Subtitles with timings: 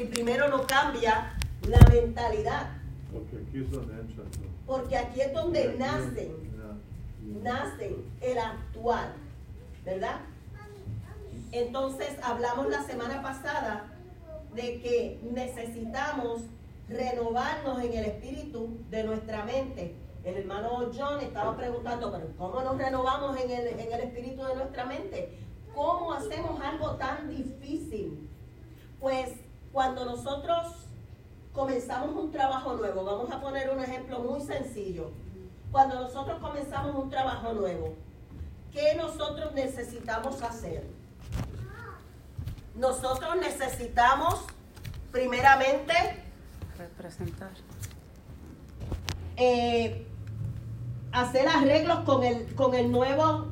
[0.00, 1.34] si primero no cambia
[1.68, 2.70] la mentalidad.
[3.12, 4.44] Porque aquí es donde entra todo.
[4.66, 7.42] Porque aquí es donde nacen, Ya.
[7.42, 9.12] nacen el actuar,
[9.84, 10.20] ¿verdad?
[11.52, 13.92] Entonces hablamos la semana pasada
[14.54, 16.42] de que necesitamos
[16.88, 19.94] renovarnos en el espíritu de nuestra mente.
[20.24, 24.54] El hermano John estaba preguntando, pero ¿cómo nos renovamos en el, en el espíritu de
[24.54, 25.38] nuestra mente?
[25.74, 28.28] ¿Cómo hacemos algo tan difícil?
[28.98, 29.30] Pues
[29.72, 30.74] cuando nosotros
[31.52, 35.10] comenzamos un trabajo nuevo, vamos a poner un ejemplo muy sencillo.
[35.70, 37.94] Cuando nosotros comenzamos un trabajo nuevo,
[38.72, 40.84] ¿qué nosotros necesitamos hacer?
[42.74, 44.44] Nosotros necesitamos,
[45.12, 45.92] primeramente,
[46.78, 47.50] Representar.
[49.36, 50.06] eh,
[51.12, 53.46] hacer arreglos con el, con el nuevo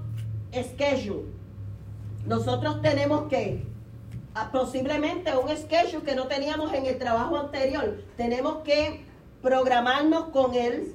[0.53, 1.27] schedule.
[2.27, 3.65] Nosotros tenemos que,
[4.53, 9.05] posiblemente un schedule que no teníamos en el trabajo anterior, tenemos que
[9.43, 10.93] programarnos con él,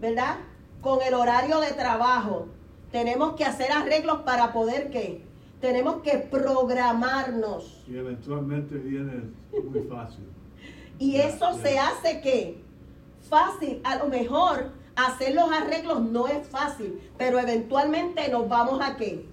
[0.00, 0.36] ¿verdad?
[0.80, 2.48] Con el horario de trabajo.
[2.90, 5.24] Tenemos que hacer arreglos para poder que,
[5.60, 7.84] tenemos que programarnos.
[7.86, 10.24] Y eventualmente viene muy fácil.
[10.98, 12.62] Y eso se hace que
[13.28, 18.96] fácil, a lo mejor hacer los arreglos no es fácil, pero eventualmente nos vamos a
[18.96, 19.26] qué?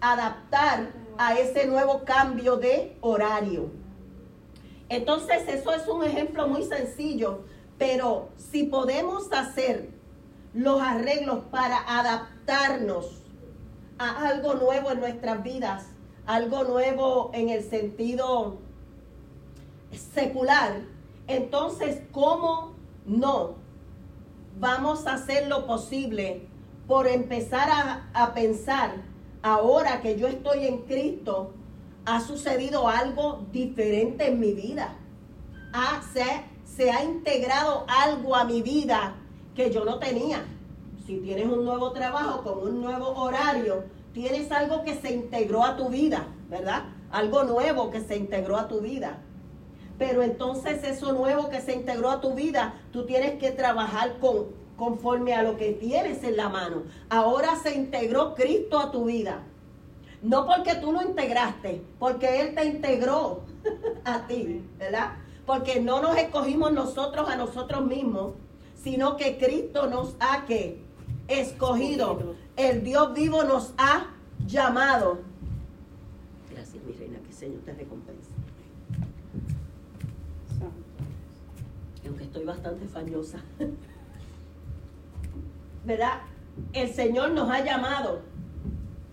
[0.00, 3.70] Adaptar a ese nuevo cambio de horario.
[4.88, 7.40] Entonces eso es un ejemplo muy sencillo,
[7.76, 9.90] pero si podemos hacer
[10.54, 13.22] los arreglos para adaptarnos
[13.98, 15.86] a algo nuevo en nuestras vidas,
[16.24, 18.58] algo nuevo en el sentido
[19.92, 20.82] secular,
[21.26, 22.74] entonces, ¿cómo
[23.04, 23.56] no
[24.58, 26.46] vamos a hacer lo posible
[26.86, 28.94] por empezar a, a pensar,
[29.42, 31.52] ahora que yo estoy en Cristo,
[32.04, 34.96] ha sucedido algo diferente en mi vida?
[35.72, 36.24] Ha- se,
[36.64, 39.16] se ha integrado algo a mi vida
[39.54, 40.44] que yo no tenía.
[41.06, 45.76] Si tienes un nuevo trabajo con un nuevo horario, tienes algo que se integró a
[45.76, 46.84] tu vida, ¿verdad?
[47.10, 49.18] Algo nuevo que se integró a tu vida.
[49.98, 54.46] Pero entonces eso nuevo que se integró a tu vida, tú tienes que trabajar con,
[54.78, 56.84] conforme a lo que tienes en la mano.
[57.10, 59.42] Ahora se integró Cristo a tu vida.
[60.22, 63.42] No porque tú lo integraste, porque Él te integró
[64.04, 65.16] a ti, ¿verdad?
[65.44, 68.34] Porque no nos escogimos nosotros a nosotros mismos,
[68.74, 70.80] sino que Cristo nos ha que
[71.26, 72.34] escogido.
[72.56, 74.06] El Dios vivo nos ha
[74.46, 75.18] llamado.
[76.52, 78.30] Gracias, mi reina, que el Señor te recompense.
[82.06, 83.38] aunque estoy bastante fañosa.
[85.88, 86.20] ¿Verdad?
[86.74, 88.20] El Señor nos ha llamado.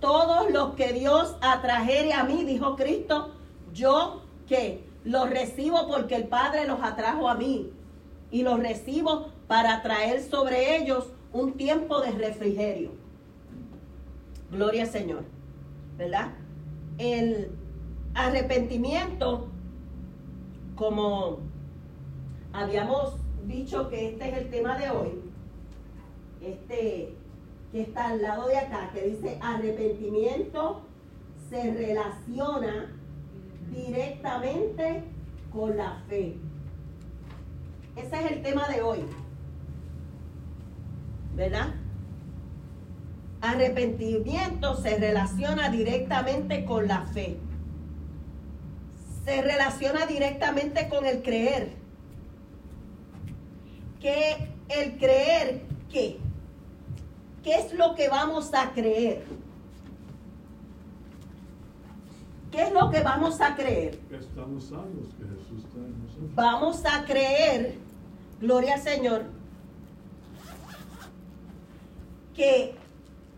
[0.01, 3.31] Todos los que Dios atrajere a mí, dijo Cristo,
[3.73, 7.71] yo que los recibo porque el Padre los atrajo a mí.
[8.29, 12.91] Y los recibo para traer sobre ellos un tiempo de refrigerio.
[14.51, 15.23] Gloria al Señor.
[15.97, 16.33] ¿Verdad?
[16.97, 17.51] El
[18.15, 19.47] arrepentimiento,
[20.75, 21.39] como
[22.51, 23.13] habíamos
[23.45, 25.24] dicho que este es el tema de hoy,
[26.51, 27.15] este
[27.71, 30.81] que está al lado de acá, que dice arrepentimiento
[31.49, 32.91] se relaciona
[33.71, 35.03] directamente
[35.51, 36.37] con la fe.
[37.95, 39.05] Ese es el tema de hoy.
[41.35, 41.73] ¿Verdad?
[43.41, 47.37] Arrepentimiento se relaciona directamente con la fe.
[49.23, 51.73] Se relaciona directamente con el creer
[53.99, 55.74] que el creer
[57.77, 59.23] lo que vamos a creer?
[62.51, 63.97] ¿Qué es lo que vamos a creer?
[64.09, 66.35] Que estamos salvos, que Jesús está en nosotros.
[66.35, 67.75] Vamos a creer,
[68.39, 69.23] gloria al Señor,
[72.33, 72.75] que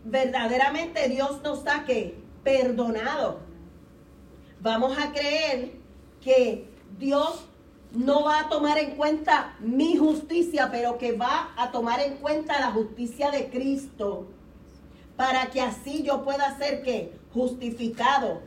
[0.04, 3.40] verdaderamente Dios nos ha que perdonado.
[4.60, 5.72] Vamos a creer
[6.20, 6.68] que
[6.98, 7.47] Dios
[7.92, 12.60] no va a tomar en cuenta mi justicia, pero que va a tomar en cuenta
[12.60, 14.26] la justicia de Cristo,
[15.16, 18.40] para que así yo pueda ser que justificado.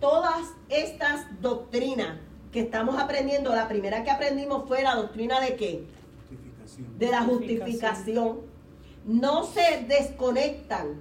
[0.00, 2.18] Todas estas doctrinas
[2.52, 5.84] que estamos aprendiendo, la primera que aprendimos fue la doctrina de qué?
[6.28, 6.98] Justificación.
[6.98, 8.40] de la justificación
[9.06, 11.00] no se desconectan,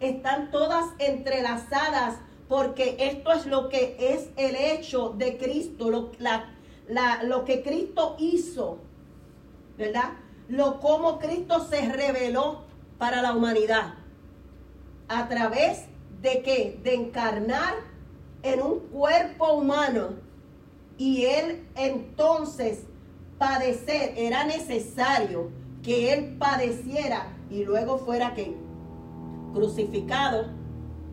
[0.00, 2.18] están todas entrelazadas
[2.48, 6.48] porque esto es lo que es el hecho de Cristo, lo, la-
[7.24, 8.78] lo que Cristo hizo,
[9.78, 10.12] ¿verdad?
[10.48, 12.62] Lo como Cristo se reveló
[12.98, 13.94] para la humanidad
[15.08, 15.86] a través
[16.20, 16.80] de qué?
[16.82, 17.74] De encarnar
[18.42, 20.14] en un cuerpo humano
[20.98, 22.84] y él entonces
[23.38, 25.50] padecer, era necesario
[25.82, 28.54] que él padeciera y luego fuera que
[29.54, 30.46] crucificado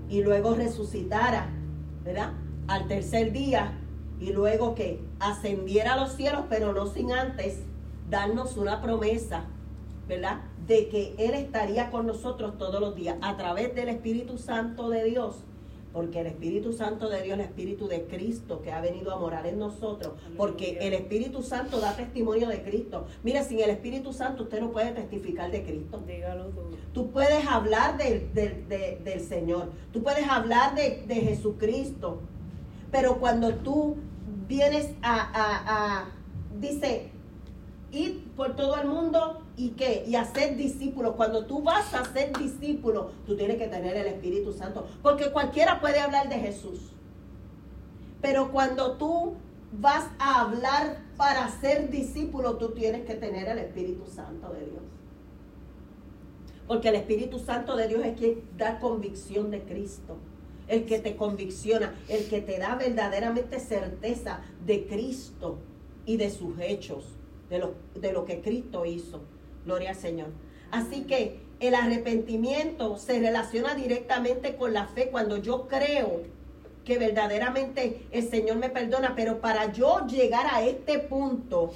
[0.09, 1.49] y luego resucitara,
[2.03, 2.33] ¿verdad?
[2.67, 3.79] Al tercer día
[4.19, 7.59] y luego que ascendiera a los cielos, pero no sin antes
[8.09, 9.45] darnos una promesa,
[10.07, 10.41] ¿verdad?
[10.65, 15.03] De que Él estaría con nosotros todos los días a través del Espíritu Santo de
[15.03, 15.35] Dios
[15.93, 19.47] porque el Espíritu Santo de Dios, el Espíritu de Cristo que ha venido a morar
[19.47, 23.07] en nosotros, porque el Espíritu Santo da testimonio de Cristo.
[23.23, 25.99] Mira, sin el Espíritu Santo usted no puede testificar de Cristo.
[26.05, 26.61] Dígalo tú.
[26.93, 32.19] Tú puedes hablar del, del, de- del Señor, tú puedes hablar de, de Jesucristo,
[32.91, 33.97] pero cuando tú
[34.47, 36.05] vienes a, a,
[36.59, 37.11] dice,
[37.91, 41.15] ir por todo el mundo y qué, y hacer discípulos.
[41.15, 45.79] Cuando tú vas a ser discípulo, tú tienes que tener el Espíritu Santo, porque cualquiera
[45.81, 46.91] puede hablar de Jesús.
[48.21, 49.35] Pero cuando tú
[49.71, 54.83] vas a hablar para ser discípulo, tú tienes que tener el Espíritu Santo de Dios.
[56.67, 60.17] Porque el Espíritu Santo de Dios es quien da convicción de Cristo.
[60.67, 65.59] El que te convicciona, el que te da verdaderamente certeza de Cristo
[66.05, 67.05] y de sus hechos,
[67.49, 69.21] de lo, de lo que Cristo hizo.
[69.65, 70.27] Gloria al Señor.
[70.71, 76.23] Así que el arrepentimiento se relaciona directamente con la fe cuando yo creo
[76.85, 81.73] que verdaderamente el Señor me perdona, pero para yo llegar a este punto,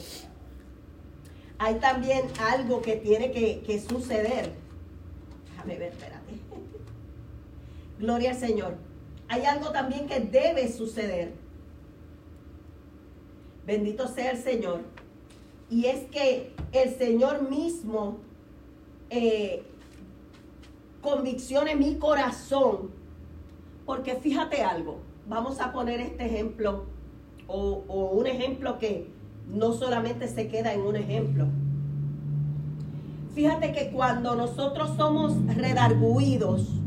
[1.57, 4.53] hay también algo que tiene que, que suceder.
[5.49, 6.33] Déjame ver, espérate.
[8.01, 8.73] Gloria al Señor.
[9.29, 11.33] Hay algo también que debe suceder.
[13.65, 14.81] Bendito sea el Señor.
[15.69, 18.17] Y es que el Señor mismo
[19.11, 19.63] eh,
[21.01, 22.89] conviccione mi corazón.
[23.85, 26.85] Porque fíjate algo, vamos a poner este ejemplo
[27.47, 29.07] o, o un ejemplo que
[29.47, 31.45] no solamente se queda en un ejemplo.
[33.35, 36.81] Fíjate que cuando nosotros somos redarguidos,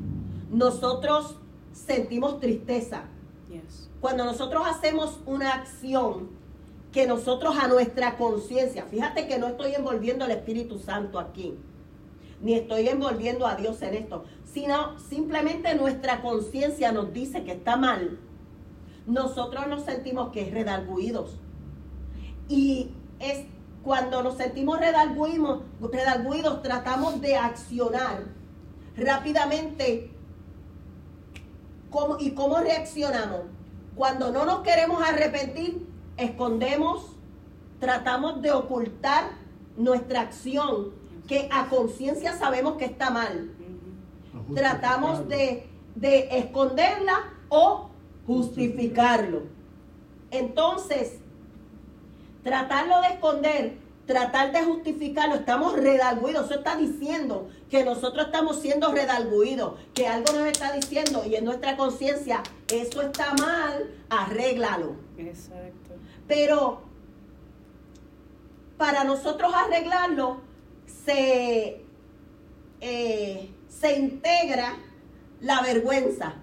[0.55, 1.35] nosotros
[1.73, 3.03] sentimos tristeza.
[3.51, 3.91] Yes.
[4.01, 6.31] Cuando nosotros hacemos una acción
[6.93, 11.55] que nosotros a nuestra conciencia, fíjate que no estoy envolviendo al Espíritu Santo aquí,
[12.41, 17.77] ni estoy envolviendo a Dios en esto, sino simplemente nuestra conciencia nos dice que está
[17.77, 18.21] mal.
[19.07, 21.41] Nosotros nos sentimos que es redarguidos.
[22.49, 23.47] Y es
[23.83, 28.23] cuando nos sentimos redarguidos, redarguidos, tratamos de accionar
[28.97, 30.14] rápidamente.
[31.95, 33.43] ¿Cómo- ¿Y cómo reaccionamos?
[33.95, 35.87] Cuando no nos queremos arrepentir,
[36.17, 37.13] escondemos,
[37.79, 39.31] tratamos de ocultar
[39.77, 40.91] nuestra acción,
[41.29, 43.53] que a conciencia sabemos que está mal.
[44.57, 47.91] Tratamos de, de esconderla o
[48.27, 49.43] justificarlo.
[50.33, 51.21] Entonces,
[52.43, 56.47] tratarlo de esconder, tratar de justificarlo, estamos redarguidos.
[56.47, 61.45] Eso está diciendo que nosotros estamos siendo redarguidos, que algo nos está diciendo y en
[61.45, 62.43] nuestra conciencia,
[62.73, 64.97] eso está mal, arréglalo.
[65.17, 65.95] Exacto.
[66.27, 66.83] Pero
[68.77, 70.41] para nosotros arreglarlo,
[70.87, 71.85] se,
[72.81, 74.77] eh, se integra
[75.41, 76.35] la vergüenza.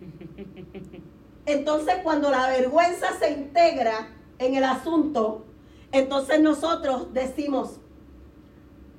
[1.46, 5.44] Entonces, cuando la vergüenza se integra en el asunto,
[5.92, 7.78] entonces nosotros decimos,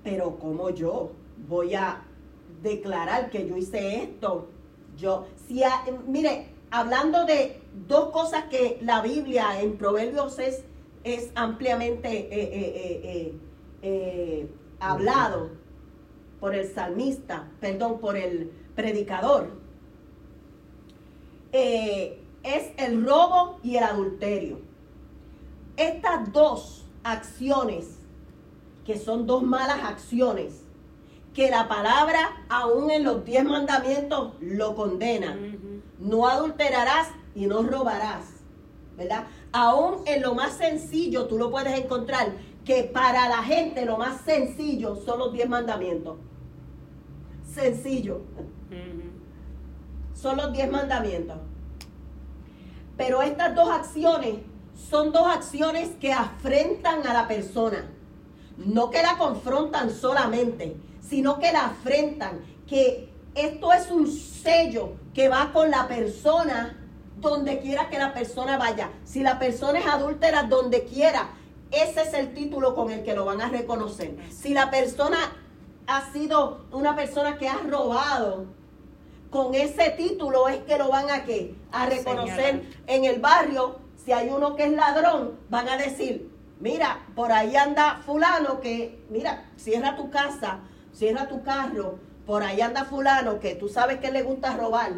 [0.03, 1.12] pero ¿cómo yo
[1.48, 2.03] voy a
[2.62, 4.50] declarar que yo hice esto?
[4.96, 5.63] Yo, si
[6.08, 10.63] mire, hablando de dos cosas que la Biblia en Proverbios es,
[11.03, 13.39] es ampliamente eh, eh,
[13.82, 14.48] eh,
[14.79, 15.50] hablado
[16.39, 19.50] por el salmista, perdón, por el predicador,
[21.51, 24.60] es el robo y el adulterio.
[25.77, 28.00] Estas dos acciones,
[28.86, 30.63] que son dos malas acciones,
[31.33, 35.38] que la palabra aún en los diez mandamientos lo condena.
[36.00, 38.25] No adulterarás y no robarás,
[38.98, 39.25] ¿verdad?
[39.51, 42.33] Aún en lo más sencillo tú lo puedes encontrar,
[42.65, 46.17] que para la gente lo más sencillo son los diez mandamientos.
[47.45, 48.22] Sencillo
[50.13, 51.38] son los diez mandamientos.
[52.95, 54.36] Pero estas dos acciones
[54.75, 57.89] son dos acciones que afrentan a la persona.
[58.58, 62.42] No que la confrontan solamente, sino que la afrentan.
[62.68, 66.77] Que esto es un sello que va con la persona
[67.20, 68.92] donde quiera que la persona vaya.
[69.03, 71.30] Si la persona es adúltera, donde quiera,
[71.72, 74.15] ese es el título con el que lo van a reconocer.
[74.30, 75.18] Si la persona
[75.88, 78.46] ha sido una persona que ha robado,
[79.30, 81.56] con ese título es que lo van a qué?
[81.72, 86.29] A reconocer en el barrio si hay uno que es ladrón, van a decir,
[86.60, 90.60] mira, por ahí anda fulano que, mira, cierra tu casa,
[90.93, 94.93] cierra tu carro, por ahí anda fulano que tú sabes que le gusta robar.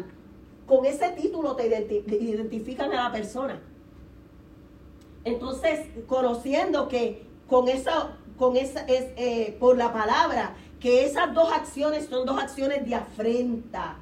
[0.66, 3.60] Con ese título te identifican a la persona.
[5.24, 11.52] Entonces, conociendo que con eso, con esa, es, eh, por la palabra, que esas dos
[11.52, 13.96] acciones son dos acciones de afrenta,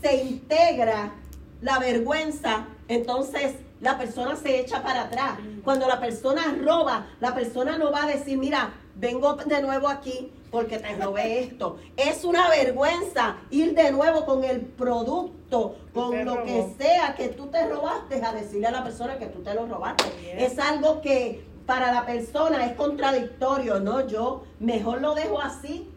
[0.00, 1.12] se integra
[1.60, 5.38] la vergüenza, entonces la persona se echa para atrás.
[5.62, 10.32] Cuando la persona roba, la persona no va a decir, mira, vengo de nuevo aquí
[10.50, 11.78] porque te robé esto.
[11.96, 17.46] Es una vergüenza ir de nuevo con el producto, con lo que sea que tú
[17.48, 20.04] te robaste, a decirle a la persona que tú te lo robaste.
[20.36, 24.06] Es algo que para la persona es contradictorio, ¿no?
[24.06, 25.88] Yo mejor lo dejo así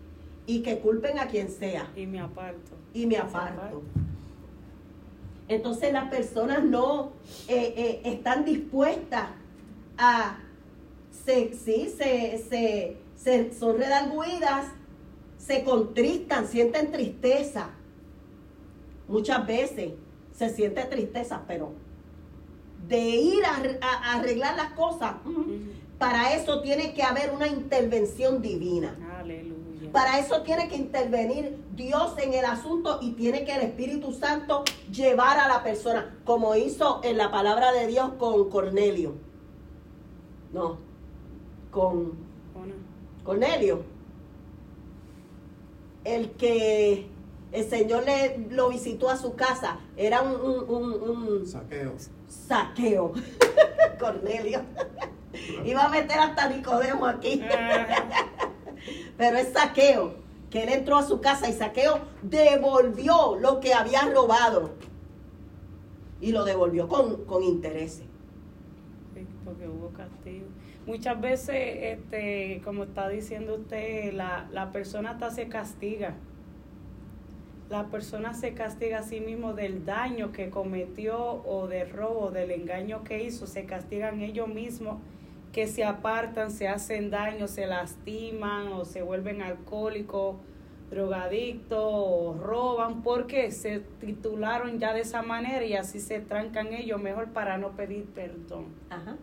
[0.46, 1.92] y que culpen a quien sea.
[1.96, 2.72] Y me aparto.
[2.94, 3.84] Y me aparto.
[5.48, 7.12] Entonces las personas no
[7.48, 9.30] eh, eh, están dispuestas
[9.98, 10.40] a,
[11.26, 14.68] se, sí, se, se, se, son redarguidas,
[15.38, 17.70] se contristan, sienten tristeza.
[19.08, 19.94] Muchas veces
[20.34, 21.72] se siente tristeza, pero
[22.88, 25.16] de ir a, arreglar las cosas,
[25.98, 28.96] para eso tiene que haber una intervención divina.
[29.92, 34.64] Para eso tiene que intervenir Dios en el asunto y tiene que el Espíritu Santo
[34.92, 39.16] llevar a la persona, como hizo en la palabra de Dios con Cornelio.
[40.54, 40.78] No,
[41.72, 42.14] con
[43.24, 43.84] Cornelio.
[46.04, 47.08] El que
[47.52, 51.94] el Señor le lo visitó a su casa era un, un saqueo.
[52.28, 53.14] Saqueo.
[54.00, 54.62] Cornelio.
[55.66, 57.42] Iba a meter hasta Nicodemo aquí.
[59.18, 60.14] Pero es saqueo,
[60.50, 64.72] que él entró a su casa y saqueo devolvió lo que había robado.
[66.22, 68.06] Y lo devolvió con, con intereses.
[69.44, 70.48] porque hubo castigo.
[70.86, 76.16] Muchas veces, este, como está diciendo usted, la, la persona hasta se castiga.
[77.70, 82.52] La persona se castiga a sí mismo del daño que cometió o del robo, del
[82.52, 83.46] engaño que hizo.
[83.46, 85.00] Se castigan ellos mismos
[85.58, 90.36] que se apartan, se hacen daño, se lastiman o se vuelven alcohólicos,
[90.92, 97.02] drogadictos o roban porque se titularon ya de esa manera y así se trancan ellos
[97.02, 98.68] mejor para no pedir perdón.
[98.92, 99.18] Ajá.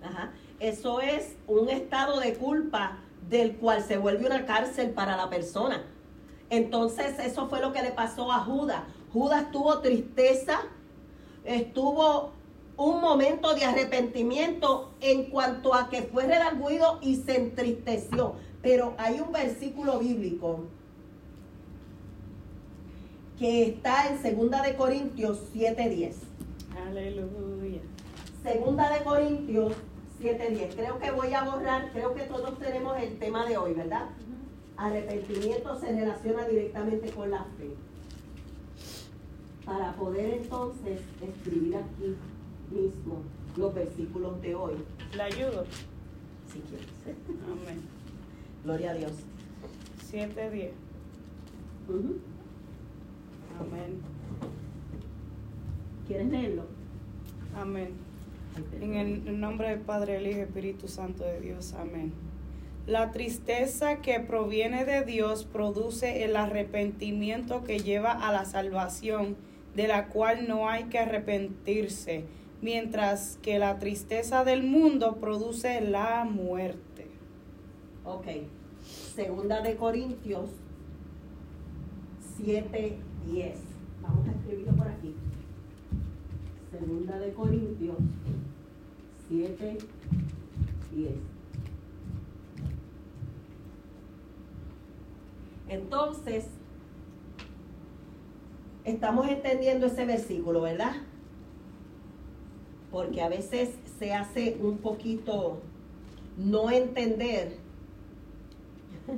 [0.00, 0.32] Ajá.
[0.60, 5.82] Eso es un estado de culpa del cual se vuelve una cárcel para la persona.
[6.50, 8.84] Entonces eso fue lo que le pasó a Judas.
[9.12, 10.60] Judas tuvo tristeza,
[11.44, 12.30] estuvo
[12.84, 18.34] un momento de arrepentimiento en cuanto a que fue redarguido y se entristeció.
[18.60, 20.60] Pero hay un versículo bíblico
[23.38, 26.16] que está en Segunda de Corintios 7:10.
[26.86, 27.80] Aleluya.
[28.42, 29.74] Segunda de Corintios
[30.20, 30.74] 7:10.
[30.74, 34.08] Creo que voy a borrar, creo que todos tenemos el tema de hoy, ¿verdad?
[34.76, 37.70] Arrepentimiento se relaciona directamente con la fe.
[39.64, 42.16] Para poder entonces escribir aquí
[42.72, 43.22] mismo
[43.56, 44.74] los versículos de hoy.
[45.14, 45.64] ¿Le ayudo?
[46.52, 46.88] Si quieres.
[47.44, 47.82] Amén.
[48.64, 49.12] Gloria a Dios.
[50.08, 50.70] 7, 10.
[53.60, 54.00] Amén.
[56.06, 56.64] ¿Quieres leerlo?
[57.56, 57.90] Amén.
[58.80, 61.74] En el nombre del Padre, el Hijo y Espíritu Santo de Dios.
[61.74, 62.12] Amén.
[62.86, 69.36] La tristeza que proviene de Dios produce el arrepentimiento que lleva a la salvación,
[69.76, 72.24] de la cual no hay que arrepentirse
[72.62, 77.08] mientras que la tristeza del mundo produce la muerte.
[78.04, 78.26] Ok.
[79.14, 80.48] Segunda de Corintios
[82.36, 83.58] 7, 10.
[84.00, 85.14] Vamos a escribirlo por aquí.
[86.70, 87.98] Segunda de Corintios
[89.28, 89.78] 7,
[90.94, 91.10] 10.
[95.68, 96.46] Entonces,
[98.84, 100.92] estamos entendiendo ese versículo, ¿verdad?
[102.92, 105.58] Porque a veces se hace un poquito
[106.36, 107.56] no entender.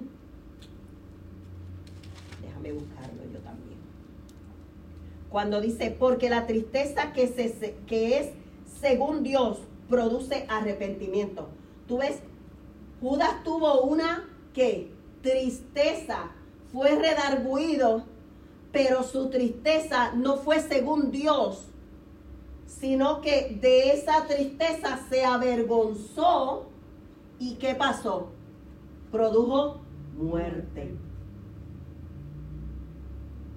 [2.40, 3.78] Déjame buscarlo yo también.
[5.28, 8.30] Cuando dice, porque la tristeza que, se, que es
[8.80, 11.48] según Dios produce arrepentimiento.
[11.88, 12.20] Tú ves,
[13.00, 16.30] Judas tuvo una que tristeza,
[16.72, 18.04] fue redarguido,
[18.72, 21.66] pero su tristeza no fue según Dios,
[22.66, 26.68] sino que de esa tristeza se avergonzó
[27.38, 28.30] y ¿qué pasó?
[29.10, 29.80] Produjo
[30.16, 30.94] muerte.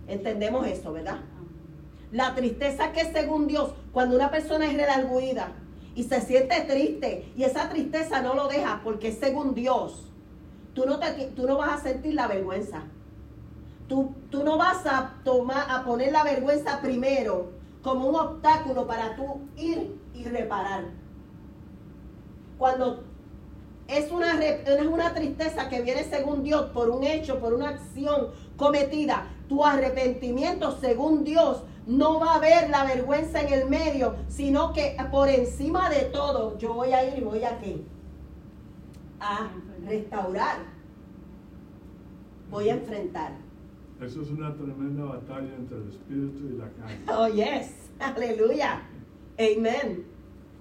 [0.07, 1.19] Entendemos eso, ¿verdad?
[2.11, 5.51] La tristeza que según Dios, cuando una persona es redarguida
[5.95, 10.05] y se siente triste y esa tristeza no lo deja porque según Dios,
[10.73, 12.83] tú no, te, tú no vas a sentir la vergüenza.
[13.89, 17.56] Tú, tú no vas a, tomar, a poner la vergüenza primero
[17.88, 20.84] como un obstáculo para tú ir y reparar.
[22.58, 23.06] Cuando
[23.88, 28.32] es una, es una tristeza que viene según Dios por un hecho, por una acción
[28.58, 34.74] cometida, tu arrepentimiento según Dios no va a haber la vergüenza en el medio, sino
[34.74, 37.86] que por encima de todo yo voy a ir y voy a qué?
[39.22, 39.48] A
[39.86, 40.58] restaurar.
[42.50, 43.47] Voy a enfrentar.
[44.01, 47.00] Eso es una tremenda batalla entre el espíritu y la carne.
[47.08, 47.72] Oh, yes.
[48.00, 48.84] Aleluya.
[49.39, 50.06] Amén.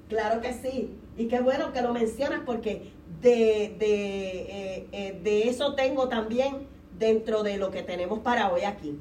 [0.08, 0.90] Claro que sí.
[1.18, 6.66] Y qué bueno que lo mencionas porque de, de, eh, eh, de eso tengo también
[6.98, 8.98] dentro de lo que tenemos para hoy aquí.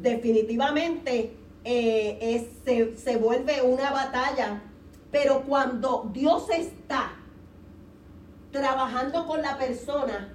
[0.00, 1.32] Definitivamente
[1.64, 4.62] eh, se, se vuelve una batalla,
[5.10, 7.12] pero cuando Dios está
[8.50, 10.34] trabajando con la persona,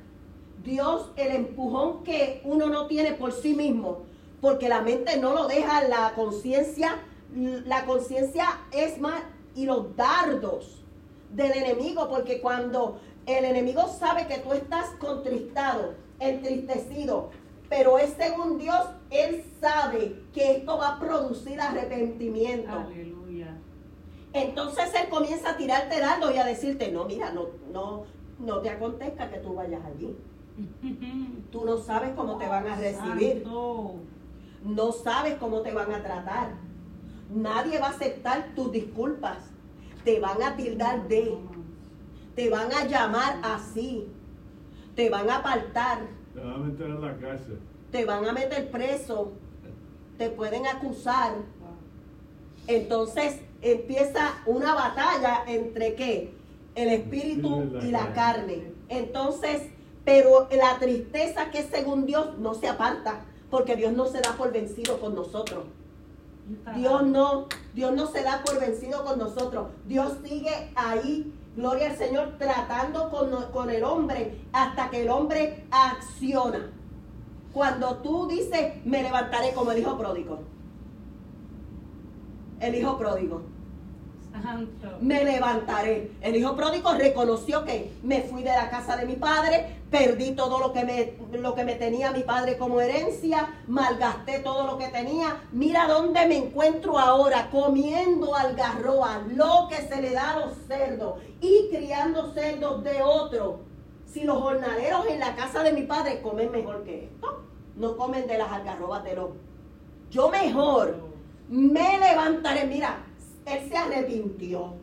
[0.66, 4.04] Dios, el empujón que uno no tiene por sí mismo,
[4.42, 6.98] porque la mente no lo deja, la conciencia,
[7.34, 9.22] la conciencia es más,
[9.56, 10.84] y los dardos
[11.32, 17.30] del enemigo, porque cuando el enemigo sabe que tú estás contristado, entristecido,
[17.70, 22.72] pero es según Dios, Él sabe que esto va a producir arrepentimiento.
[22.72, 23.58] Aleluya.
[24.34, 28.04] Entonces Él comienza a tirarte dardo y a decirte, no, mira, no, no,
[28.40, 30.16] no te acontezca que tú vayas allí.
[31.52, 33.46] Tú no sabes cómo te van a recibir.
[33.46, 36.54] No sabes cómo te van a tratar.
[37.30, 39.38] Nadie va a aceptar tus disculpas.
[40.04, 41.38] Te van a tildar de.
[42.36, 44.08] Te van a llamar así.
[44.96, 46.00] Te van a apartar.
[46.34, 47.60] Te van a meter en la cárcel.
[47.92, 49.34] Te van a meter preso.
[50.18, 51.34] Te pueden acusar.
[52.68, 56.34] Entonces empieza una batalla entre qué?
[56.76, 58.74] El espíritu y la carne.
[58.90, 59.70] Entonces
[60.06, 64.34] pero la tristeza que es según Dios no se aparta, porque Dios no se da
[64.38, 65.66] por vencido con nosotros.
[66.76, 69.70] Dios no, Dios no se da por vencido con nosotros.
[69.86, 75.66] Dios sigue ahí, gloria al Señor, tratando con, con el hombre hasta que el hombre
[75.72, 76.72] acciona.
[77.52, 80.40] Cuando tú dices, me levantaré como el hijo pródigo.
[82.60, 83.55] El hijo pródigo
[85.02, 86.12] me levantaré.
[86.22, 90.60] El hijo pródigo reconoció que me fui de la casa de mi padre, perdí todo
[90.60, 94.88] lo que me, lo que me tenía mi padre como herencia, malgasté todo lo que
[94.88, 95.42] tenía.
[95.52, 101.20] Mira dónde me encuentro ahora, comiendo algarroa, lo que se le da a los cerdos
[101.42, 103.60] y criando cerdos de otro.
[104.06, 107.44] Si los jornaleros en la casa de mi padre comen mejor que esto,
[107.76, 109.16] no comen de las algarrobas de.
[110.10, 110.96] Yo mejor
[111.50, 112.66] me levantaré.
[112.66, 113.04] Mira,
[113.46, 114.74] él se arrepintió.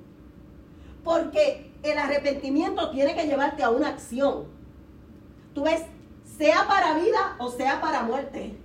[1.04, 4.44] Porque el arrepentimiento tiene que llevarte a una acción.
[5.54, 5.82] Tú ves,
[6.38, 8.56] sea para vida o sea para muerte.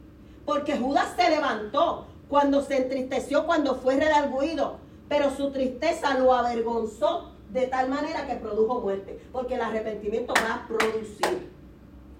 [0.46, 4.78] Porque Judas se levantó cuando se entristeció, cuando fue redarguido.
[5.10, 9.20] Pero su tristeza lo avergonzó de tal manera que produjo muerte.
[9.32, 11.52] Porque el arrepentimiento va a producir.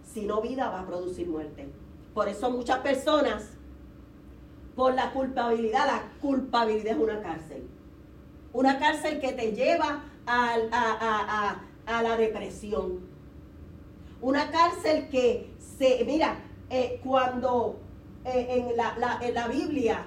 [0.04, 1.68] Si no vida, va a producir muerte.
[2.14, 3.57] Por eso muchas personas
[4.78, 5.88] por la culpabilidad.
[5.88, 7.68] La culpabilidad es una cárcel.
[8.54, 13.00] Una cárcel que te lleva a, la depresión.
[14.22, 16.38] Una cárcel que se, mira,
[16.70, 17.80] eh, cuando
[18.24, 18.78] eh, en,
[19.34, 20.06] la, Biblia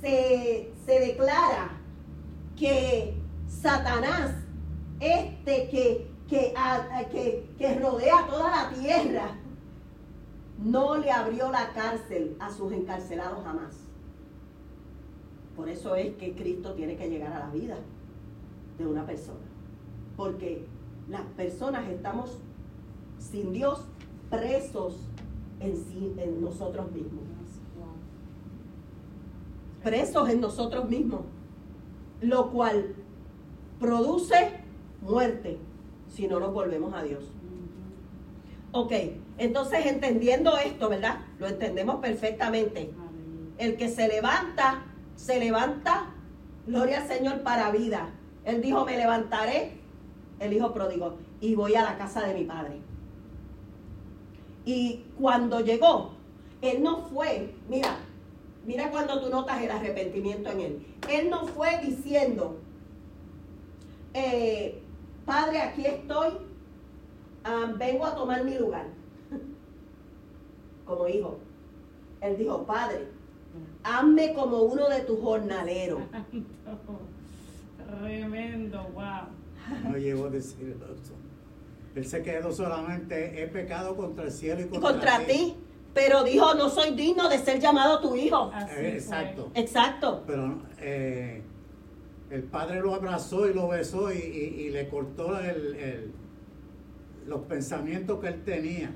[0.00, 1.70] se, declara
[2.56, 3.14] que
[3.48, 4.32] Satanás,
[5.00, 5.68] este
[6.28, 9.39] que rodea toda la tierra,
[10.62, 13.76] no le abrió la cárcel a sus encarcelados jamás.
[15.56, 17.78] Por eso es que Cristo tiene que llegar a la vida
[18.78, 19.40] de una persona.
[20.16, 20.66] Porque
[21.08, 22.38] las personas estamos
[23.18, 23.84] sin Dios
[24.30, 24.96] presos
[25.60, 25.74] en,
[26.18, 27.24] en nosotros mismos.
[29.82, 31.22] Presos en nosotros mismos.
[32.20, 32.94] Lo cual
[33.78, 34.60] produce
[35.00, 35.58] muerte
[36.08, 37.24] si no nos volvemos a Dios.
[38.72, 38.92] Ok,
[39.38, 41.20] entonces entendiendo esto, ¿verdad?
[41.38, 42.92] Lo entendemos perfectamente.
[43.58, 44.84] El que se levanta,
[45.16, 46.10] se levanta,
[46.66, 48.10] gloria al Señor, para vida.
[48.44, 49.72] Él dijo, me levantaré,
[50.38, 52.80] el hijo pródigo, y voy a la casa de mi padre.
[54.64, 56.12] Y cuando llegó,
[56.62, 57.98] él no fue, mira,
[58.64, 60.86] mira cuando tú notas el arrepentimiento en él.
[61.08, 62.58] Él no fue diciendo,
[64.14, 64.80] eh,
[65.24, 66.30] Padre, aquí estoy,
[67.44, 68.86] Ah, vengo a tomar mi lugar
[70.84, 71.38] como hijo.
[72.20, 73.06] Él dijo, Padre,
[73.84, 76.00] hazme como uno de tus jornaleros.
[78.00, 79.90] Tremendo, wow.
[79.90, 81.14] No llegó a decir eso.
[81.94, 85.56] Él se quedó solamente, he pecado contra el cielo y Y contra, contra ti.
[85.92, 88.50] Pero dijo, no soy digno de ser llamado tu hijo.
[88.54, 88.92] Así Eh, fue.
[88.94, 89.50] exacto.
[89.54, 90.22] Exacto.
[90.26, 91.42] Pero eh,
[92.30, 96.12] el padre lo abrazó y lo besó y, y- y le cortó el- el-
[97.26, 98.90] los pensamientos que él tenía.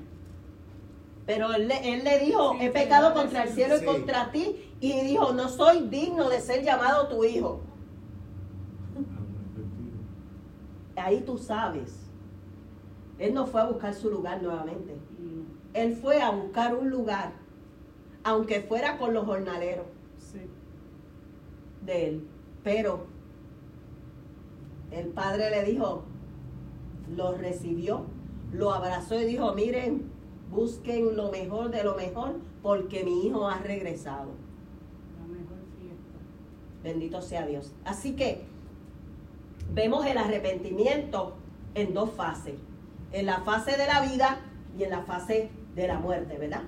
[1.25, 3.55] Pero él, le- él le dijo, Sí, he pecado contra el sí.
[3.55, 4.73] cielo y contra ti.
[4.79, 7.61] Y dijo, no soy digno de ser llamado tu hijo.
[10.95, 11.99] Ahí tú sabes.
[13.19, 14.93] Él no fue a buscar su lugar nuevamente.
[15.19, 15.41] Mm,
[15.73, 17.33] Él fue a buscar un lugar,
[18.23, 19.85] aunque fuera con los jornaleros
[20.17, 20.39] Sí.
[21.85, 22.27] de él.
[22.63, 23.05] Pero
[24.91, 26.03] el padre le dijo,
[27.15, 28.05] lo recibió,
[28.53, 30.11] lo abrazó y dijo, miren,
[30.49, 34.31] busquen lo mejor de lo mejor porque mi hijo ha regresado.
[35.19, 36.19] La mejor fiesta.
[36.83, 37.73] Bendito sea Dios.
[37.83, 38.45] Así que
[39.73, 41.35] vemos el arrepentimiento
[41.73, 42.55] en dos fases.
[43.11, 44.39] En la fase de la vida
[44.77, 46.63] y en la fase de la muerte, ¿verdad?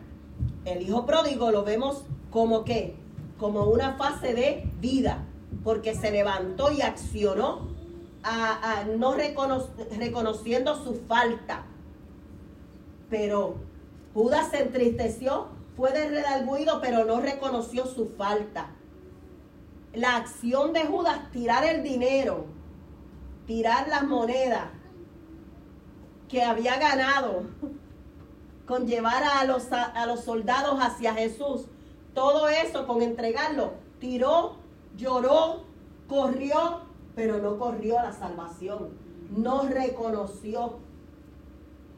[0.65, 2.95] El hijo pródigo lo vemos como qué?
[3.37, 5.25] Como una fase de vida,
[5.63, 7.76] porque se levantó y accionó
[8.23, 11.65] a, no recono- reconociendo su falta.
[13.10, 13.56] Pero
[14.13, 18.71] Judas se entristeció, fue de redarguido, pero no reconoció su falta
[19.97, 22.45] la acción de Judas, tirar el dinero,
[23.47, 24.65] tirar las monedas
[26.30, 27.43] que había ganado
[28.67, 31.65] con llevar a los, a los soldados hacia Jesús,
[32.13, 34.58] todo eso con entregarlo, tiró,
[34.95, 35.63] lloró,
[36.08, 36.82] corrió,
[37.17, 38.89] pero no corrió a la salvación,
[39.36, 40.77] no reconoció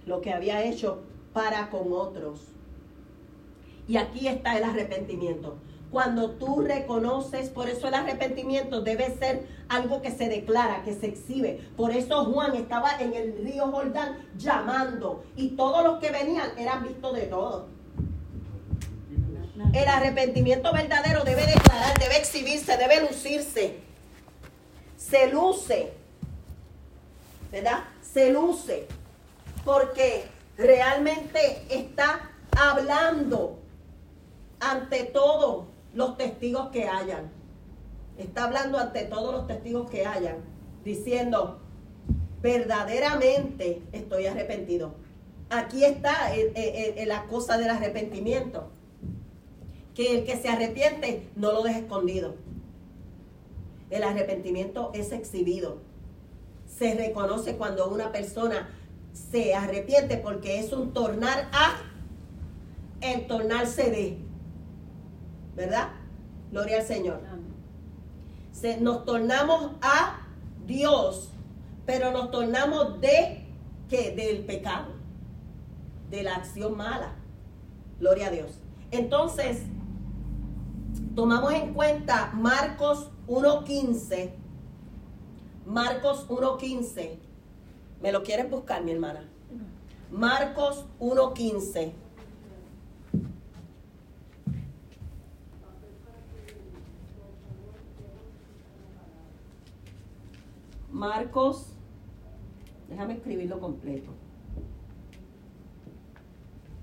[0.06, 1.02] lo que había hecho
[1.34, 2.40] para con otros.
[3.86, 5.58] Y aquí está el arrepentimiento.
[5.92, 11.08] Cuando tú reconoces, por eso el arrepentimiento debe ser algo que se declara, que se
[11.08, 11.68] exhibe.
[11.76, 16.84] Por eso Juan estaba en el río Jordán llamando y todos los que venían eran
[16.84, 17.66] vistos de todos.
[19.74, 23.89] El arrepentimiento verdadero debe declarar, debe exhibirse, debe lucirse.
[25.10, 25.94] Se luce.
[27.52, 27.84] ¿Verdad?
[28.02, 28.88] Se luce.
[29.66, 30.26] Porque
[30.58, 33.60] realmente está hablando
[34.60, 37.32] ante todos los testigos que hayan.
[38.18, 40.38] Está hablando ante todos los testigos que hayan.
[40.84, 41.60] Diciendo,
[42.42, 44.94] verdaderamente estoy arrepentido.
[45.50, 48.70] Aquí está el- el- el- la cosa del arrepentimiento
[49.96, 52.36] que el que se arrepiente no lo deja escondido.
[53.90, 55.78] El arrepentimiento es exhibido.
[56.68, 58.70] Se reconoce cuando una persona
[59.14, 61.76] se arrepiente porque es un tornar a
[63.02, 64.18] el tornarse de.
[65.56, 65.90] ¿Verdad?
[66.52, 67.20] Gloria al Señor.
[68.52, 70.28] Se- nos tornamos a
[70.66, 71.30] Dios,
[71.86, 73.46] pero nos tornamos de
[73.90, 74.12] ¿qué?
[74.12, 74.90] Del pecado,
[76.12, 77.14] de la acción mala.
[78.00, 78.60] Gloria a Dios.
[78.92, 79.64] Entonces,
[81.16, 84.32] tomamos en cuenta Marcos 1.15.
[85.68, 87.18] Marcos 1.15.
[88.02, 89.30] ¿Me lo quieres buscar, mi hermana?
[90.10, 91.92] Marcos 1.15.
[100.92, 101.68] Marcos,
[102.90, 104.10] déjame escribirlo completo.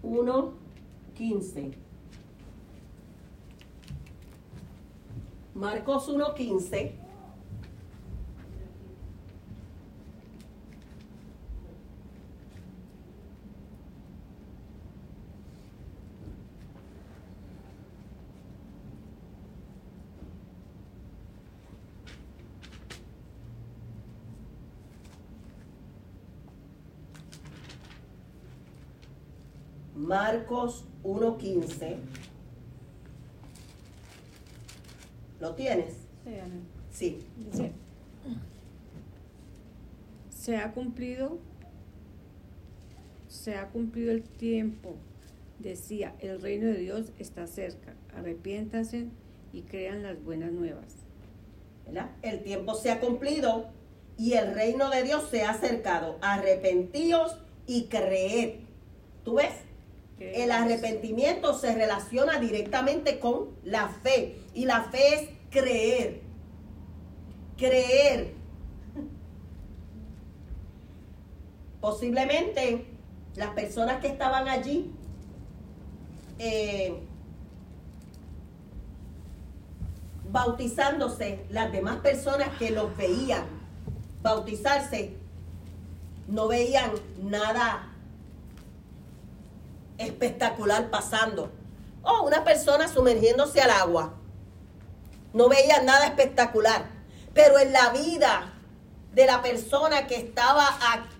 [0.04, 1.85] 1.15.
[5.56, 6.92] Marcos 1.15.
[29.94, 32.25] Marcos 1.15.
[35.40, 35.94] ¿Lo tienes?
[36.24, 36.62] Sí, amén.
[36.90, 37.18] Sí.
[40.30, 41.38] Se ha cumplido,
[43.28, 44.94] se ha cumplido el tiempo.
[45.58, 47.94] Decía, el reino de Dios está cerca.
[48.14, 49.06] Arrepiéntanse
[49.52, 51.06] y crean las buenas nuevas.
[51.86, 52.10] ¿verdad?
[52.22, 53.66] El tiempo se ha cumplido
[54.18, 56.18] y el reino de Dios se ha acercado.
[56.20, 58.60] Arrepentíos y creed.
[59.24, 59.65] ¿Tú ves?
[60.18, 64.40] El arrepentimiento se relaciona directamente con la fe.
[64.54, 66.22] Y la fe es creer.
[67.56, 68.34] Creer.
[71.80, 72.86] Posiblemente
[73.34, 74.90] las personas que estaban allí
[76.38, 76.98] eh,
[80.30, 83.44] bautizándose, las demás personas que los veían
[84.22, 85.14] bautizarse
[86.26, 86.90] no veían
[87.22, 87.95] nada
[89.98, 91.50] espectacular pasando.
[92.02, 94.14] O una persona sumergiéndose al agua.
[95.32, 96.86] No veían nada espectacular.
[97.34, 98.54] Pero en la vida
[99.12, 100.68] de la persona que estaba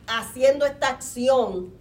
[0.07, 1.75] haciendo esta acción,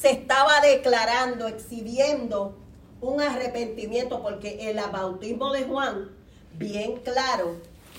[0.00, 2.56] se estaba declarando, exhibiendo
[3.00, 6.10] un arrepentimiento, porque el bautismo de Juan,
[6.54, 7.56] bien claro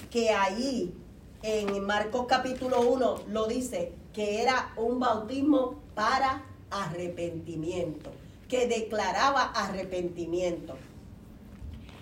[0.10, 0.95] que ahí
[1.41, 6.43] en Marcos capítulo 1 lo dice, que era un bautismo para
[6.74, 8.12] arrepentimiento,
[8.48, 10.76] que declaraba arrepentimiento.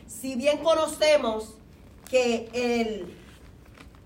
[0.07, 1.55] Si bien conocemos
[2.09, 3.13] que el,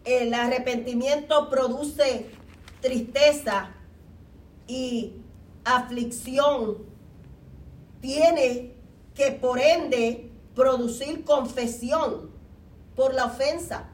[0.06, 2.28] el arrepentimiento produce
[2.82, 3.72] tristeza
[4.68, 5.14] y
[5.64, 6.78] aflicción,
[8.02, 8.74] tiene
[9.16, 12.30] que por ende producir confesión
[12.96, 13.90] por la ofensa.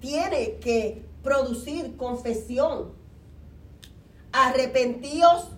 [0.00, 2.92] Tiene que producir confesión.
[4.32, 5.48] Arrepentíos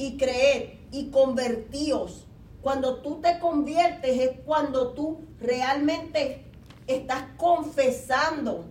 [0.00, 2.26] y creer y convertíos.
[2.62, 6.46] Cuando tú te conviertes es cuando tú realmente
[6.86, 8.64] estás confesando,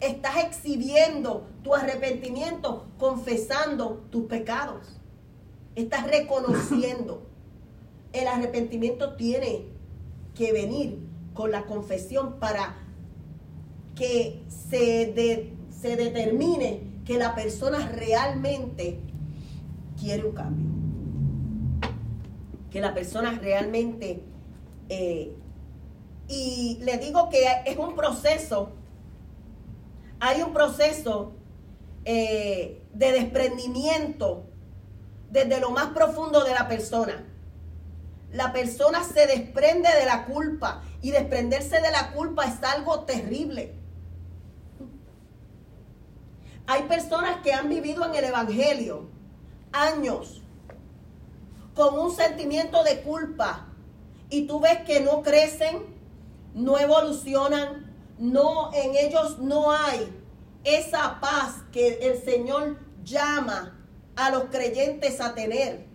[0.00, 5.00] estás exhibiendo tu arrepentimiento, confesando tus pecados.
[5.76, 7.22] Estás reconociendo.
[8.12, 9.64] El arrepentimiento tiene
[10.34, 10.98] que venir
[11.32, 12.76] con la confesión para
[13.96, 19.00] que se, se determine que la persona realmente
[20.00, 20.66] quiere un cambio.
[22.70, 24.22] Que la persona realmente...
[24.88, 25.36] Eh,
[26.28, 28.70] y le digo que es un proceso,
[30.20, 31.32] hay un proceso
[32.04, 34.44] eh, de desprendimiento
[35.30, 37.26] desde lo más profundo de la persona.
[38.32, 43.74] La persona se desprende de la culpa y desprenderse de la culpa es algo terrible.
[46.68, 49.08] Hay personas que han vivido en el Evangelio
[49.72, 50.42] años
[51.74, 53.66] con un sentimiento de culpa
[54.28, 55.84] y tú ves que no crecen,
[56.54, 60.14] no evolucionan, no en ellos no hay
[60.64, 63.78] esa paz que el Señor llama
[64.16, 65.86] a los creyentes a tener.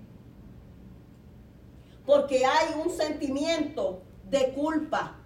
[2.05, 5.17] Porque hay un sentimiento de culpa.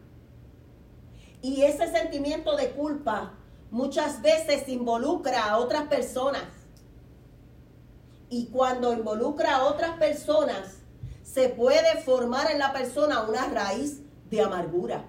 [1.41, 3.33] Y ese sentimiento de culpa
[3.71, 6.58] muchas veces involucra a otras personas
[8.29, 10.79] y cuando involucra a otras personas,
[11.23, 15.05] se puede formar en la persona una raíz de amargura.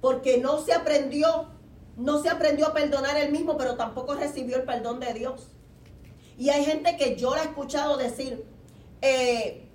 [0.00, 1.48] Porque no se aprendió,
[1.96, 5.48] no se aprendió a perdonar él mismo, pero tampoco recibió el perdón de Dios.
[6.36, 8.44] Y hay gente que yo la he escuchado decir,
[9.02, 9.68] eh,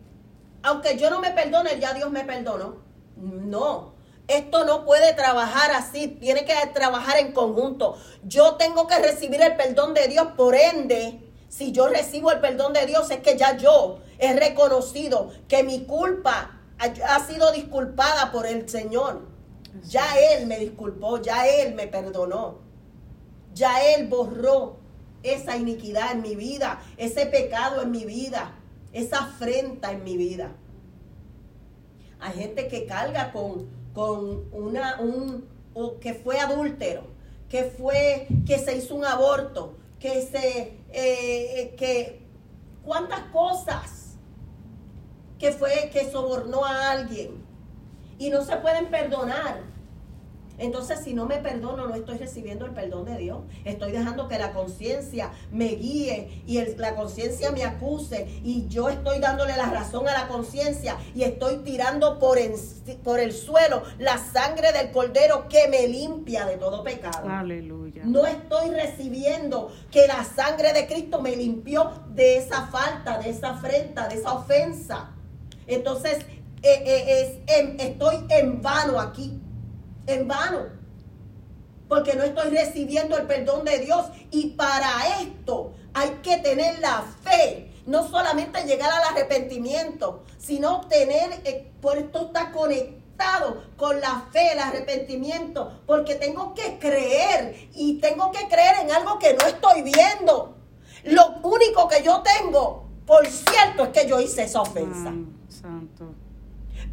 [0.61, 2.77] aunque yo no me perdone, ya Dios me perdonó.
[3.17, 3.93] No,
[4.27, 7.97] esto no puede trabajar así, tiene que trabajar en conjunto.
[8.23, 11.22] Yo tengo que recibir el perdón de Dios, por ende,
[11.55, 15.85] si yo recibo el perdón de Dios, es que ya yo he reconocido que mi
[15.85, 19.21] culpa ha, sido disculpada por el Señor.
[19.87, 22.57] Ya Él me disculpó, ya Él me perdonó.
[23.53, 24.77] Ya Él borró
[25.21, 28.55] esa iniquidad en mi vida, ese pecado en mi vida,
[28.91, 30.55] esa afrenta en mi vida.
[32.19, 35.47] Hay gente que carga con, con una, un,
[36.01, 37.03] que fue adúltero,
[37.47, 42.27] que fue, que se hizo un aborto, que se, eh, eh, que
[42.83, 44.17] cuántas cosas
[45.39, 47.41] que fue que sobornó a alguien.
[48.19, 49.61] Y no se pueden perdonar
[50.57, 53.39] entonces, si no me perdono, no estoy recibiendo el perdón de Dios.
[53.65, 58.27] Estoy dejando que la conciencia me guíe y la conciencia me acuse.
[58.43, 62.37] Y yo estoy dándole la razón a la conciencia y estoy tirando por,
[63.03, 67.29] por el suelo la sangre del cordero que me limpia de todo pecado.
[67.29, 68.03] Aleluya.
[68.05, 73.51] No estoy recibiendo que la sangre de Cristo me limpió de esa falta, de esa
[73.51, 75.09] afrenta, de esa ofensa.
[75.65, 76.19] Entonces,
[76.61, 79.42] eh, eh, es, estoy en vano aquí
[80.07, 80.67] en vano.
[81.87, 84.07] Porque no estoy recibiendo el perdón de Dios.
[84.31, 87.71] Y para esto hay que tener la fe.
[87.85, 93.03] No solamente llegar al arrepentimiento, sino tener, eh, por esto está conectado
[93.77, 99.19] con la fe, el arrepentimiento, porque tengo que creer y tengo que creer en algo
[99.19, 100.55] que no estoy viendo.
[101.03, 105.11] Lo único que yo tengo, por cierto, es que yo hice esa ofensa.
[105.11, 106.22] Mm, santo.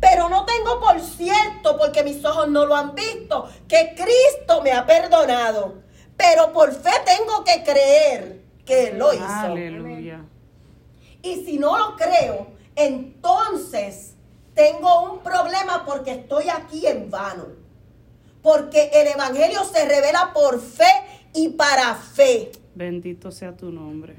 [0.00, 4.72] Pero no tengo por cierto, porque mis ojos no lo han visto, que Cristo me
[4.72, 5.82] ha perdonado.
[6.16, 9.24] Pero por fe tengo que creer que Él lo hizo.
[9.24, 10.24] Aleluya.
[11.22, 14.14] Y si no lo creo, entonces
[14.54, 17.46] tengo un problema porque estoy aquí en vano.
[18.42, 20.90] Porque el Evangelio se revela por fe
[21.34, 22.52] y para fe.
[22.74, 24.16] Bendito sea tu nombre.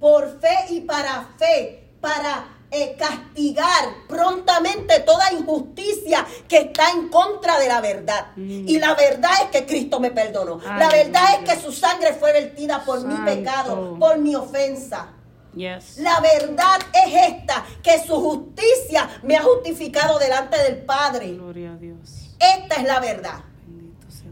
[0.00, 1.84] Por fe y para fe.
[2.00, 8.28] Para eh, castigar prontamente toda injusticia que está en contra de la verdad.
[8.36, 8.68] Mm.
[8.68, 10.60] Y la verdad es que Cristo me perdonó.
[10.64, 15.14] la verdad es que su sangre fue vertida por mi pecado, por mi ofensa.
[15.54, 15.98] Yes.
[15.98, 21.32] La verdad es esta, que su justicia me ha justificado delante del Padre.
[21.32, 22.36] Gloria a Dios.
[22.38, 23.40] Esta es la verdad.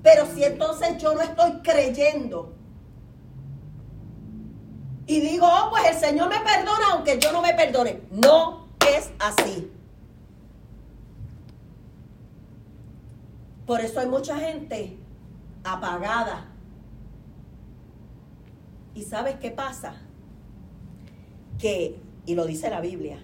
[0.03, 2.55] Pero si entonces yo no estoy creyendo
[5.09, 8.03] y digo, oh, pues el Señor me perdona aunque yo no me perdone.
[8.11, 9.73] No es así.
[13.66, 14.99] Por eso hay mucha gente
[15.64, 16.49] apagada.
[18.94, 19.94] ¿Y sabes qué pasa?
[21.59, 23.18] Que, y lo dice la Biblia,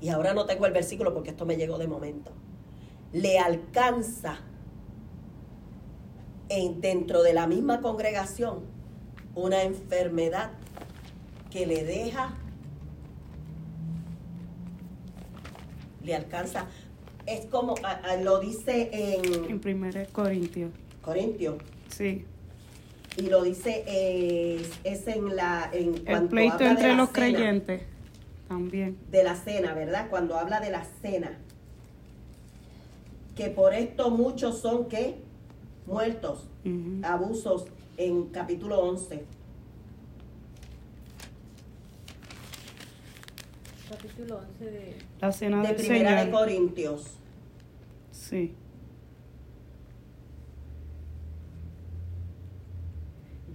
[0.00, 2.30] y ahora no tengo el versículo porque esto me llegó de momento,
[3.12, 4.38] le alcanza
[6.48, 8.60] en, dentro de la misma congregación
[9.34, 10.52] una enfermedad
[11.50, 12.34] que le deja,
[16.02, 16.66] le alcanza,
[17.26, 20.70] es como a- a- lo dice En en 1 Corintios.
[21.02, 21.56] Corintios
[21.88, 22.24] Sí.
[23.16, 23.82] y lo dice
[24.84, 27.82] es en la en El pleito habla de entre la los cena, creyentes.
[28.48, 28.96] También.
[29.10, 30.08] de la cena, ¿verdad?
[30.08, 31.36] Cuando habla de la cena,
[33.36, 35.16] que por esto muchos son que
[35.86, 36.46] muertos,
[37.02, 37.66] abusos
[37.98, 39.22] en capítulo 11.
[43.98, 44.96] Capítulo 11 de...
[45.20, 46.30] La cena de del Primera de.
[46.30, 47.18] Corintios.
[48.12, 48.54] Sí.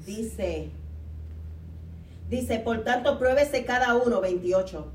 [0.06, 0.70] Dice,
[2.30, 4.86] dice, por tanto pruébese cada uno, 28,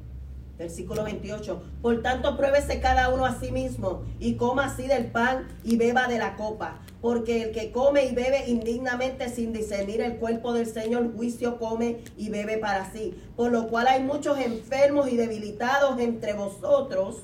[0.58, 5.48] versículo 28, por tanto pruébese cada uno a sí mismo y coma así del pan
[5.64, 10.16] y beba de la copa, porque el que come y bebe indignamente sin discernir el
[10.16, 15.10] cuerpo del Señor, juicio come y bebe para sí, por lo cual hay muchos enfermos
[15.10, 17.18] y debilitados entre vosotros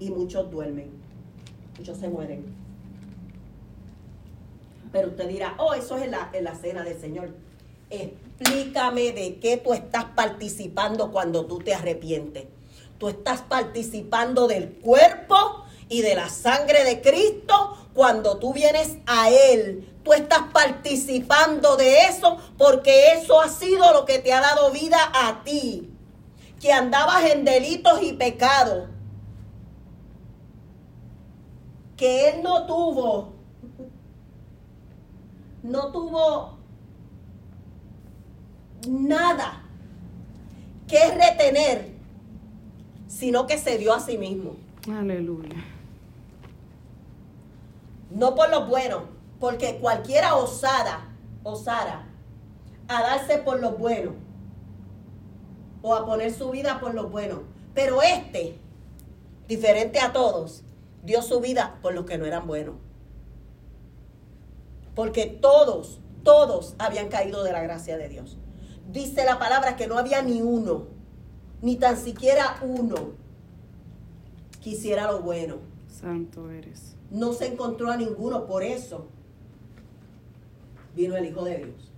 [0.00, 0.90] y muchos duermen,
[1.78, 2.44] muchos se mueren.
[4.90, 7.30] Pero usted dirá, oh, eso es en la, en la cena del Señor.
[7.88, 12.46] Explícame de qué tú estás participando cuando tú te arrepientes.
[12.98, 15.61] Tú estás participando del cuerpo
[15.92, 19.88] y de la sangre de Cristo cuando tú vienes a Él.
[20.02, 24.98] Tú estás participando de eso porque eso ha sido lo que te ha dado vida
[25.14, 25.90] a ti.
[26.60, 28.88] Que andabas en delitos y pecados.
[31.96, 33.32] Que Él no tuvo
[35.62, 36.58] no tuvo
[38.88, 39.62] nada
[40.88, 41.92] que retener,
[43.06, 44.56] sino que se dio a sí mismo.
[44.90, 45.71] Aleluya.
[48.14, 49.04] No por lo bueno,
[49.40, 51.08] porque cualquiera osada,
[51.42, 52.06] osara
[52.88, 54.12] a darse por lo bueno
[55.80, 57.42] o a poner su vida por lo bueno.
[57.74, 58.58] Pero este,
[59.48, 60.62] diferente a todos,
[61.02, 62.76] dio su vida por los que no eran buenos.
[64.94, 68.36] Porque todos, todos habían caído de la gracia de Dios.
[68.90, 70.86] Dice la palabra que no había ni uno,
[71.62, 73.12] ni tan siquiera uno
[74.62, 75.56] que hiciera lo bueno.
[75.88, 76.94] Santo eres.
[77.12, 79.06] No se encontró a ninguno, por eso
[80.96, 81.92] vino el Hijo de Dios.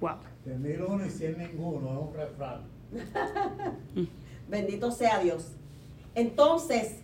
[0.00, 0.16] Wow.
[0.44, 2.62] De mil uno y cien ninguno, es un refrán.
[4.48, 5.52] Bendito sea Dios.
[6.16, 6.96] Entonces,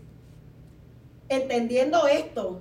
[1.29, 2.61] entendiendo esto,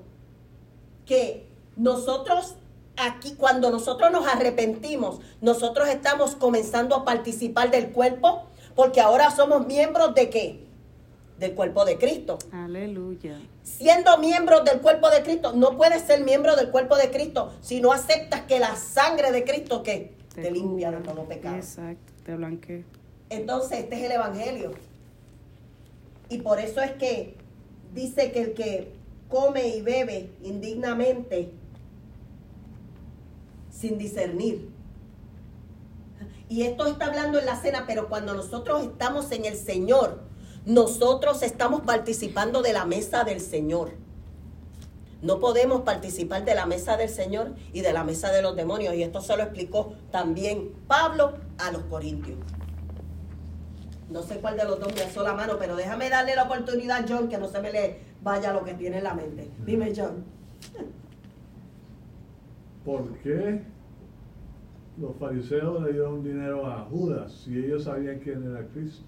[1.07, 2.55] que nosotros
[2.97, 8.43] aquí, cuando nosotros nos arrepentimos, nosotros estamos comenzando a participar del cuerpo,
[8.75, 10.66] porque ahora somos miembros de qué?
[11.39, 12.39] Del cuerpo de Cristo.
[12.51, 13.39] Aleluya.
[13.63, 17.79] Siendo miembros del cuerpo de Cristo, no puedes ser miembro del cuerpo de Cristo si
[17.79, 21.55] no aceptas que la sangre de Cristo que te, limpia de todo pecado.
[21.55, 22.83] Exacto, te blanquea.
[23.29, 24.71] Entonces, este es el Evangelio.
[26.29, 27.35] Y por eso es que
[27.93, 28.93] dice que el que
[29.29, 31.51] come y bebe indignamente,
[33.71, 34.69] sin discernir.
[36.49, 40.21] Y esto está hablando en la cena, pero cuando nosotros estamos en el Señor,
[40.67, 43.91] nosotros estamos participando de la mesa del Señor.
[45.21, 48.93] No podemos participar de la mesa del Señor y de la mesa de los demonios.
[48.93, 52.37] Y esto se lo explicó también Pablo a los Corintios.
[54.09, 57.05] No sé cuál de los dos me alzó la mano, pero déjame darle la oportunidad
[57.07, 59.49] John que no se me le vaya lo que tiene en la mente.
[59.65, 60.25] Dime, John.
[62.83, 63.61] ¿Por qué
[64.99, 69.05] los fariseos le dieron dinero a Judas si ellos sabían quién era Cristo?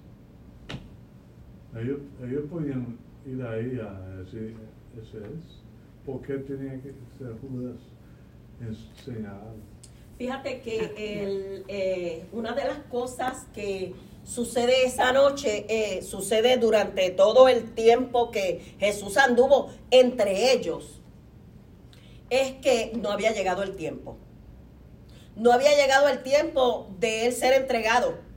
[1.75, 4.55] Ellos, ellos podían ir ahí a decir,
[4.97, 5.59] ese es.
[6.05, 7.77] ¿Por qué tenía que ser Judas
[8.59, 9.55] enseñado?
[10.17, 13.93] Fíjate que el, eh, una de las cosas que
[14.23, 20.99] sucede esa noche, eh, sucede durante todo el tiempo que Jesús anduvo entre ellos,
[22.29, 24.17] es que no había llegado el tiempo.
[25.35, 28.28] No había llegado el tiempo de él ser entregado.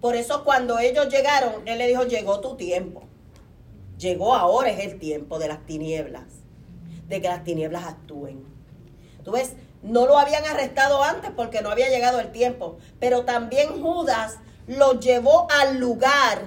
[0.00, 3.02] Por eso cuando ellos llegaron, él le dijo, llegó tu tiempo.
[3.98, 6.24] Llegó ahora es el tiempo de las tinieblas,
[7.06, 8.44] de que las tinieblas actúen.
[9.22, 13.82] Tú ves, no lo habían arrestado antes porque no había llegado el tiempo, pero también
[13.82, 16.44] Judas lo llevó al lugar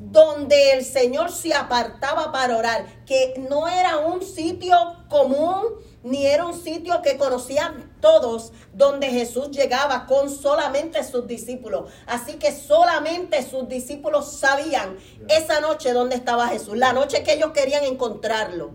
[0.00, 4.76] donde el Señor se apartaba para orar, que no era un sitio
[5.08, 5.62] común,
[6.02, 11.90] ni era un sitio que conocían todos, donde Jesús llegaba con solamente sus discípulos.
[12.06, 14.96] Así que solamente sus discípulos sabían
[15.28, 18.72] esa noche dónde estaba Jesús, la noche que ellos querían encontrarlo.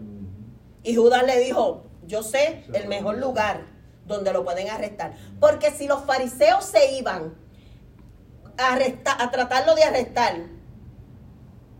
[0.84, 3.65] Y Judas le dijo, yo sé el mejor lugar
[4.05, 5.15] donde lo pueden arrestar.
[5.39, 7.36] Porque si los fariseos se iban
[8.57, 10.38] a, arrestar, a tratarlo de arrestar,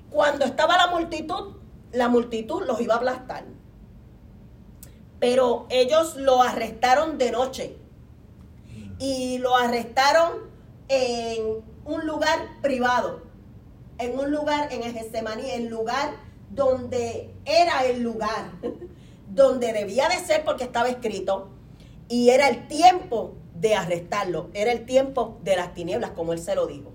[0.10, 1.58] cuando estaba la multitud,
[1.92, 3.55] la multitud los iba a aplastar.
[5.20, 7.78] Pero ellos lo arrestaron de noche.
[9.00, 10.50] Y lo arrestaron
[10.88, 13.24] en un lugar privado.
[13.98, 16.16] En un lugar en Getsemaní, el lugar
[16.50, 18.52] donde era el lugar,
[19.30, 21.50] donde debía de ser porque estaba escrito.
[22.08, 24.50] Y era el tiempo de arrestarlo.
[24.54, 26.95] Era el tiempo de las tinieblas, como él se lo dijo.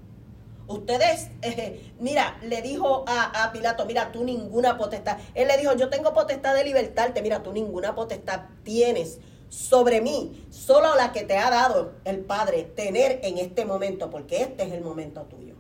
[0.71, 5.19] Ustedes, eh, mira, le dijo a, a, Pilato, mira, tú ninguna potestad.
[5.35, 9.19] Él le dijo, yo tengo potestad de libertarte, mira, tú ninguna potestad tienes
[9.49, 14.43] sobre mí, solo la que te ha dado el Padre tener en este momento, porque
[14.43, 15.57] este es el momento tuyo.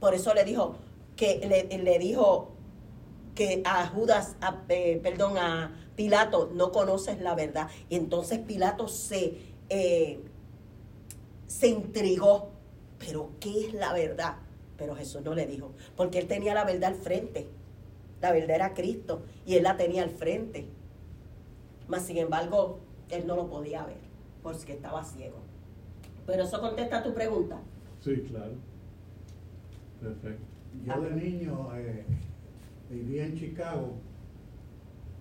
[0.00, 0.76] Por eso le dijo
[1.16, 2.52] que le, le dijo
[3.34, 4.36] que a Judas,
[4.68, 7.68] eh, perdón, a Pilato, no conoces la verdad.
[7.88, 9.38] Y entonces Pilato se,
[9.70, 10.20] eh,
[11.46, 12.51] se intrigó
[13.04, 14.36] pero ¿qué es la verdad?
[14.78, 17.48] Pero Jesús no le dijo, porque él tenía la verdad al frente.
[18.20, 20.66] La verdad era Cristo y él la tenía al frente.
[21.88, 22.78] Mas sin embargo,
[23.10, 23.98] él no lo podía ver,
[24.42, 25.38] porque estaba ciego.
[26.26, 27.58] Pero eso contesta tu pregunta.
[28.00, 28.52] Sí, claro.
[30.00, 30.44] Perfecto.
[30.84, 32.04] Yo de niño eh,
[32.88, 33.94] viví en Chicago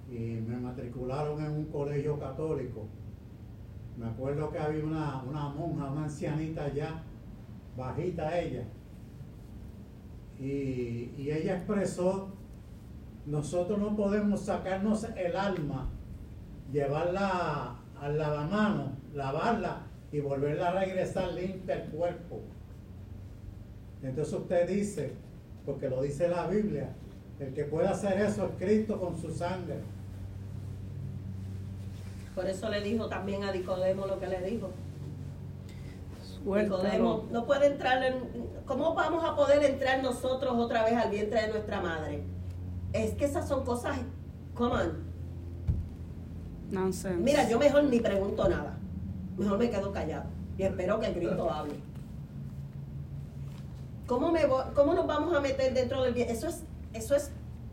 [0.10, 2.86] y me matricularon en un colegio católico.
[3.98, 7.04] Me acuerdo que había una, una monja, una ancianita allá,
[7.78, 8.64] bajita ella.
[10.40, 12.30] Y, y, ella expresó,
[13.26, 15.90] nosotros no podemos sacarnos el alma,
[16.72, 22.42] llevarla al lavamano, lavarla y volverla a regresar limpia el cuerpo.
[24.02, 25.14] Entonces usted dice,
[25.66, 26.90] porque lo dice la Biblia,
[27.40, 29.76] el que puede hacer eso es Cristo con su sangre.
[32.36, 34.72] Por eso le dijo también a Nicodemo lo que le dijo.
[36.46, 38.16] Nicodemo no puede entrar en,
[38.66, 42.24] ¿cómo vamos a poder entrar nosotros otra vez al vientre de nuestra madre?
[42.94, 43.98] Es que esas son cosas,
[44.56, 45.12] come on.
[46.72, 47.18] Nonsense.
[47.22, 48.78] Mira, yo mejor ni pregunto nada.
[49.38, 50.26] Mejor me quedo callado
[50.58, 51.74] y espero que el Cristo hable.
[54.08, 56.36] ¿Cómo, me voy- ¿Cómo nos vamos a meter dentro del vientre?
[56.36, 56.64] Eso es,
[56.94, 57.32] eso es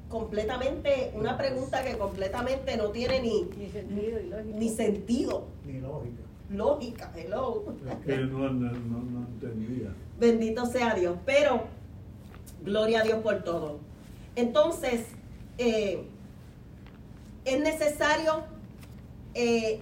[0.08, 4.58] completamente una pregunta que completamente no tiene ni, Ni sentido lógico.
[4.58, 6.22] ni sentido, Ni lógica.
[6.50, 7.64] Lógica, hello.
[7.88, 9.92] Es que no, no, no, entendía.
[10.18, 11.16] Bendito sea Dios.
[11.24, 11.64] Pero,
[12.62, 13.80] gloria a Dios por todo.
[14.36, 15.06] Entonces,
[15.58, 16.04] eh,
[17.44, 18.44] es necesario,
[19.34, 19.80] eh,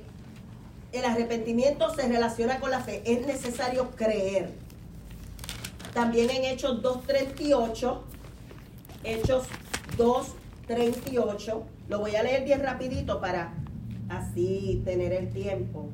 [0.93, 4.51] el arrepentimiento se relaciona con la fe, es necesario creer.
[5.93, 8.01] También en Hechos 2.38,
[9.05, 9.47] Hechos
[9.97, 13.55] 2.38, lo voy a leer bien rapidito para
[14.09, 15.91] así tener el tiempo.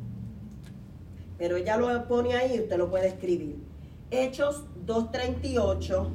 [1.42, 3.56] Pero ella lo pone ahí, usted lo puede escribir.
[4.12, 6.08] Hechos 2.38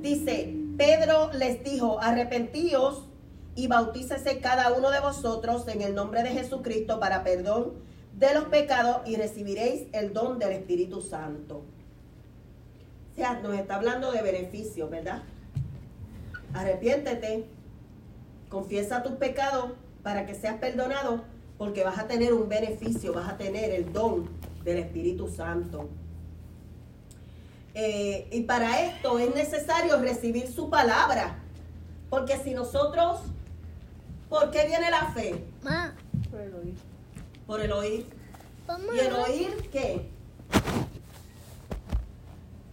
[0.00, 3.08] dice, Pedro les dijo, arrepentíos
[3.56, 7.72] y bautícese cada uno de vosotros en el nombre de Jesucristo para perdón
[8.16, 11.64] de los pecados y recibiréis el don del Espíritu Santo.
[13.10, 15.24] O sea, nos está hablando de beneficios, ¿verdad?
[16.54, 17.46] Arrepiéntete,
[18.48, 19.72] confiesa tus pecados
[20.04, 21.24] para que seas perdonado,
[21.60, 24.26] porque vas a tener un beneficio, vas a tener el don
[24.64, 25.90] del Espíritu Santo.
[27.74, 31.38] Eh, y para esto es necesario recibir su palabra,
[32.08, 33.20] porque si nosotros,
[34.30, 35.44] ¿por qué viene la fe?
[35.62, 35.94] Ma,
[36.30, 36.74] Por el oír.
[37.46, 38.06] Por el oír.
[38.66, 38.94] mamá.
[38.94, 40.08] ¿Y el oír qué?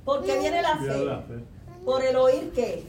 [0.06, 1.44] ¿Por qué viene la fe?
[1.84, 2.86] Por el oír qué?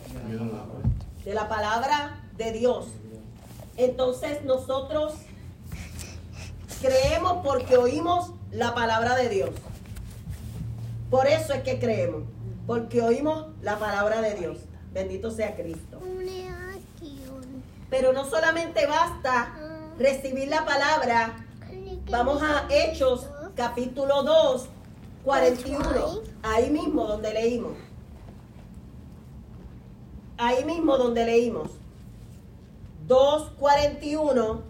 [1.25, 2.87] De la palabra de Dios.
[3.77, 5.15] Entonces nosotros
[6.81, 9.51] creemos porque oímos la palabra de Dios.
[11.11, 12.23] Por eso es que creemos.
[12.67, 14.59] Porque oímos la palabra de Dios.
[14.93, 16.01] Bendito sea Cristo.
[17.91, 19.55] Pero no solamente basta
[19.99, 21.45] recibir la palabra.
[22.11, 23.27] Vamos a Hechos
[23.57, 24.69] capítulo 2,
[25.25, 26.23] 41.
[26.43, 27.73] Ahí mismo donde leímos.
[30.37, 31.71] Ahí mismo donde leímos.
[33.09, 34.61] 2.41.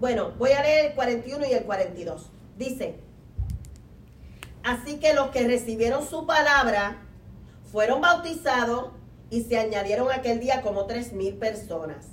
[0.00, 2.26] Bueno, voy a leer el 41 y el 42.
[2.56, 3.00] Dice,
[4.62, 7.02] así que los que recibieron su palabra
[7.72, 8.92] fueron bautizados
[9.30, 12.06] y se añadieron aquel día como tres mil personas.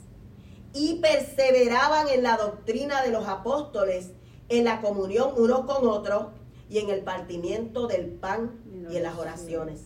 [0.73, 4.11] Y perseveraban en la doctrina de los apóstoles,
[4.49, 6.27] en la comunión unos con otros
[6.69, 8.59] y en el partimiento del pan
[8.91, 9.81] y en las oraciones.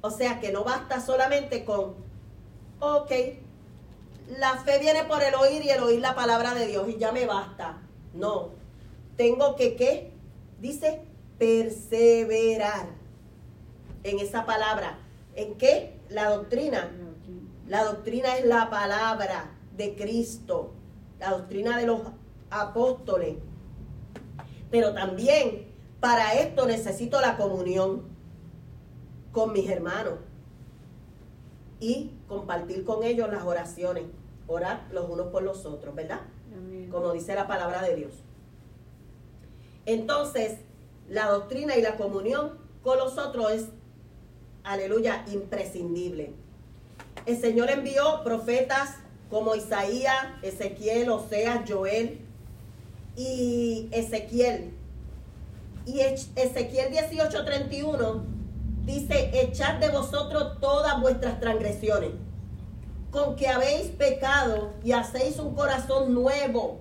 [0.00, 1.96] O sea que no basta solamente con,
[2.80, 3.10] ok,
[4.38, 7.12] la fe viene por el oír y el oír la palabra de Dios y ya
[7.12, 7.80] me basta.
[8.14, 8.50] No,
[9.16, 10.12] tengo que, ¿qué?
[10.60, 11.02] Dice,
[11.38, 12.86] perseverar
[14.04, 14.98] en esa palabra.
[15.34, 15.98] ¿En qué?
[16.08, 16.90] La doctrina.
[17.66, 20.72] La doctrina es la palabra de Cristo,
[21.18, 22.00] la doctrina de los
[22.50, 23.36] apóstoles.
[24.70, 28.02] Pero también para esto necesito la comunión
[29.30, 30.14] con mis hermanos
[31.80, 34.04] y compartir con ellos las oraciones,
[34.52, 36.20] orar los unos por los otros, ¿verdad?
[36.56, 36.88] Amén.
[36.90, 38.12] Como dice la palabra de Dios.
[39.86, 40.58] Entonces,
[41.08, 43.64] la doctrina y la comunión con los otros es,
[44.64, 46.32] aleluya, imprescindible.
[47.26, 48.96] El Señor envió profetas
[49.30, 52.20] como Isaías, Ezequiel, Oseas, Joel
[53.16, 54.74] y Ezequiel.
[55.86, 58.22] Y Ezequiel 18:31
[58.84, 62.10] dice, echad de vosotros todas vuestras transgresiones,
[63.12, 66.80] con que habéis pecado y hacéis un corazón nuevo.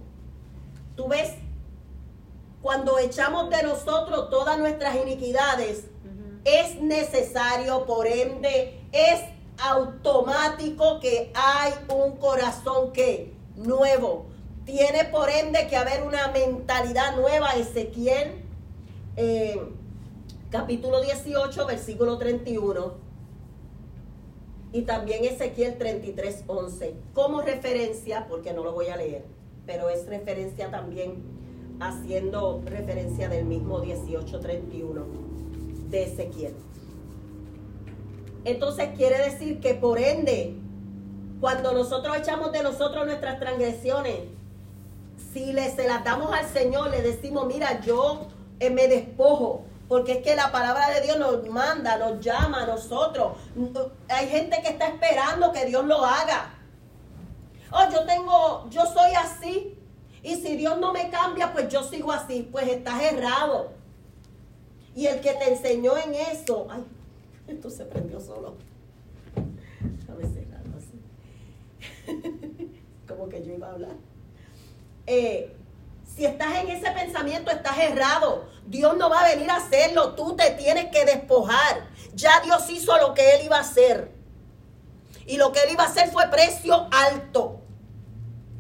[0.96, 1.34] ¿Tú ves?
[2.62, 5.84] Cuando echamos de nosotros todas nuestras iniquidades,
[6.46, 9.20] es necesario, por ende, es
[9.62, 14.26] automático que hay un corazón que nuevo.
[14.66, 17.52] Tiene por ende que haber una mentalidad nueva.
[17.56, 18.44] Ezequiel,
[19.18, 19.62] eh,
[20.50, 23.11] capítulo 18, versículo 31.
[24.74, 26.96] Y también Ezequiel 33, 11.
[27.14, 29.26] Como referencia, porque no lo voy a leer,
[29.66, 31.24] pero es referencia también
[31.80, 35.06] haciendo referencia del mismo 18, 31
[35.90, 36.54] de Ezequiel.
[38.46, 40.56] Entonces quiere decir que por ende,
[41.40, 44.20] cuando nosotros echamos de nosotros nuestras transgresiones,
[45.34, 48.28] si le, se las damos al Señor, le decimos, mira, yo
[48.60, 52.66] eh, me despojo, porque es que la palabra de Dios nos manda, nos llama a
[52.66, 53.34] nosotros.
[54.08, 56.54] Hay gente que está esperando que Dios lo haga.
[57.74, 59.78] Oh, yo tengo, yo soy así.
[60.24, 62.48] Y si Dios no me cambia, pues yo sigo así.
[62.50, 63.74] Pues estás errado.
[64.96, 66.86] Y el que te enseñó en eso, ay,
[67.50, 68.56] esto se prendió solo.
[69.36, 71.02] Déjame cerrarlo así.
[73.10, 73.96] Como que yo iba a hablar.
[75.06, 75.54] Eh,
[76.16, 78.50] si estás en ese pensamiento, estás errado.
[78.66, 80.14] Dios no va a venir a hacerlo.
[80.16, 81.88] Tú te tienes que despojar.
[82.14, 84.12] Ya Dios hizo lo que Él iba a hacer.
[85.26, 87.62] Y lo que Él iba a hacer fue precio alto.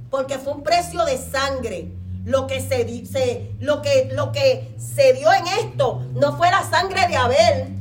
[0.10, 1.91] Porque fue un precio de sangre.
[2.24, 6.64] Lo que se, se- lo que, lo que se dio en esto no fue la
[6.70, 7.76] sangre de Abel.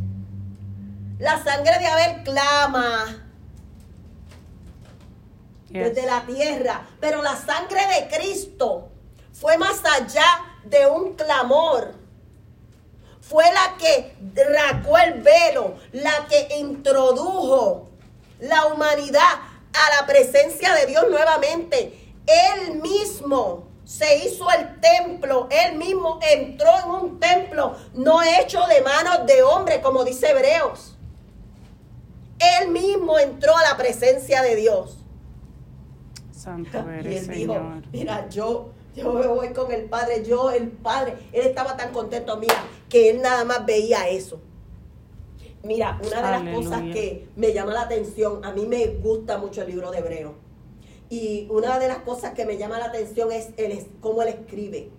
[1.18, 3.27] La sangre de Abel clama
[5.71, 5.95] Yes.
[5.95, 6.87] desde la tierra.
[7.01, 8.89] Pero la sangre de Cristo
[9.41, 11.95] fue más allá de un clamor.
[13.22, 17.88] Fue la que racó el velo, la que introdujo
[18.41, 19.32] la humanidad
[19.72, 22.12] a la presencia de Dios nuevamente.
[22.26, 28.82] Él mismo se hizo el templo, él mismo entró en un templo no hecho de
[28.82, 30.97] manos de hombre, como dice Hebreos.
[32.38, 34.99] Él mismo entró a la presencia de Dios.
[36.30, 37.82] Santo Y eres, dijo, Señor.
[37.93, 42.36] mira, yo, yo me voy con el Padre, yo, el Padre, él estaba tan contento,
[42.36, 42.55] mira,
[42.88, 44.41] que él nada más veía eso.
[45.62, 49.62] Mira, una de las cosas que me llama la atención, a mí me gusta mucho
[49.62, 50.34] el libro de Hebreo.
[51.11, 54.91] Y una de las cosas que me llama la atención es el, cómo él escribe.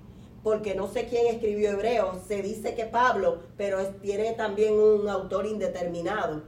[0.43, 5.07] Porque no sé quién escribió Hebreo, se dice que Pablo, pero es- tiene también un
[5.09, 6.43] autor indeterminado.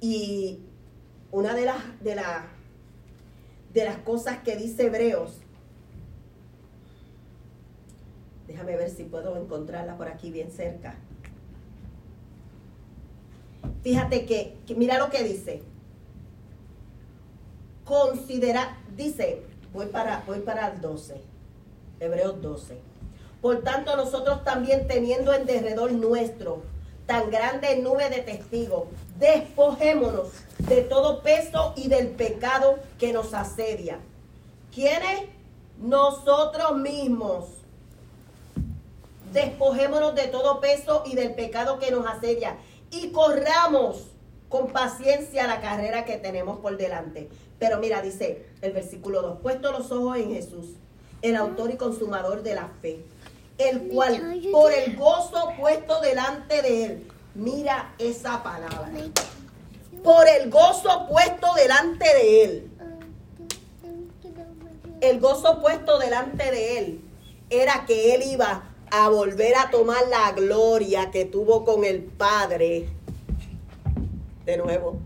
[0.00, 0.60] Y
[1.30, 2.44] una de las, de las
[3.72, 5.38] de las cosas que dice Hebreos.
[8.50, 10.96] Déjame ver si puedo encontrarla por aquí bien cerca.
[13.84, 15.62] Fíjate que, mira lo que dice.
[17.84, 19.42] Considera, dice,
[19.72, 21.20] voy para, voy para el 12,
[22.00, 22.76] Hebreos 12.
[23.40, 26.64] Por tanto, nosotros también teniendo en derredor nuestro
[27.06, 28.88] tan grande nube de testigos,
[29.20, 34.00] despojémonos de todo peso y del pecado que nos asedia.
[34.74, 35.28] ¿Quiénes?
[35.78, 37.59] Nosotros mismos.
[39.32, 42.56] Despojémonos de todo peso y del pecado que nos asedia
[42.90, 44.08] y corramos
[44.48, 47.28] con paciencia la carrera que tenemos por delante.
[47.58, 50.66] Pero mira, dice el versículo 2, puesto los ojos en Jesús,
[51.22, 53.04] el autor y consumador de la fe,
[53.58, 58.90] el cual por el gozo puesto delante de él, mira esa palabra,
[60.02, 62.70] por el gozo puesto delante de él,
[65.00, 67.00] el gozo puesto delante de él
[67.50, 72.88] era que él iba a volver a tomar la gloria que tuvo con el Padre.
[74.44, 74.98] De nuevo.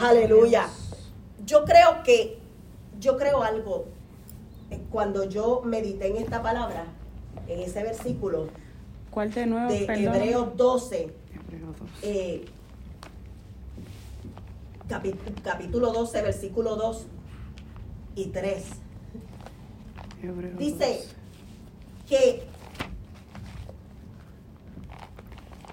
[0.00, 0.68] Aleluya.
[1.46, 2.38] Yo creo que,
[3.00, 3.86] yo creo algo.
[4.90, 6.84] Cuando yo medité en esta palabra,
[7.48, 8.48] en ese versículo
[9.10, 9.72] ¿Cuál de nuevo?
[9.72, 10.14] de Perdón.
[10.14, 11.92] Hebreos 12, Hebreos 12.
[12.02, 12.44] eh,
[15.42, 17.06] capítulo 12, versículo 2
[18.14, 18.64] y 3.
[20.22, 21.19] Hebreos Dice 12.
[22.10, 22.42] Que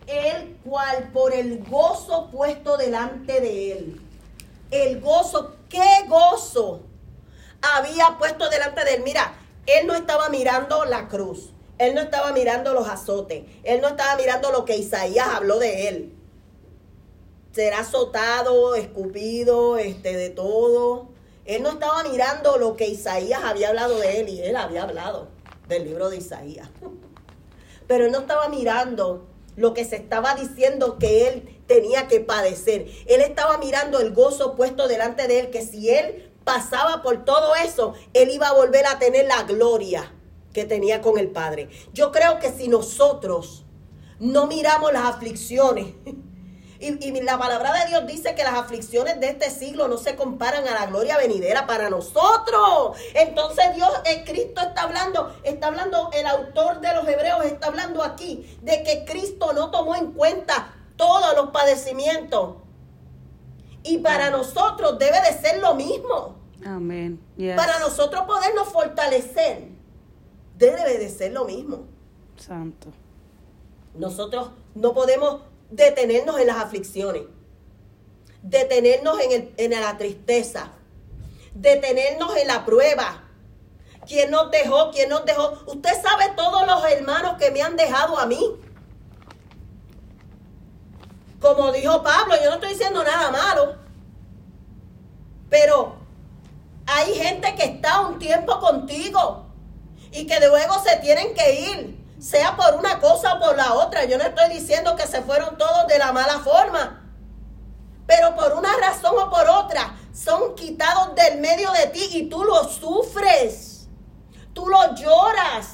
[0.06, 4.02] el cual por el gozo puesto delante de él,
[4.70, 6.82] el gozo, ¿qué gozo
[7.62, 9.04] había puesto delante de él?
[9.04, 9.34] Mira,
[9.66, 14.16] él no estaba mirando la cruz, él no estaba mirando los azotes, él no estaba
[14.16, 16.14] mirando lo que Isaías habló de él.
[17.52, 21.08] Será azotado, escupido, este, de todo.
[21.46, 25.37] Él no estaba mirando lo que Isaías había hablado de él y él había hablado
[25.68, 26.70] del libro de Isaías.
[27.88, 32.88] Pero él no estaba mirando lo que se estaba diciendo que él tenía que padecer.
[33.08, 37.56] Él estaba mirando el gozo puesto delante de él, que si él pasaba por todo
[37.56, 40.14] eso, él iba a volver a tener la gloria
[40.54, 41.70] que tenía con el Padre.
[41.94, 43.66] Yo creo que si nosotros
[44.20, 45.88] no miramos las aflicciones,
[46.80, 50.16] y, y la palabra de Dios dice que las aflicciones de este siglo no se
[50.16, 52.98] comparan a la gloria venidera para nosotros.
[53.14, 58.04] Entonces Dios, el Cristo está hablando, está hablando, el autor de los hebreos está hablando
[58.04, 62.56] aquí de que Cristo no tomó en cuenta todos los padecimientos.
[63.84, 66.36] Y para nosotros debe de ser lo mismo.
[66.66, 67.22] Amén.
[67.38, 67.56] Yes.
[67.56, 69.70] Para nosotros podernos fortalecer,
[70.58, 71.86] debe de ser lo mismo.
[72.36, 72.90] Santo.
[73.96, 77.24] Nosotros no podemos detenernos en las aflicciones,
[78.42, 80.72] detenernos en, el- en la tristeza,
[81.54, 83.24] detenernos en la prueba.
[84.08, 84.90] ¿Quién nos dejó?
[84.92, 85.52] ¿Quién nos dejó?
[85.66, 88.40] Usted sabe todos los hermanos que me han dejado a mí.
[91.42, 93.76] Como dijo Pablo, yo no estoy diciendo nada malo.
[95.50, 95.96] Pero
[96.86, 99.46] hay gente que está un tiempo contigo
[100.12, 104.06] y que luego se tienen que ir, sea por una cosa o por la otra.
[104.06, 107.04] Yo no estoy diciendo que se fueron todos de la mala forma,
[108.06, 112.44] pero por una razón o por otra son quitados del medio de ti y tú
[112.44, 113.88] lo sufres,
[114.54, 115.68] tú lo lloras,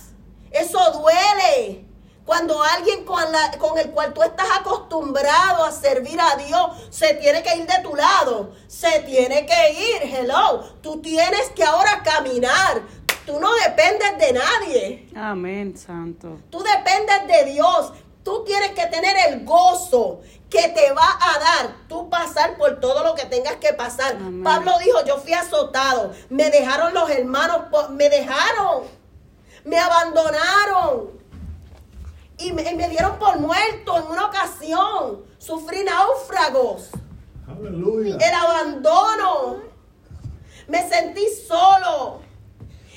[0.51, 1.85] eso duele.
[2.25, 7.15] Cuando alguien con, la- con el cual tú estás acostumbrado a servir a Dios se
[7.15, 12.01] tiene que ir de tu lado, se tiene que ir, hello, tú tienes que ahora
[12.01, 12.81] caminar,
[13.25, 15.09] tú no dependes de nadie.
[15.15, 16.39] Amén, Santo.
[16.49, 17.93] Tú dependes de Dios.
[18.23, 23.03] Tú tienes que tener el gozo que te va a dar tú pasar por todo
[23.03, 24.15] lo que tengas que pasar.
[24.15, 24.43] Amén.
[24.43, 26.13] Pablo dijo, yo fui azotado.
[26.29, 28.83] Me dejaron los hermanos, me dejaron.
[29.65, 31.11] Me abandonaron.
[32.37, 35.23] Y me, y me dieron por muerto en una ocasión.
[35.37, 36.89] Sufrí náufragos.
[37.47, 38.15] Aleluya.
[38.15, 39.57] El abandono.
[40.67, 42.22] Me sentí solo.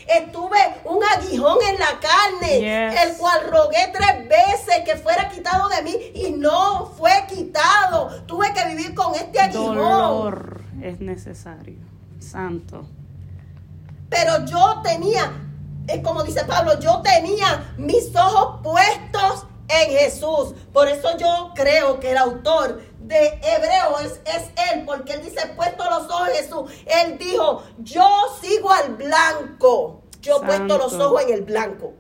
[0.09, 3.03] Estuve un aguijón en la carne, Yes.
[3.05, 8.09] el cual rogué tres veces que fuera quitado de mí y no fue quitado.
[8.27, 9.77] Tuve que vivir con este aguijón.
[9.77, 11.79] Dolor es necesario.
[12.21, 12.87] Santo.
[14.09, 15.33] Pero yo tenía,
[15.89, 20.55] es como dice Pablo, yo tenía mis ojos puestos en Jesús.
[20.73, 25.41] Por eso yo creo que el autor de Hebreo es, es él, porque él dice,
[25.57, 26.71] puesto los ojos en Jesús.
[26.87, 28.09] Él dijo, yo
[28.41, 30.03] sigo al blanco.
[30.21, 31.93] Yo puesto los ojos en el blanco.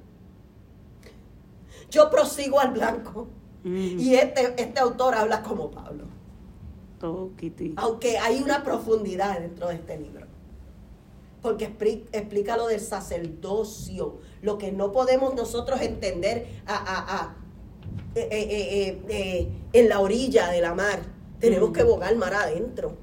[1.90, 3.28] Yo prosigo al blanco.
[3.64, 6.04] Mm, Y este, este autor habla como Pablo.
[6.98, 7.74] toquiti.
[7.76, 10.26] Aunque hay una profundidad dentro de este libro.
[11.42, 17.36] Porque expli- explica lo del sacerdocio, lo que no podemos nosotros entender a, a- a-
[18.16, 21.00] eh, eh, eh, en la orilla de la mar.
[21.38, 22.96] Tenemos que bogar mar adentro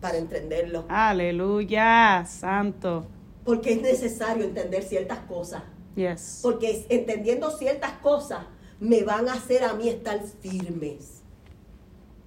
[0.00, 0.84] para entenderlo.
[0.88, 3.04] Aleluya, santo.
[3.44, 5.64] Porque es necesario entender ciertas cosas.
[5.96, 6.38] Yes.
[6.40, 8.46] Porque entendiendo ciertas cosas
[8.78, 11.22] me van a hacer a mí estar firmes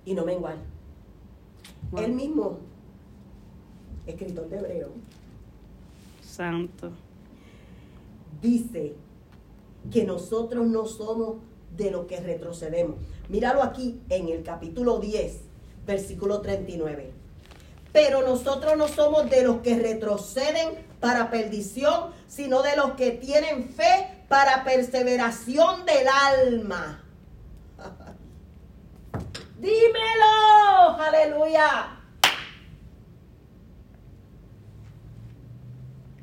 [0.03, 0.57] y no menguar.
[1.91, 2.01] Wow.
[2.01, 2.59] Él mismo,
[4.05, 4.89] escritor de Hebreo,
[6.21, 6.91] Santo.
[8.41, 8.95] dice
[9.89, 11.37] que nosotros no somos
[11.75, 12.97] de los que retrocedemos.
[13.29, 15.39] Míralo aquí en el capítulo 10,
[15.85, 17.11] versículo 39.
[17.91, 20.69] Pero nosotros no somos de los que retroceden
[20.99, 27.03] para perdición, sino de los que tienen fe para perseveración del alma.
[29.59, 31.99] Dímelo, aleluya.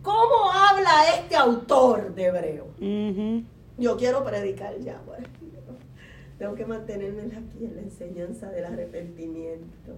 [0.03, 2.67] ¿Cómo habla este autor de Hebreo?
[3.79, 5.29] Yo quiero predicar ya, bueno.
[6.41, 9.93] Tengo que mantenerme aquí en la enseñanza del arrepentimiento.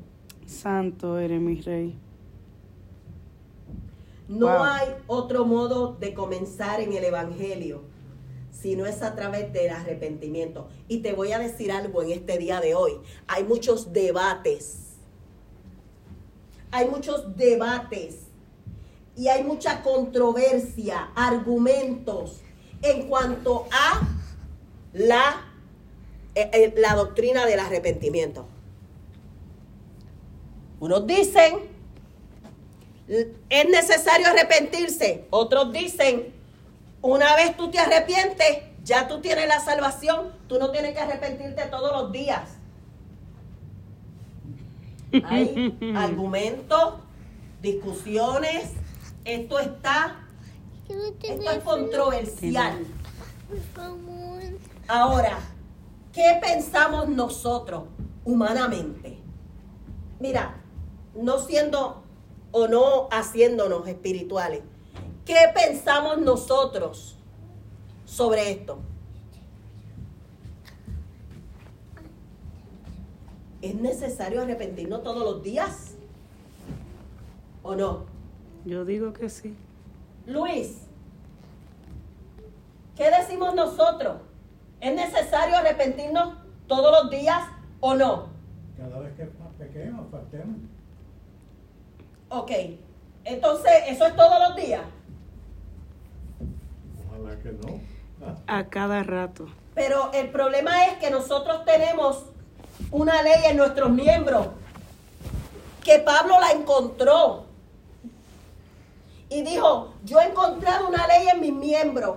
[0.45, 1.97] Santo eres mi rey.
[4.27, 4.65] No Wow.
[4.65, 7.83] hay otro modo de comenzar en el Evangelio
[8.51, 10.67] si no es a través del arrepentimiento.
[10.89, 12.95] Y te voy a decir algo en este día de hoy.
[13.29, 14.97] Hay muchos debates.
[16.73, 18.17] Hay muchos debates.
[19.17, 22.41] Y hay mucha controversia, argumentos
[22.83, 24.01] en cuanto a
[24.93, 25.52] la,
[26.77, 28.47] la doctrina del arrepentimiento.
[30.81, 31.73] Unos dicen
[33.49, 35.27] es necesario arrepentirse.
[35.31, 36.33] Otros dicen,
[37.01, 41.67] una vez tú te arrepientes, ya tú tienes la salvación, tú no tienes que arrepentirte
[41.67, 42.49] todos los días.
[45.25, 46.95] Hay argumentos,
[47.61, 48.71] discusiones,
[49.25, 50.21] esto está,
[50.89, 52.87] esto es controversial.
[54.89, 55.39] Ahora,
[56.13, 57.85] ¿qué pensamos nosotros
[58.25, 59.19] humanamente?
[60.21, 60.63] Mira,
[61.15, 62.03] no siendo
[62.53, 64.61] o no haciéndonos espirituales,
[65.25, 67.19] ¿qué pensamos nosotros
[68.05, 68.79] sobre esto?
[73.63, 75.95] ¿Es necesario arrepentirnos todos los días?
[77.63, 78.05] ¿O no?
[78.65, 79.57] Yo digo que sí.
[80.27, 80.79] Luis,
[82.97, 84.17] ¿qué decimos nosotros?
[84.83, 86.35] ¿Es necesario arrepentirnos
[86.67, 87.41] todos los días
[87.79, 88.27] o no?
[88.77, 90.57] Cada vez que pequemos, faltemos.
[92.31, 92.51] Ok,
[93.23, 94.83] entonces, ¿eso es todos los días?
[97.07, 97.81] Ojalá que no.
[98.49, 99.47] A cada rato.
[99.77, 102.25] Pero el problema es que nosotros tenemos
[102.91, 104.49] una ley en nuestros miembros
[105.85, 107.45] que Pablo la encontró
[109.29, 112.17] y dijo, yo he encontrado una ley en mis miembros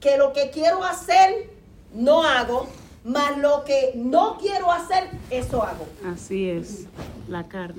[0.00, 1.49] que lo que quiero hacer
[1.94, 2.68] no hago,
[3.04, 5.86] mas lo que no quiero hacer, eso hago.
[6.04, 6.86] Así es.
[7.28, 7.78] La carne.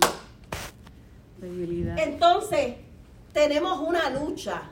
[1.40, 1.98] Debilidad.
[2.00, 2.76] Entonces,
[3.34, 4.64] tenemos una lucha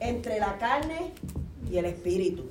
[0.00, 1.12] entre la carne
[1.70, 2.44] y el espíritu.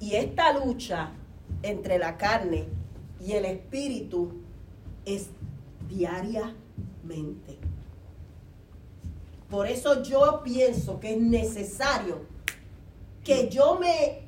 [0.00, 1.10] Y esta lucha
[1.62, 2.66] entre la carne
[3.24, 4.32] y el espíritu
[5.04, 5.28] es
[5.88, 6.54] diariamente.
[9.48, 12.33] Por eso yo pienso que es necesario
[13.24, 14.22] que yo me,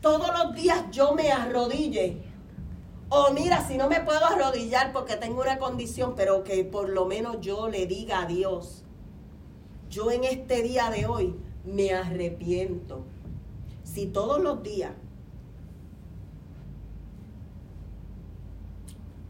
[0.00, 2.22] todos los días yo me arrodille.
[3.08, 7.04] O mira, si no me puedo arrodillar porque tengo una condición, pero que por lo
[7.04, 8.84] menos yo le diga a Dios,
[9.90, 13.04] yo en este día de hoy me arrepiento.
[13.84, 14.92] Si todos los días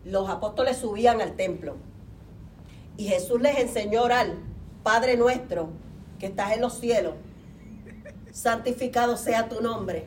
[0.04, 1.76] los apóstoles subían al templo
[2.96, 4.34] y Jesús les enseñó a orar,
[4.82, 5.70] Padre nuestro
[6.18, 7.14] que estás en los cielos,
[8.32, 10.06] santificado sea tu nombre.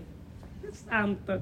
[0.90, 1.40] Santo.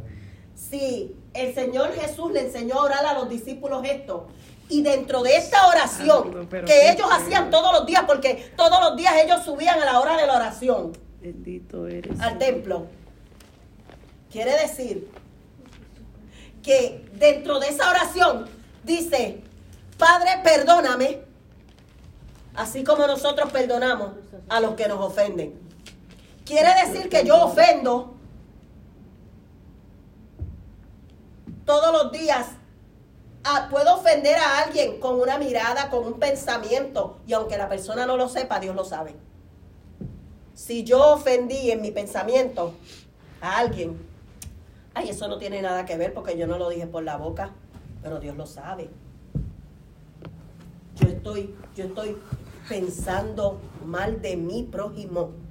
[0.55, 4.27] Sí, el Señor Jesús le enseñó a orar a los discípulos esto.
[4.69, 8.79] Y dentro de esta oración Santo, pero que ellos hacían todos los días, porque todos
[8.81, 12.19] los días ellos subían a la hora de la oración Bendito eres.
[12.19, 12.87] al templo.
[14.31, 15.09] Quiere decir
[16.63, 18.45] que dentro de esa oración
[18.83, 19.41] dice,
[19.97, 21.21] Padre, perdóname,
[22.55, 24.11] así como nosotros perdonamos
[24.49, 25.62] a los que nos ofenden.
[26.53, 28.13] Quiere decir que yo ofendo
[31.65, 32.45] todos los días.
[33.43, 38.05] Ah, puedo ofender a alguien con una mirada, con un pensamiento, y aunque la persona
[38.05, 39.15] no lo sepa, Dios lo sabe.
[40.53, 42.75] Si yo ofendí en mi pensamiento
[43.41, 43.97] a alguien,
[44.93, 47.49] ay, eso no tiene nada que ver porque yo no lo dije por la boca,
[48.03, 48.91] pero Dios lo sabe.
[50.97, 52.15] Yo estoy, yo estoy
[52.69, 55.42] pensando mal de mi prójimo.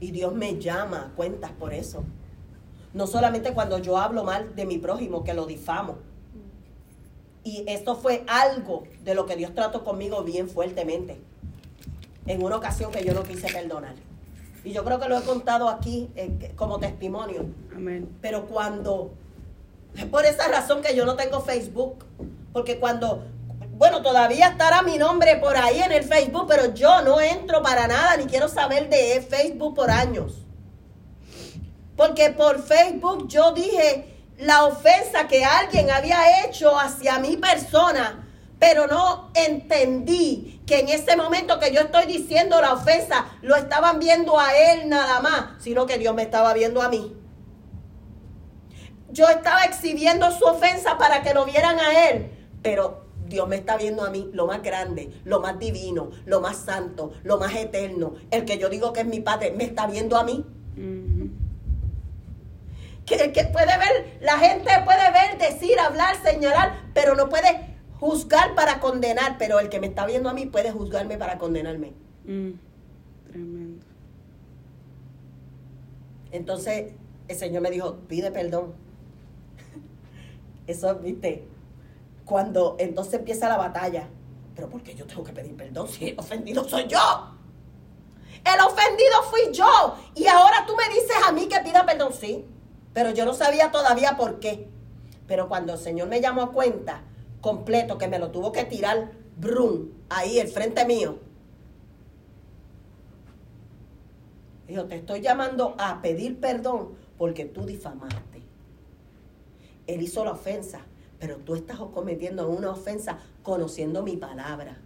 [0.00, 2.02] Y Dios me llama a cuentas por eso.
[2.92, 5.98] No solamente cuando yo hablo mal de mi prójimo, que lo difamo.
[7.44, 11.18] Y esto fue algo de lo que Dios trató conmigo bien fuertemente.
[12.26, 13.94] En una ocasión que yo no quise perdonar.
[14.64, 17.46] Y yo creo que lo he contado aquí eh, como testimonio.
[17.74, 18.08] Amén.
[18.20, 19.12] Pero cuando,
[19.96, 22.04] es por esa razón que yo no tengo Facebook,
[22.52, 23.24] porque cuando,
[23.80, 27.88] bueno, todavía estará mi nombre por ahí en el Facebook, pero yo no entro para
[27.88, 30.44] nada, ni quiero saber de Facebook por años.
[31.96, 38.28] Porque por Facebook yo dije la ofensa que alguien había hecho hacia mi persona,
[38.58, 43.98] pero no entendí que en ese momento que yo estoy diciendo la ofensa, lo estaban
[43.98, 47.16] viendo a él nada más, sino que Dios me estaba viendo a mí.
[49.08, 53.76] Yo estaba exhibiendo su ofensa para que lo vieran a él, pero Dios me está
[53.76, 58.14] viendo a mí lo más grande, lo más divino, lo más santo, lo más eterno.
[58.30, 60.44] El que yo digo que es mi padre, me está viendo a mí.
[63.06, 63.16] Que
[63.52, 69.36] puede ver, la gente puede ver, decir, hablar, señalar, pero no puede juzgar para condenar.
[69.38, 71.92] Pero el que me está viendo a mí puede juzgarme para condenarme.
[72.24, 72.50] Mm.
[73.28, 73.86] Tremendo.
[76.32, 76.92] Entonces
[77.28, 78.74] el Señor me dijo, pide perdón.
[80.66, 81.44] Eso, viste,
[82.24, 84.08] cuando entonces empieza la batalla.
[84.54, 86.98] Pero ¿por qué yo tengo que pedir perdón si el ofendido soy yo?
[88.44, 89.96] El ofendido fui yo.
[90.14, 92.46] Y ahora tú me dices a mí que pida perdón, sí.
[92.92, 94.68] Pero yo no sabía todavía por qué.
[95.26, 97.02] Pero cuando el Señor me llamó a cuenta,
[97.40, 101.18] completo, que me lo tuvo que tirar, brum, ahí, el frente mío.
[104.66, 108.42] Dijo, te estoy llamando a pedir perdón porque tú difamaste.
[109.86, 110.80] Él hizo la ofensa,
[111.20, 114.78] pero tú estás cometiendo una ofensa conociendo mi palabra.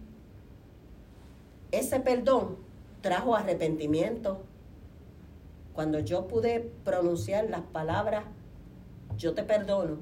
[1.71, 2.57] Ese perdón
[3.01, 4.43] trajo arrepentimiento.
[5.73, 8.25] Cuando yo pude pronunciar las palabras,
[9.17, 9.97] yo te perdono,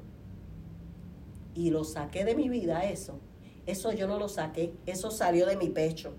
[1.56, 3.20] y lo saqué de mi vida, eso,
[3.66, 6.14] eso yo no lo saqué, eso salió de mi pecho.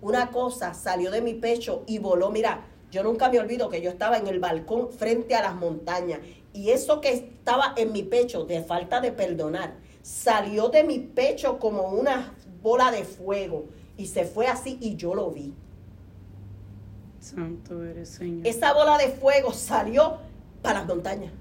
[0.00, 3.90] Una cosa salió de mi pecho y voló, mira, yo nunca me olvido que yo
[3.90, 6.20] estaba en el balcón frente a las montañas
[6.52, 11.58] y eso que estaba en mi pecho de falta de perdonar salió de mi pecho
[11.58, 15.54] como una bola de fuego y se fue así y yo lo vi.
[17.20, 18.46] Santo eres, Señor.
[18.46, 20.18] Esa bola de fuego salió
[20.60, 21.32] para las montañas.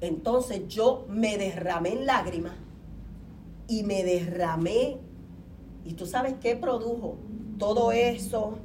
[0.00, 2.54] Entonces yo me derramé en lágrimas
[3.66, 4.98] y me derramé.
[5.84, 7.16] ¿Y tú sabes qué produjo?
[7.58, 8.58] Todo eso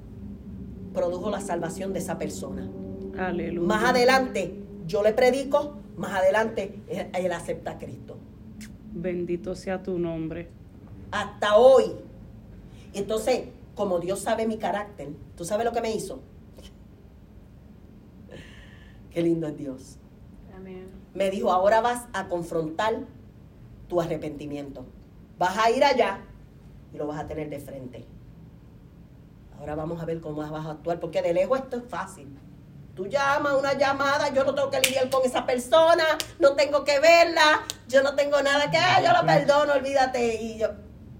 [0.93, 2.69] produjo la salvación de esa persona.
[3.17, 3.67] Aleluya.
[3.67, 4.55] Más adelante
[4.87, 8.17] yo le predico, más adelante él, él acepta a Cristo.
[8.91, 10.49] Bendito sea tu nombre.
[11.11, 11.95] Hasta hoy.
[12.93, 16.21] Entonces, como Dios sabe mi carácter, ¿tú sabes lo que me hizo?
[19.11, 19.97] Qué lindo es Dios.
[20.55, 20.89] Amén.
[21.13, 23.05] me dijo, ahora vas a confrontar
[23.87, 24.85] tu arrepentimiento.
[25.37, 26.21] Vas a ir allá
[26.93, 28.05] y lo vas a tener de frente.
[29.57, 32.27] Ahora vamos a ver cómo vas a actuar, porque de lejos esto es fácil.
[32.99, 36.03] Tú llamas una llamada, yo no tengo que lidiar con esa persona,
[36.37, 40.35] no tengo que verla, yo no tengo nada que, "Ah, yo lo perdono, olvídate.
[40.43, 40.67] Y yo,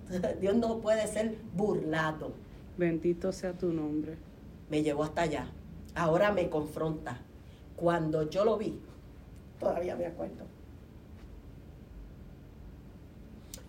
[0.42, 2.34] Dios no puede ser burlado.
[2.76, 4.18] Bendito sea tu nombre.
[4.70, 5.48] Me llevó hasta allá.
[5.96, 7.22] Ahora me confronta.
[7.78, 8.78] Cuando yo lo vi,
[9.58, 10.44] todavía me acuerdo.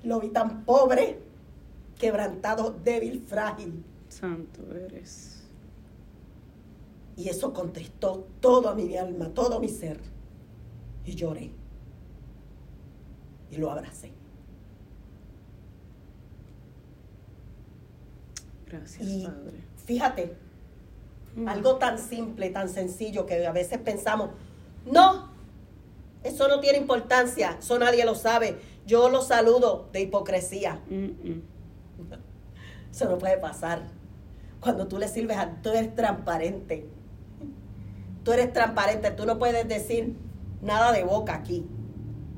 [0.02, 1.20] Lo vi tan pobre,
[1.96, 3.84] quebrantado, débil, frágil.
[4.08, 5.39] Santo eres.
[7.20, 10.00] Y eso contristó toda mi alma, todo mi ser.
[11.04, 11.50] Y lloré.
[13.50, 14.10] Y lo abracé.
[18.66, 19.52] Gracias, Y Padre.
[19.84, 20.36] fíjate,
[21.36, 21.46] Mm.
[21.46, 24.30] algo tan simple, tan sencillo que a veces pensamos,
[24.86, 25.28] no,
[26.24, 28.58] eso no tiene importancia, eso nadie lo sabe.
[28.86, 30.80] Yo lo saludo de hipocresía.
[30.88, 31.42] Mm, mm.
[32.90, 33.82] Eso no puede pasar.
[34.60, 36.88] Cuando tú le sirves a tú eres transparente.
[38.24, 40.16] Tú eres transparente, tú no puedes decir
[40.62, 41.66] nada de boca aquí.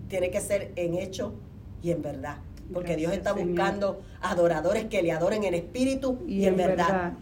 [0.08, 1.34] Tiene que ser en hecho
[1.82, 2.38] y en verdad.
[2.72, 3.48] Porque Dios está Señor.
[3.48, 7.12] buscando adoradores que le adoren en espíritu y, en verdad.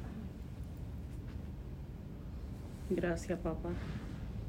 [2.90, 3.70] Gracias, papá.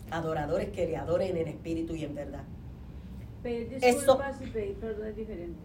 [0.09, 2.43] Adoradores que le adoren en espíritu y en verdad.
[3.43, 5.59] Pedir Eso- disculpas y pedir perdón es diferente.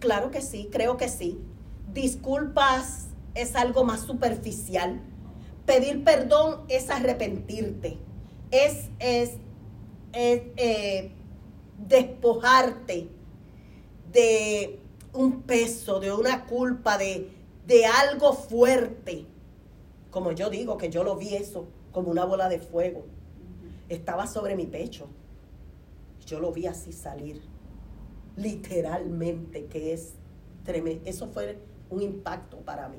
[0.00, 1.38] Claro que sí, creo que sí.
[1.92, 5.00] Disculpas es algo más superficial.
[5.66, 7.98] Pedir perdón es arrepentirte.
[8.50, 9.32] Es, es,
[10.12, 11.12] es, eh,
[11.78, 13.08] despojarte
[14.12, 14.80] de
[15.12, 17.30] un peso, de una culpa, de,
[17.66, 19.26] de algo fuerte.
[20.10, 23.06] Como yo digo, que yo lo vi eso, como una bola de fuego.
[23.88, 25.08] Estaba sobre mi pecho.
[26.26, 27.42] Yo lo vi así salir.
[28.36, 30.14] Literalmente, que es
[30.64, 31.02] tremendo.
[31.04, 31.58] Eso fue
[31.90, 32.98] un impacto para mí.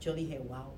[0.00, 0.77] Yo dije, wow,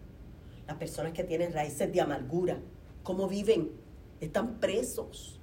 [0.70, 2.56] las personas que tienen raíces de amargura,
[3.02, 3.72] ¿cómo viven?
[4.20, 5.40] Están presos.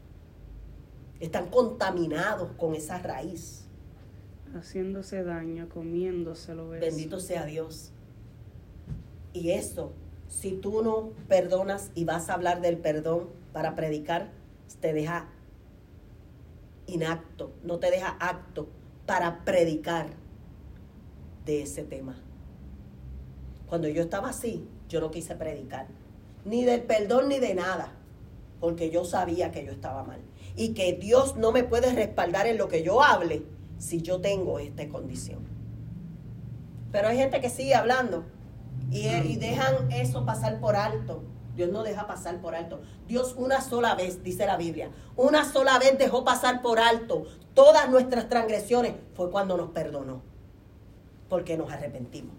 [1.20, 3.66] Están contaminados con esa raíz.
[4.56, 6.74] Haciéndose daño, comiéndoselo.
[6.74, 6.80] eso.
[6.86, 7.92] Bendito sea Dios.
[9.34, 9.92] Y eso,
[10.30, 14.32] si tú no perdonas y vas a hablar del perdón para predicar,
[14.80, 15.28] te deja
[16.86, 18.70] inacto, no te deja acto
[19.06, 20.08] para predicar
[21.46, 22.16] de ese tema.
[23.68, 25.88] Cuando yo estaba así, yo no quise predicar,
[26.46, 27.94] ni del perdón ni de nada,
[28.60, 30.22] porque yo sabía que yo estaba mal
[30.56, 33.44] y que Dios no me puede respaldar en lo que yo hable
[33.78, 35.40] si yo tengo esta condición.
[36.92, 38.26] Pero hay gente que sigue hablando
[38.90, 41.24] y, y dejan eso pasar por alto.
[41.56, 42.82] Dios no deja pasar por alto.
[43.08, 47.90] Dios una sola vez, dice la Biblia, una sola vez dejó pasar por alto todas
[47.90, 48.94] nuestras transgresiones.
[49.14, 50.22] Fue cuando nos perdonó,
[51.30, 52.36] porque nos arrepentimos.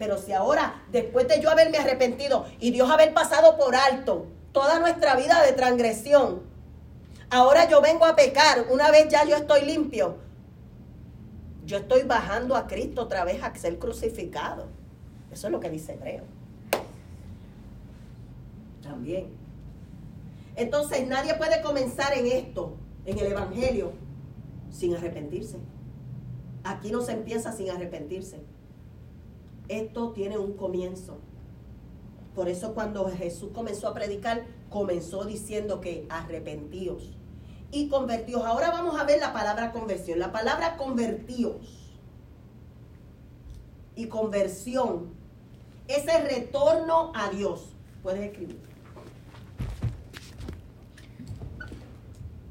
[0.00, 4.80] Pero si ahora, después de yo haberme arrepentido y Dios haber pasado por alto toda
[4.80, 6.40] nuestra vida de transgresión,
[7.28, 10.16] ahora yo vengo a pecar, una vez ya yo estoy limpio,
[11.66, 14.68] yo estoy bajando a Cristo otra vez a ser crucificado.
[15.30, 16.24] Eso es lo que dice Hebreo.
[18.82, 19.28] También.
[20.56, 22.74] Entonces nadie puede comenzar en esto,
[23.04, 23.92] en el Evangelio,
[24.70, 25.58] sin arrepentirse.
[26.64, 28.38] Aquí no se empieza sin arrepentirse.
[29.70, 31.18] Esto tiene un comienzo.
[32.34, 37.16] Por eso cuando Jesús comenzó a predicar, comenzó diciendo que arrepentíos
[37.70, 38.44] y convertíos.
[38.44, 40.18] Ahora vamos a ver la palabra conversión.
[40.18, 42.00] La palabra convertíos
[43.94, 45.10] y conversión
[45.86, 47.68] es el retorno a Dios.
[48.02, 48.60] Puedes escribir.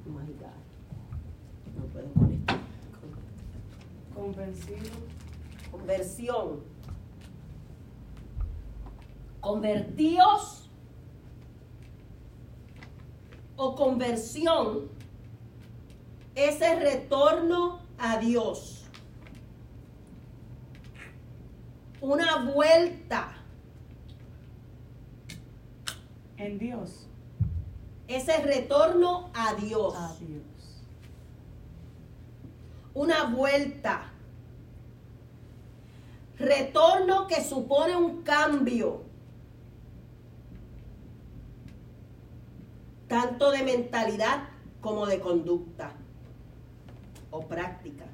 [0.08, 0.56] Oh my God.
[1.76, 2.08] No puedo.
[4.16, 4.92] Convencido.
[5.70, 6.79] Conversión.
[9.42, 10.70] Convertíos
[13.56, 14.90] o conversión
[16.36, 18.86] es el retorno a Dios.
[22.02, 23.36] Una vuelta
[26.40, 27.06] En Dios.
[28.08, 29.94] es el retorno a Dios.
[29.94, 30.86] A Dios.
[32.94, 34.14] Una vuelta.
[36.38, 39.09] Retorno que supone un cambio.
[43.10, 44.44] Tanto de mentalidad
[44.82, 45.94] como de conducta
[47.32, 48.06] o práctica.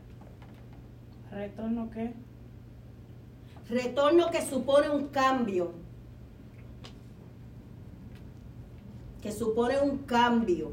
[1.30, 2.14] ¿Retorno qué?
[3.68, 5.74] Retorno que supone un cambio.
[9.22, 10.72] Que supone un cambio.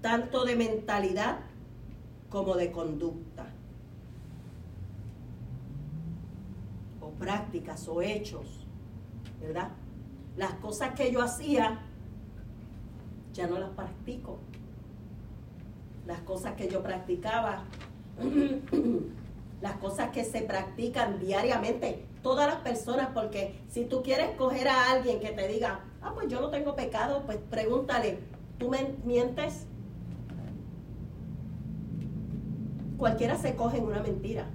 [0.00, 1.40] Tanto de mentalidad
[2.30, 3.48] como de conducta.
[7.02, 8.63] O prácticas o hechos.
[9.46, 9.70] ¿Verdad?
[10.36, 11.80] Las cosas que yo hacía,
[13.32, 14.38] ya no las practico
[16.06, 17.64] las cosas que yo practicaba,
[19.62, 24.90] las cosas que se practican diariamente, todas las personas, porque si tú quieres coger a
[24.90, 28.18] alguien que te diga, ah, pues yo no tengo pecado, pues pregúntale,
[28.58, 29.66] ¿tú me mientes?
[32.98, 34.46] Cualquiera se coge en una mentira.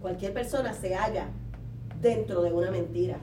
[0.00, 1.28] Cualquier persona se halla
[2.00, 3.18] dentro de una mentira.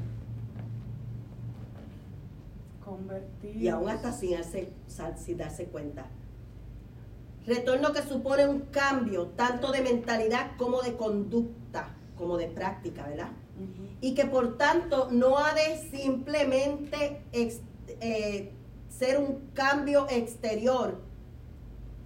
[3.56, 4.70] Y aún hasta sin darse,
[5.18, 6.06] sin darse cuenta.
[7.46, 13.32] Retorno que supone un cambio tanto de mentalidad como de conducta, como de práctica, ¿verdad?
[14.02, 17.62] Y que por tanto no ha de simplemente ex-
[18.02, 18.52] eh,
[18.90, 21.00] ser un cambio exterior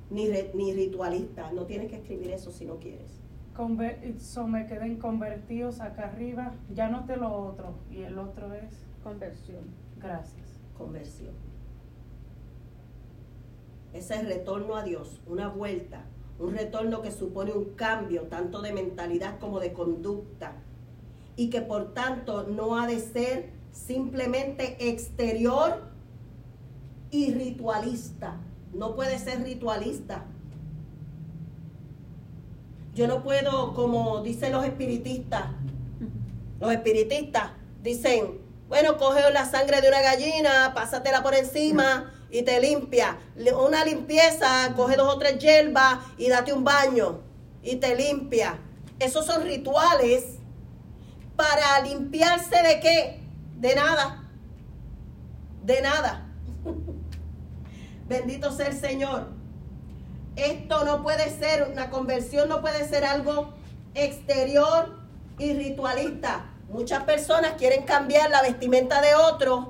[0.09, 1.51] ni, re- ni ritualista.
[1.51, 3.19] No tienes que escribir eso si no quieres.
[3.55, 6.53] Conver- so me queden convertidos acá arriba.
[6.73, 7.75] Ya noté lo otro.
[7.91, 8.85] Y el otro es.
[9.03, 9.65] Conversión.
[10.01, 10.52] Gracias.
[10.83, 11.31] Conversión.
[13.93, 16.03] Ese es retorno a Dios, una vuelta,
[16.39, 20.55] un retorno que supone un cambio tanto de mentalidad como de conducta
[21.37, 25.83] y que por tanto no ha de ser simplemente exterior
[27.11, 28.41] y ritualista.
[28.73, 30.25] No puede ser ritualista.
[32.93, 35.45] Yo no puedo, como dicen los espiritistas,
[36.59, 38.42] los espiritistas dicen,
[38.73, 43.19] bueno, coge la sangre de una gallina, pásatela por encima y te limpia.
[43.55, 47.19] Una limpieza, coge dos o tres hierbas y date un baño
[47.61, 48.57] y te limpia.
[48.97, 50.39] Esos son rituales
[51.35, 53.19] para limpiarse de qué?
[53.59, 54.23] De nada.
[55.61, 56.27] De nada.
[58.07, 59.27] Bendito sea el Señor.
[60.35, 63.53] Esto no puede ser, una conversión no puede ser algo
[63.93, 64.97] exterior
[65.37, 66.52] y ritualista.
[66.73, 69.67] Muchas personas quieren cambiar la vestimenta de otros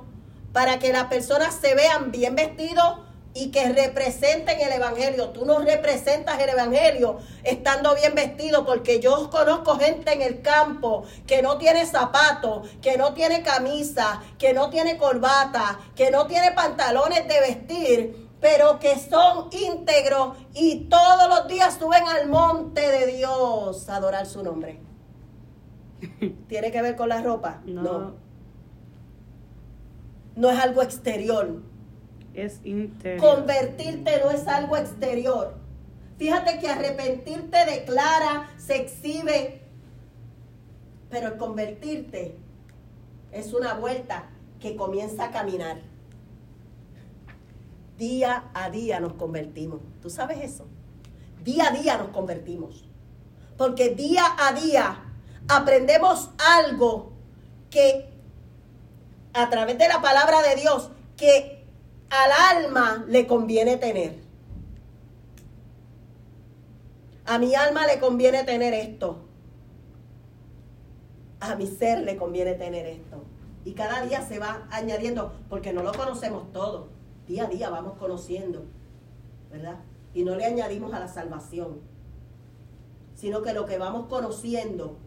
[0.54, 3.00] para que las personas se vean bien vestidos
[3.34, 5.28] y que representen el Evangelio.
[5.28, 11.04] Tú no representas el Evangelio estando bien vestido porque yo conozco gente en el campo
[11.26, 16.52] que no tiene zapatos, que no tiene camisa, que no tiene corbata, que no tiene
[16.52, 23.08] pantalones de vestir, pero que son íntegros y todos los días suben al monte de
[23.08, 24.93] Dios a adorar su nombre.
[26.48, 27.62] ¿Tiene que ver con la ropa?
[27.66, 28.14] No.
[30.36, 31.62] No es algo exterior.
[32.34, 33.36] Es interior.
[33.36, 35.54] Convertirte no es algo exterior.
[36.18, 39.62] Fíjate que arrepentirte declara, se exhibe,
[41.10, 42.36] pero el convertirte
[43.32, 44.30] es una vuelta
[44.60, 45.82] que comienza a caminar.
[47.98, 49.80] Día a día nos convertimos.
[50.00, 50.66] ¿Tú sabes eso?
[51.44, 52.88] Día a día nos convertimos.
[53.56, 55.03] Porque día a día
[55.48, 57.12] aprendemos algo
[57.70, 58.10] que
[59.32, 61.64] a través de la palabra de Dios que
[62.10, 64.22] al alma le conviene tener.
[67.26, 69.18] A mi alma le conviene tener esto.
[71.40, 73.24] A mi ser le conviene tener esto.
[73.64, 76.88] Y cada día se va añadiendo, porque no lo conocemos todo.
[77.26, 78.64] Día a día vamos conociendo,
[79.50, 79.76] ¿verdad?
[80.12, 81.80] Y no le añadimos a la salvación,
[83.14, 84.98] sino que lo que vamos conociendo,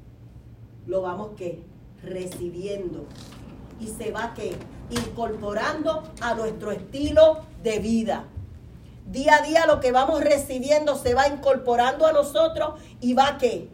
[0.87, 1.63] lo vamos que
[2.03, 3.05] recibiendo.
[3.79, 4.55] Y se va que
[4.89, 8.25] incorporando a nuestro estilo de vida.
[9.05, 13.69] Día a día lo que vamos recibiendo se va incorporando a nosotros y va que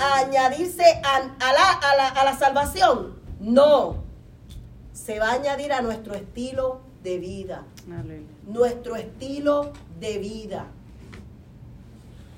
[0.00, 3.14] a añadirse a, a la, a, la, a la salvación.
[3.40, 3.96] No,
[4.92, 8.28] se va a añadir a nuestro estilo de vida Aleluya.
[8.46, 10.66] nuestro estilo de vida.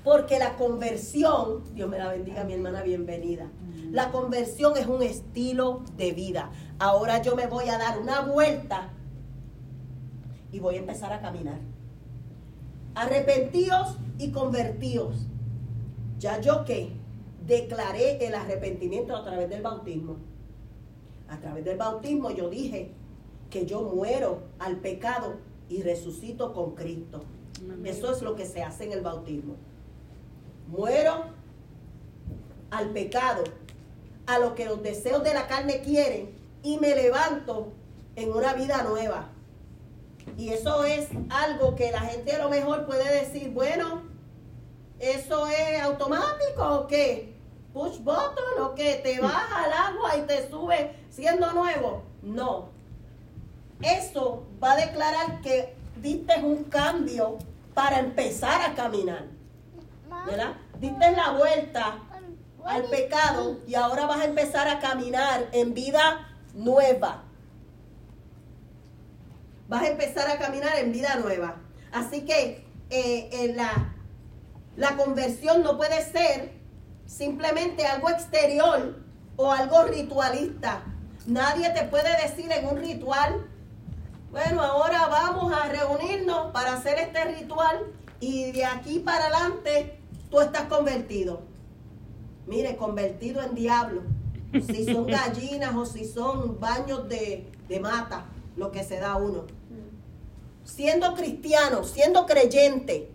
[0.04, 3.50] Porque la conversión, Dios me la bendiga, mi hermana, bienvenida.
[3.90, 6.50] La conversión es un estilo de vida.
[6.78, 8.92] Ahora yo me voy a dar una vuelta
[10.52, 11.58] y voy a empezar a caminar.
[12.94, 15.26] Arrepentíos y convertíos.
[16.18, 16.92] Ya yo que
[17.46, 20.16] declaré el arrepentimiento a través del bautismo.
[21.30, 22.90] A través del bautismo yo dije
[23.48, 25.36] que yo muero al pecado
[25.70, 27.22] y resucito con Cristo.
[27.84, 29.54] Eso es lo que se hace en el bautismo.
[30.76, 31.26] Muero
[32.72, 33.44] al pecado,
[34.26, 37.72] a lo que los deseos de la carne quieren y me levanto
[38.16, 39.28] en una vida nueva.
[40.36, 44.02] Y eso es algo que la gente a lo mejor puede decir, bueno,
[44.98, 47.32] ¿eso es automático o qué?
[47.72, 49.00] ¿Push button o qué?
[49.04, 52.02] ¿Te baja al agua y te sube siendo nuevo?
[52.22, 52.70] No.
[53.80, 57.38] Eso va a declarar que diste un cambio
[57.74, 59.26] para empezar a caminar.
[60.26, 60.54] ¿Verdad?
[60.84, 61.98] Diste la vuelta
[62.62, 67.22] al pecado y ahora vas a empezar a caminar en vida nueva.
[69.66, 71.56] Vas a empezar a caminar en vida nueva.
[71.90, 73.94] Así que eh, en la,
[74.76, 76.52] la conversión no puede ser
[77.06, 79.02] simplemente algo exterior
[79.36, 80.82] o algo ritualista.
[81.26, 83.48] Nadie te puede decir en un ritual,
[84.30, 87.86] bueno, ahora vamos a reunirnos para hacer este ritual
[88.20, 90.03] y de aquí para adelante
[90.34, 91.42] tú estás convertido.
[92.48, 94.02] Mire, convertido en diablo.
[94.52, 99.44] Si son gallinas o si son baños de, de mata, lo que se da uno.
[100.64, 103.12] Siendo cristiano, siendo creyente.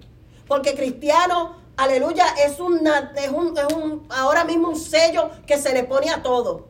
[0.47, 5.73] Porque cristiano, aleluya, es, una, es, un, es un, ahora mismo un sello que se
[5.73, 6.67] le pone a todo.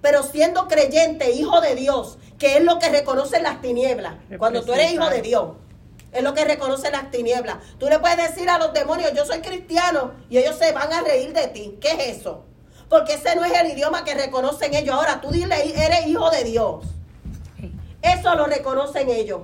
[0.00, 4.14] Pero siendo creyente, hijo de Dios, que es lo que reconocen las tinieblas.
[4.38, 5.50] Cuando tú eres hijo de Dios,
[6.14, 7.56] es lo que reconocen las tinieblas.
[7.78, 11.00] Tú le puedes decir a los demonios, yo soy cristiano, y ellos se van a
[11.00, 11.76] reír de ti.
[11.80, 12.44] ¿Qué es eso?
[12.88, 14.94] Porque ese no es el idioma que reconocen ellos.
[14.94, 16.84] Ahora tú dile, eres hijo de Dios.
[18.00, 19.40] Eso lo reconocen ellos.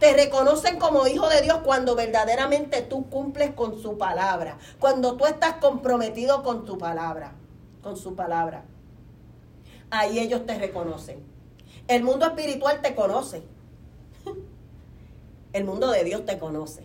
[0.00, 4.58] Te reconocen como hijo de Dios cuando verdaderamente tú cumples con su palabra.
[4.80, 7.34] Cuando tú estás comprometido con tu palabra.
[7.82, 8.64] Con su palabra.
[9.90, 11.24] Ahí ellos te reconocen.
[11.86, 13.44] El mundo espiritual te conoce.
[15.52, 16.84] El mundo de Dios te conoce.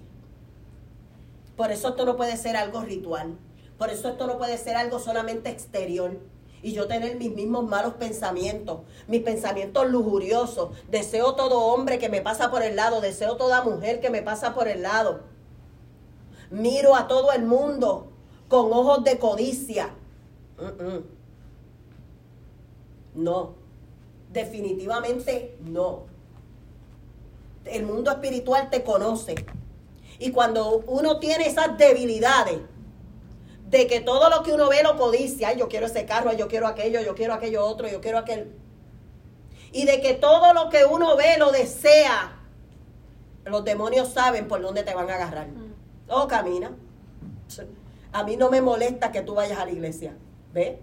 [1.56, 3.38] Por eso esto no puede ser algo ritual.
[3.77, 6.18] Por eso esto no puede ser algo solamente exterior.
[6.64, 10.72] y yo tener mis mismos malos pensamientos, mis pensamientos lujuriosos.
[10.89, 14.56] Deseo todo hombre que me pasa por el lado, deseo toda mujer que me pasa
[14.56, 15.22] por el lado.
[16.49, 18.07] Miro a todo el mundo
[18.48, 19.91] con ojos de codicia.
[23.14, 23.53] No,
[24.31, 26.06] definitivamente no.
[27.72, 29.35] El mundo espiritual te conoce.
[30.19, 32.60] Y cuando uno tiene esas debilidades,
[33.69, 36.68] de que todo lo que uno ve lo codicia, yo quiero ese carro, yo quiero
[36.68, 38.52] aquello, yo quiero aquello otro, yo quiero aquel.
[39.72, 42.39] Y de que todo lo que uno ve lo desea,
[43.44, 45.48] los demonios saben por dónde te van a agarrar.
[46.07, 46.72] Oh, camina.
[48.14, 50.15] A mí no me molesta que tú vayas a la iglesia.
[50.53, 50.80] ¿Ve?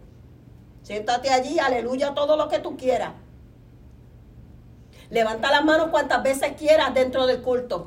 [0.82, 3.12] Siéntate allí, aleluya, todo lo que tú quieras.
[5.14, 7.86] Levanta las manos cuantas veces quieras dentro del culto.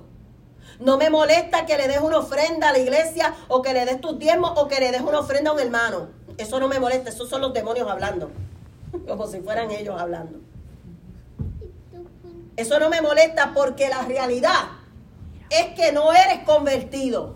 [0.79, 3.99] No me molesta que le des una ofrenda a la iglesia o que le des
[3.99, 6.07] tus diezmos o que le des una ofrenda a un hermano.
[6.37, 8.31] Eso no me molesta, esos son los demonios hablando.
[9.07, 10.39] Como si fueran ellos hablando.
[12.55, 14.69] Eso no me molesta porque la realidad
[15.49, 17.35] es que no eres convertido.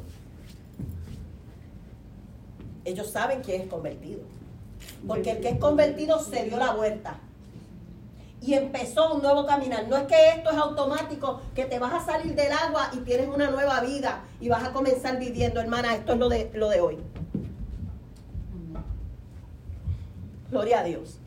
[2.86, 4.22] Ellos saben quién es convertido.
[5.06, 7.20] Porque el que es convertido se dio la vuelta
[8.42, 9.88] y empezó un nuevo caminar.
[9.88, 13.28] No es que esto es automático, que te vas a salir del agua y tienes
[13.28, 15.96] una nueva vida y vas a comenzar viviendo, hermana.
[15.96, 16.98] Esto es lo de, lo de hoy.
[20.50, 21.20] Gloria a Dios.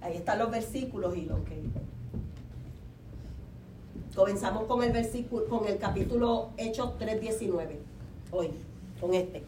[0.00, 1.62] Ahí están los versículos y lo que.
[4.16, 7.76] Comenzamos con el versículo, con el capítulo Hechos 3.19.
[8.32, 8.50] Hoy,
[9.00, 9.44] con este.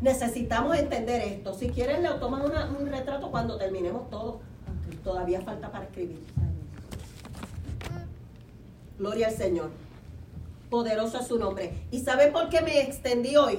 [0.00, 1.54] Necesitamos entender esto.
[1.54, 2.42] Si quieren, le toman
[2.78, 4.40] un retrato cuando terminemos todo.
[5.02, 6.18] Todavía falta para escribir.
[8.98, 9.70] Gloria al Señor.
[10.70, 11.72] Poderoso es su nombre.
[11.90, 13.58] ¿Y saben por qué me extendí hoy?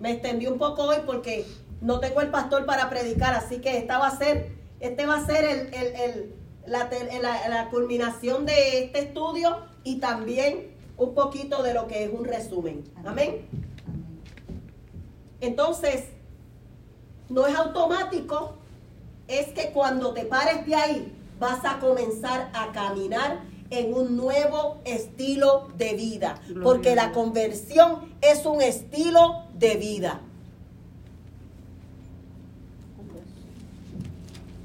[0.00, 1.46] Me extendí un poco hoy porque
[1.80, 5.26] no tengo el pastor para predicar, así que esta va a ser, este va a
[5.26, 6.34] ser el,
[6.66, 6.88] la,
[7.48, 12.84] la culminación de este estudio y también un poquito de lo que es un resumen.
[13.04, 13.46] Amén.
[15.40, 16.04] Entonces,
[17.28, 18.54] no es automático,
[19.28, 23.40] es que cuando te pares de ahí vas a comenzar a caminar
[23.70, 30.20] en un nuevo estilo de vida, porque la conversión es un estilo de vida.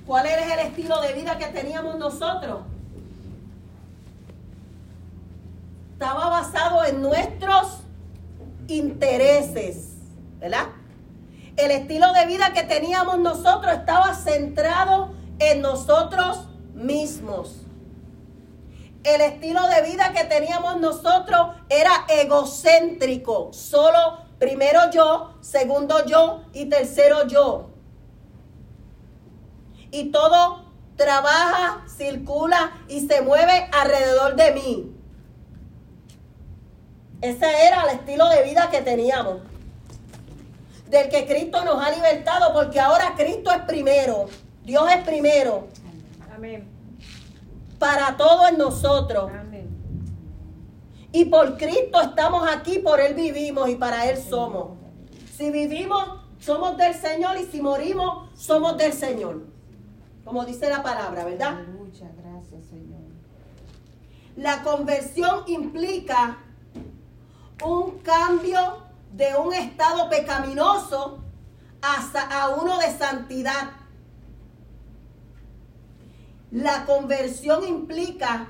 [0.08, 2.62] ¿Cuál era el estilo de vida que teníamos nosotros?
[5.94, 7.80] Estaba basado en nuestros
[8.68, 9.93] intereses
[10.44, 10.68] ¿verdad?
[11.56, 17.62] El estilo de vida que teníamos nosotros estaba centrado en nosotros mismos.
[19.06, 23.54] El estilo de vida que teníamos nosotros era egocéntrico.
[23.54, 27.70] Solo primero yo, segundo yo y tercero yo.
[29.92, 30.66] Y todo
[30.98, 34.96] trabaja, circula y se mueve alrededor de mí.
[37.22, 39.53] Ese era el estilo de vida que teníamos
[40.94, 44.28] del que Cristo nos ha libertado, porque ahora Cristo es primero,
[44.64, 45.68] Dios es primero.
[46.34, 46.70] Amén.
[47.80, 49.32] Para todo en nosotros.
[49.34, 49.70] Amén.
[51.12, 54.78] Y por Cristo estamos aquí, por Él vivimos y para Él somos.
[55.36, 59.42] Si vivimos, somos del Señor y si morimos, somos del Señor.
[60.24, 61.56] Como dice la palabra, ¿verdad?
[61.76, 63.02] Muchas gracias, Señor.
[64.36, 66.38] La conversión implica
[67.64, 68.83] un cambio
[69.14, 71.20] de un estado pecaminoso
[71.82, 73.72] hasta a uno de santidad.
[76.50, 78.48] La conversión implica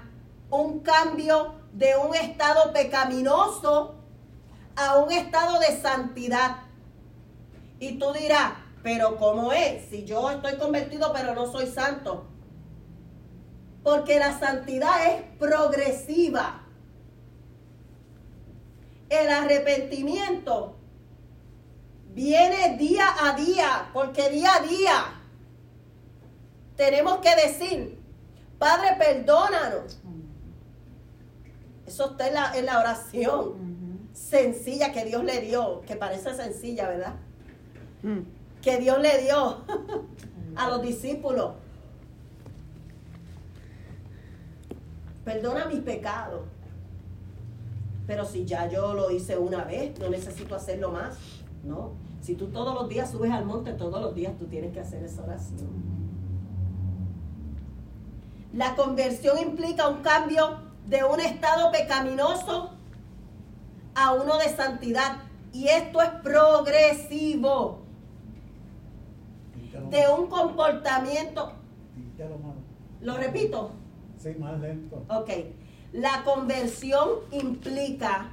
[0.49, 3.95] un cambio de un estado pecaminoso
[4.76, 6.57] a un estado de santidad.
[7.80, 8.53] Y tú dirás,
[8.84, 9.90] pero ¿cómo es?
[9.90, 12.26] Si yo estoy convertido pero no soy santo.
[13.84, 16.62] Porque la santidad es progresiva
[19.10, 20.76] el arrepentimiento
[22.14, 25.22] viene día a día, porque día a día
[26.76, 28.00] tenemos que decir,
[28.58, 30.00] Padre, perdónanos.
[31.86, 37.16] Eso está en la, oración sencilla que Dios le dio, que parece sencilla, ¿verdad?
[38.04, 38.20] Mm.
[38.62, 39.66] Que Dios le dio
[40.56, 41.56] a los discípulos.
[45.26, 46.48] Perdona mis pecados.
[48.06, 51.18] Pero si ya yo lo hice una vez, no necesito hacerlo más.
[51.64, 51.92] No.
[52.22, 55.04] Si tú todos los días subes al monte, todos los días tú tienes que hacer
[55.04, 55.70] esa oración.
[58.54, 62.72] La conversión implica un cambio de un estado pecaminoso
[63.96, 65.18] a uno de santidad.
[65.52, 67.80] Y esto es progresivo.
[69.90, 71.52] De un comportamiento,
[73.02, 73.72] lo repito,
[74.18, 75.04] Sí, más lento.
[75.10, 75.30] ok.
[75.94, 78.32] La conversión implica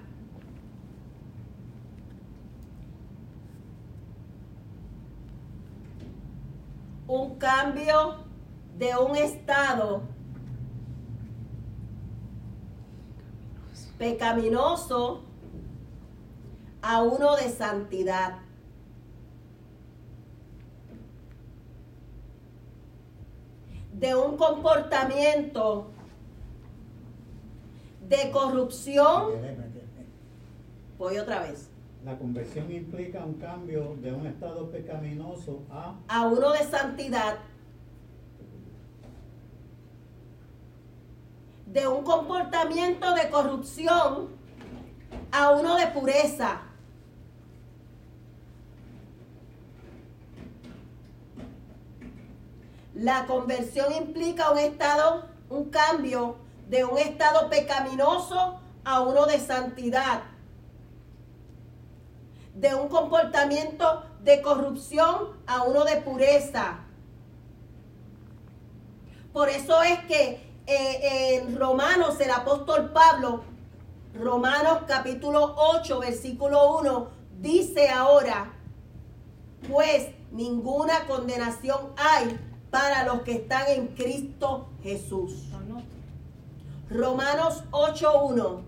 [7.07, 8.24] un cambio
[8.78, 10.01] de un estado
[13.99, 15.23] pecaminoso
[16.81, 18.39] a uno de santidad.
[23.93, 25.91] De un comportamiento
[28.11, 29.31] de corrupción.
[30.99, 31.70] Voy otra vez.
[32.05, 37.39] La conversión implica un cambio de un estado pecaminoso a A uno de santidad.
[41.66, 44.28] De un comportamiento de corrupción
[45.31, 46.62] a uno de pureza.
[52.95, 56.37] La conversión implica un estado, un cambio
[56.71, 60.23] de un estado pecaminoso a uno de santidad.
[62.55, 66.79] De un comportamiento de corrupción a uno de pureza.
[69.33, 73.43] Por eso es que eh, en Romanos el apóstol Pablo,
[74.15, 77.09] Romanos capítulo 8, versículo 1,
[77.41, 78.53] dice ahora,
[79.69, 82.39] pues ninguna condenación hay
[82.71, 85.50] para los que están en Cristo Jesús.
[86.91, 88.62] Romanos 8.1.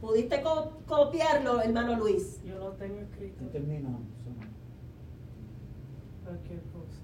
[0.00, 2.40] ¿Pudiste co- copiarlo, hermano Luis?
[2.44, 3.42] Yo lo tengo escrito.
[3.42, 4.00] no terminamos.
[6.24, 7.00] Cualquier cosa.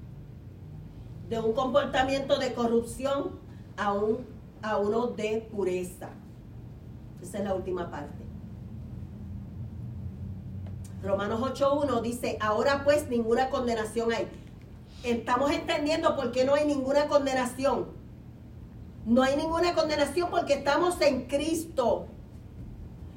[1.29, 3.41] De un comportamiento de corrupción
[3.77, 4.19] a, un,
[4.63, 6.11] a uno de pureza.
[7.23, 8.23] Esa es la última parte.
[11.03, 14.29] Romanos 8.1 dice, ahora pues ninguna condenación hay.
[15.05, 17.89] Estamos entendiendo por qué no hay ninguna condenación.
[19.05, 22.07] No hay ninguna condenación porque estamos en Cristo.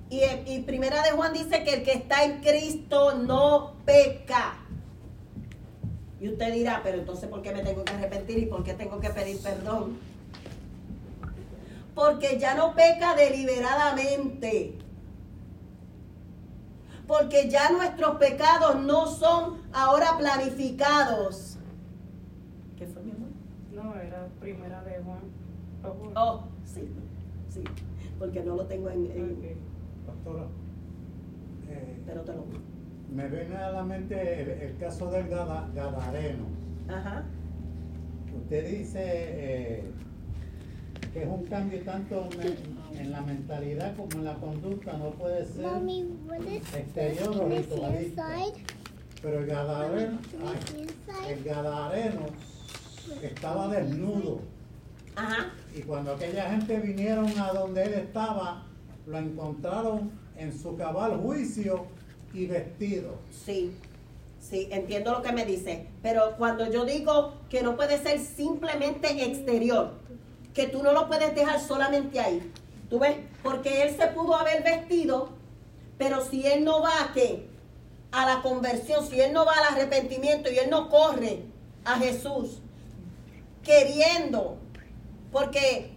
[0.10, 4.60] Y, y primera de Juan dice que el que está en Cristo no peca.
[6.20, 9.00] Y usted dirá, pero entonces ¿por qué me tengo que arrepentir y por qué tengo
[9.00, 10.00] que pedir perdón?
[11.94, 14.78] Porque ya no peca deliberadamente.
[17.08, 21.58] Porque ya nuestros pecados no son ahora planificados.
[22.78, 23.30] ¿Qué fue mi amor?
[23.72, 25.20] No, era primera de Juan.
[25.84, 26.05] Ojo.
[26.16, 26.82] Oh, sí,
[27.50, 27.62] sí,
[28.18, 29.06] porque no lo tengo en...
[29.12, 29.38] en-
[31.70, 32.46] eh, pero te lo...
[33.14, 36.46] me viene a la mente el, el caso del Gada- Gadareno.
[36.88, 37.24] Ajá.
[38.44, 39.84] Usted dice eh,
[41.14, 42.30] que es un cambio tanto
[42.94, 45.64] en la mentalidad como en la conducta, no puede ser.
[45.66, 46.06] Mommy,
[46.78, 48.28] Exterior o ritualista.
[49.22, 50.88] Pero el Gadareno, ay,
[51.32, 51.44] el?
[51.44, 52.26] Gadareno
[53.24, 54.40] estaba desnudo.
[55.16, 55.54] Ajá.
[55.76, 58.64] Y cuando aquella gente vinieron a donde él estaba,
[59.06, 61.86] lo encontraron en su cabal juicio
[62.34, 63.16] y vestido.
[63.46, 63.72] Sí,
[64.40, 65.88] sí, entiendo lo que me dice.
[66.02, 69.94] Pero cuando yo digo que no puede ser simplemente exterior,
[70.54, 72.52] que tú no lo puedes dejar solamente ahí.
[72.90, 73.18] ¿Tú ves?
[73.44, 75.30] Porque él se pudo haber vestido,
[75.98, 77.48] pero si él no va a qué?
[78.12, 81.42] A la conversión, si él no va al arrepentimiento y él no corre
[81.84, 82.62] a Jesús
[83.66, 84.58] queriendo,
[85.36, 85.92] porque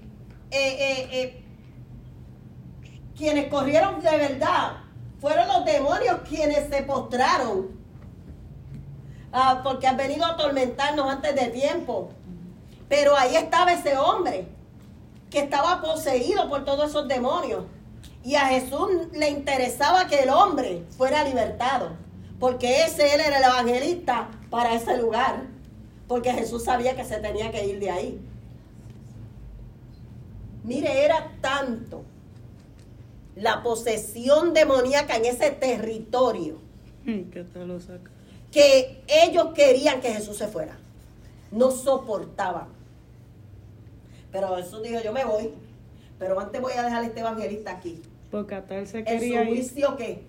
[0.51, 1.45] eh, eh, eh,
[3.17, 4.79] quienes corrieron de verdad
[5.21, 7.69] fueron los demonios quienes se postraron.
[9.33, 12.11] Ah, porque han venido a atormentarnos antes de tiempo.
[12.89, 14.49] Pero ahí estaba ese hombre
[15.31, 17.65] que estaba poseído por todos esos demonios.
[18.25, 21.91] Y a Jesús le interesaba que el hombre fuera libertado.
[22.41, 25.45] Porque ese él era el evangelista para ese lugar.
[26.09, 28.21] Porque Jesús sabía que se tenía que ir de ahí.
[30.69, 32.03] Mire, era tanto
[33.37, 36.59] la posesión demoníaca en ese territorio
[37.05, 38.11] ¿Qué tal lo saca?
[38.51, 40.77] que ellos querían que Jesús se fuera.
[41.51, 42.69] No soportaban.
[44.33, 45.51] Pero Jesús dijo, yo me voy.
[46.19, 48.03] Pero antes voy a dejar a este evangelista aquí.
[48.31, 49.55] Porque hasta él se En quería su ir.
[49.57, 50.23] juicio, ¿qué?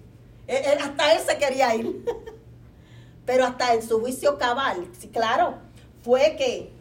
[0.47, 2.05] Él- él- hasta él se quería ir.
[3.25, 5.55] Pero hasta en su juicio cabal, sí, claro,
[6.03, 6.71] fue que,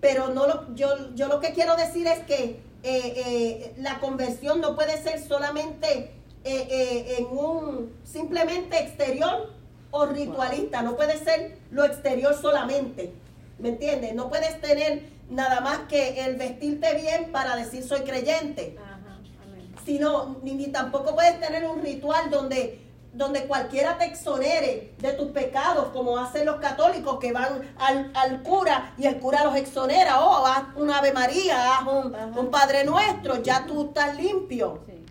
[0.00, 4.60] pero no lo, yo, yo lo que quiero decir es que eh, eh, la conversión
[4.60, 6.10] no puede ser solamente
[6.44, 9.54] eh, en un simplemente exterior
[9.90, 13.14] o ritualista, no puede ser lo exterior solamente,
[13.58, 14.14] ¿me entiendes?
[14.14, 19.74] No puedes tener, nada más que el vestirte bien para decir soy creyente, Ajá, amén.
[19.86, 22.83] sino ni, ni tampoco puedes tener un ritual donde
[23.14, 28.42] donde cualquiera te exonere de tus pecados, como hacen los católicos que van al, al
[28.42, 30.20] cura y el cura los exonera.
[30.20, 34.80] Oh, haz una Ave María, haz un, un Padre Nuestro, ya tú estás limpio.
[34.86, 35.04] Sí.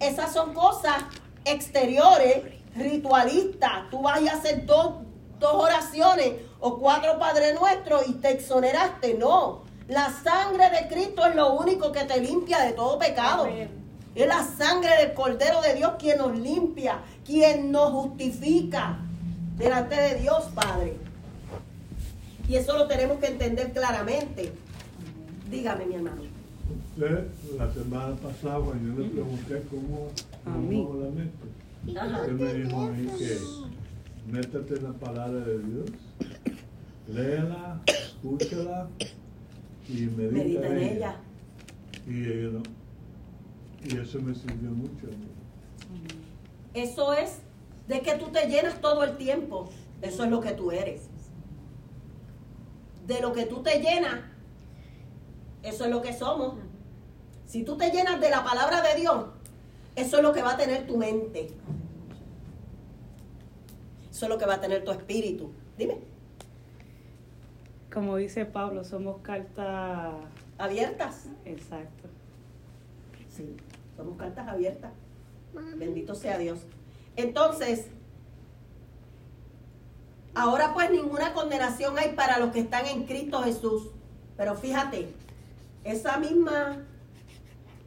[0.00, 1.04] Esas son cosas
[1.44, 2.42] exteriores,
[2.74, 3.90] ritualistas.
[3.90, 4.94] Tú vas a hacer dos,
[5.38, 9.14] dos oraciones o cuatro Padre Nuestros y te exoneraste.
[9.14, 13.44] No, la sangre de Cristo es lo único que te limpia de todo pecado.
[13.44, 13.81] Amén.
[14.14, 18.98] Es la sangre del Cordero de Dios quien nos limpia, quien nos justifica
[19.56, 20.96] delante de Dios, Padre.
[22.48, 24.52] Y eso lo tenemos que entender claramente.
[25.50, 26.22] Dígame, mi hermano.
[26.94, 27.26] Usted,
[27.56, 30.08] la semana pasada, cuando yo le pregunté cómo,
[30.44, 31.46] cómo la meto,
[31.86, 33.38] usted me dijo a mí que
[34.30, 35.90] métete en la palabra de Dios,
[37.08, 38.88] léela, escúchala
[39.88, 41.16] y medita, Medita en ella.
[42.06, 42.62] Y, eh, no,
[43.84, 45.06] y eso me sirvió mucho.
[46.74, 47.38] Eso es
[47.88, 49.68] de que tú te llenas todo el tiempo.
[50.00, 51.08] Eso es lo que tú eres.
[53.06, 54.20] De lo que tú te llenas,
[55.62, 56.54] eso es lo que somos.
[57.46, 59.26] Si tú te llenas de la palabra de Dios,
[59.96, 61.48] eso es lo que va a tener tu mente.
[64.10, 65.52] Eso es lo que va a tener tu espíritu.
[65.76, 65.98] Dime,
[67.92, 70.14] Como dice Pablo, somos cartas.
[70.58, 71.26] ¿abiertas?
[71.44, 72.08] Exacto.
[73.28, 73.56] Sí,
[74.02, 74.90] somos cartas abiertas.
[75.76, 76.60] Bendito sea Dios.
[77.14, 77.86] Entonces,
[80.34, 83.90] ahora pues ninguna condenación hay para los que están en Cristo Jesús.
[84.36, 85.12] Pero fíjate,
[85.84, 86.78] esa misma,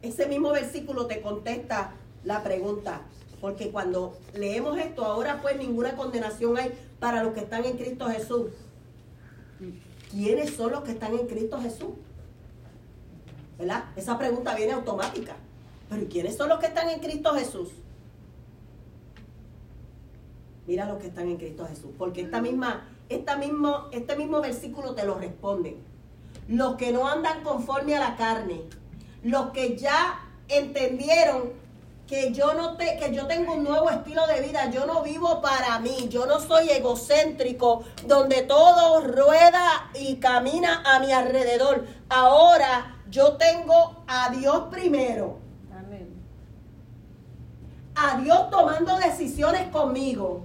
[0.00, 1.92] ese mismo versículo te contesta
[2.24, 3.02] la pregunta.
[3.40, 8.08] Porque cuando leemos esto, ahora pues ninguna condenación hay para los que están en Cristo
[8.08, 8.52] Jesús.
[10.10, 11.90] ¿Quiénes son los que están en Cristo Jesús?
[13.58, 13.84] ¿Verdad?
[13.96, 15.36] Esa pregunta viene automática.
[15.88, 17.68] Pero ¿y quiénes son los que están en Cristo Jesús?
[20.66, 21.90] Mira los que están en Cristo Jesús.
[21.96, 25.76] Porque esta misma, esta mismo, este mismo versículo te lo responde.
[26.48, 28.62] Los que no andan conforme a la carne.
[29.22, 31.52] Los que ya entendieron
[32.06, 35.40] que yo no te, que yo tengo un nuevo estilo de vida, yo no vivo
[35.40, 41.84] para mí, yo no soy egocéntrico, donde todo rueda y camina a mi alrededor.
[42.08, 45.45] Ahora yo tengo a Dios primero.
[47.96, 50.44] A Dios tomando decisiones conmigo,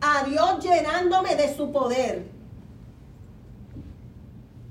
[0.00, 2.26] a Dios llenándome de su poder,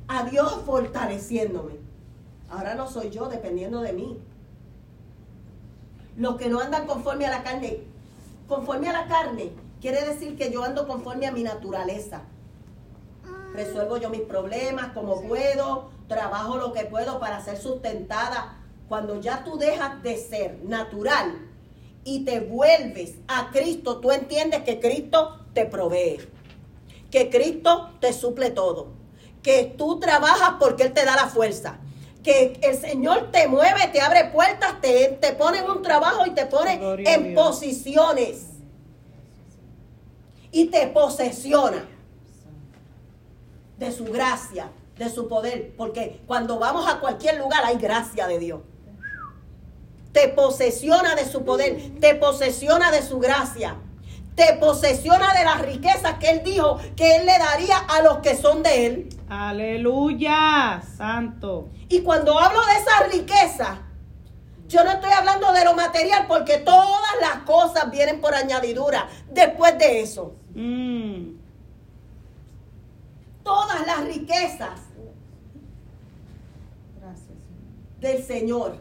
[0.08, 1.74] a Dios fortaleciéndome.
[2.50, 4.20] Ahora no soy yo dependiendo de mí.
[6.18, 7.84] Los que no andan conforme a la carne,
[8.48, 12.24] conforme a la carne, quiere decir que yo ando conforme a mi naturaleza.
[13.54, 18.59] Resuelvo yo mis problemas como puedo, trabajo lo que puedo para ser sustentada.
[18.90, 21.48] Cuando ya tú dejas de ser natural
[22.04, 26.18] y te vuelves a Cristo, tú entiendes que Cristo te provee,
[27.12, 28.88] que Cristo te suple todo,
[29.44, 31.78] que tú trabajas porque Él te da la fuerza,
[32.24, 36.32] que el Señor te mueve, te abre puertas, te, te pone en un trabajo y
[36.32, 38.48] te pone Gloria en posiciones
[40.52, 41.88] y te posesiona
[43.78, 48.40] de su gracia, de su poder, porque cuando vamos a cualquier lugar hay gracia de
[48.40, 48.62] Dios.
[50.12, 53.76] Te posesiona de su poder, te posesiona de su gracia,
[54.36, 58.36] te posesiona de las riquezas que Él dijo que Él le daría a los que
[58.36, 59.10] son de Él.
[59.30, 61.70] Aleluya, santo.
[61.90, 63.82] Y cuando hablo de esa riqueza,
[64.68, 69.78] yo no estoy hablando de lo material porque todas las cosas vienen por añadidura después
[69.78, 70.34] de eso.
[70.54, 71.38] Mm,
[73.44, 74.80] Todas las riquezas
[77.00, 77.26] Gracias.
[77.28, 78.00] Señor.
[78.00, 78.78] del Señor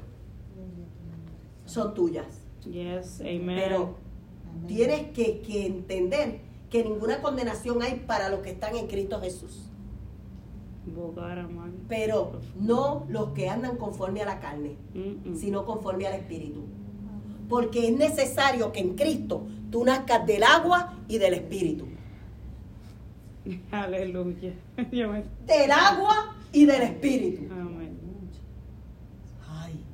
[0.54, 1.34] Gloria a tu nombre.
[1.68, 2.26] Son tuyas.
[2.64, 3.56] yes, amen.
[3.56, 3.94] Pero
[4.66, 6.40] tienes que, que entender
[6.70, 9.64] que ninguna condenación hay para los que están en Cristo Jesús.
[11.88, 14.76] Pero no los que andan conforme a la carne,
[15.34, 16.64] sino conforme al Espíritu.
[17.48, 21.86] Porque es necesario que en Cristo tú nazcas del agua y del Espíritu.
[23.70, 24.52] Aleluya.
[25.46, 27.50] Del agua y del Espíritu.
[27.52, 27.98] Amén.
[29.48, 29.84] Ay.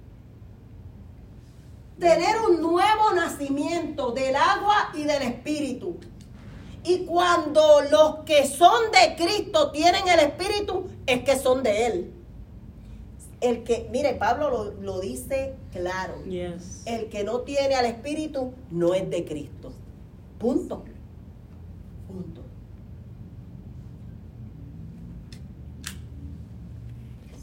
[1.99, 5.97] Tener un nuevo nacimiento del agua y del Espíritu.
[6.85, 12.13] Y cuando los que son de Cristo tienen el Espíritu, es que son de Él.
[13.41, 16.23] El que, mire, Pablo lo, lo dice claro.
[16.25, 16.83] Yes.
[16.87, 19.73] El que no tiene al Espíritu no es de Cristo.
[20.39, 20.85] Punto.
[22.07, 22.43] Punto.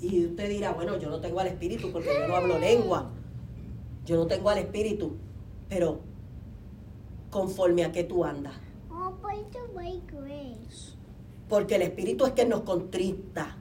[0.01, 3.11] Y usted dirá, bueno, yo no tengo al Espíritu porque yo no hablo lengua.
[4.05, 5.17] Yo no tengo al Espíritu.
[5.69, 5.99] Pero,
[7.29, 8.53] conforme a qué tú andas.
[8.89, 9.13] Oh.
[11.47, 13.57] Porque el Espíritu es que nos contrista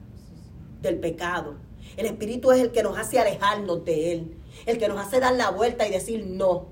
[0.81, 1.57] del pecado.
[1.97, 4.37] El Espíritu es el que nos hace alejarnos de Él.
[4.67, 6.67] El que nos hace dar la vuelta y decir, no,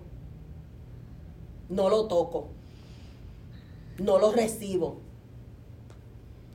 [1.68, 2.48] no lo toco.
[3.98, 4.98] No lo recibo.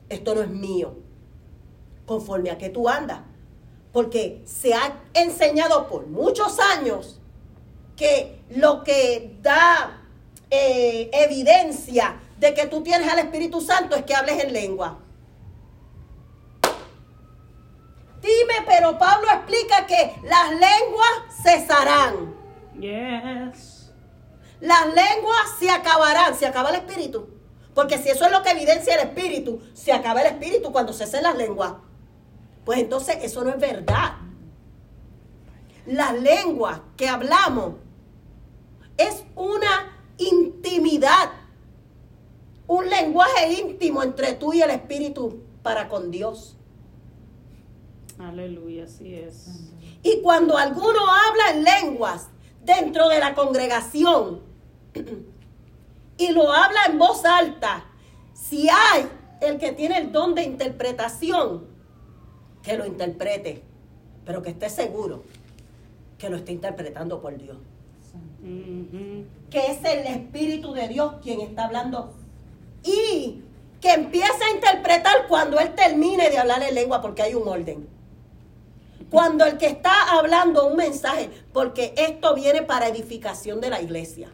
[0.08, 0.94] Esto no es mío.
[2.06, 3.20] Conforme a que tú andas.
[3.94, 7.20] Porque se ha enseñado por muchos años
[7.96, 10.02] que lo que da
[10.50, 14.98] eh, evidencia de que tú tienes al Espíritu Santo es que hables en lengua.
[18.20, 22.34] Dime, pero Pablo explica que las lenguas cesarán.
[22.80, 23.92] Yes.
[24.60, 26.34] Las lenguas se acabarán.
[26.34, 27.28] Se acaba el espíritu.
[27.74, 31.22] Porque si eso es lo que evidencia el espíritu, se acaba el espíritu cuando cesen
[31.22, 31.74] las lenguas.
[32.64, 34.14] Pues entonces eso no es verdad.
[35.86, 37.74] Las lenguas que hablamos
[38.96, 41.30] es una intimidad.
[42.66, 46.56] Un lenguaje íntimo entre tú y el espíritu para con Dios.
[48.18, 49.46] Aleluya, así es.
[50.02, 52.28] Y cuando alguno habla en lenguas
[52.62, 54.40] dentro de la congregación
[56.16, 57.84] y lo habla en voz alta,
[58.32, 59.08] si hay
[59.40, 61.73] el que tiene el don de interpretación,
[62.64, 63.62] que lo interprete,
[64.24, 65.22] pero que esté seguro
[66.18, 67.58] que lo está interpretando por Dios.
[69.50, 72.12] Que es el Espíritu de Dios quien está hablando.
[72.82, 73.42] Y
[73.80, 77.86] que empiece a interpretar cuando él termine de hablar en lengua, porque hay un orden.
[79.10, 84.30] Cuando el que está hablando un mensaje, porque esto viene para edificación de la iglesia.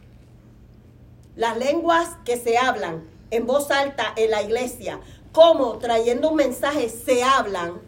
[1.34, 5.00] Las lenguas que se hablan en voz alta en la iglesia,
[5.32, 7.80] como trayendo un mensaje, se hablan.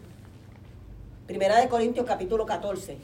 [1.27, 2.97] Primera de Corintios capítulo 14.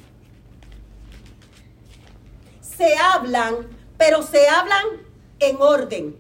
[2.62, 3.56] Se hablan,
[3.98, 4.86] pero se hablan
[5.40, 6.16] en orden.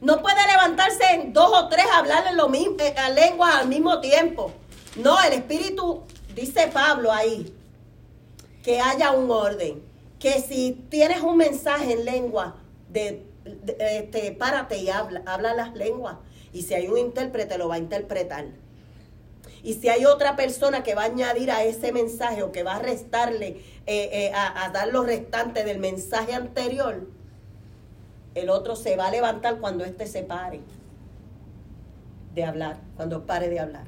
[0.00, 3.68] No puede levantarse en dos o tres a hablar en lo mismo, a lenguas al
[3.68, 4.52] mismo tiempo.
[4.96, 6.02] No, el Espíritu,
[6.34, 7.52] dice Pablo ahí,
[8.62, 9.82] que haya un orden.
[10.18, 12.56] Que si tienes un mensaje en lengua,
[12.88, 16.16] de, de- este, párate y habla las lenguas.
[16.52, 18.46] Y si hay un intérprete, lo va a interpretar.
[19.68, 22.76] Y si hay otra persona que va a añadir a ese mensaje o que va
[22.76, 27.06] a restarle, eh, eh, a, a dar los restantes del mensaje anterior,
[28.34, 30.62] el otro se va a levantar cuando éste se pare
[32.34, 33.84] de hablar, cuando pare de hablar.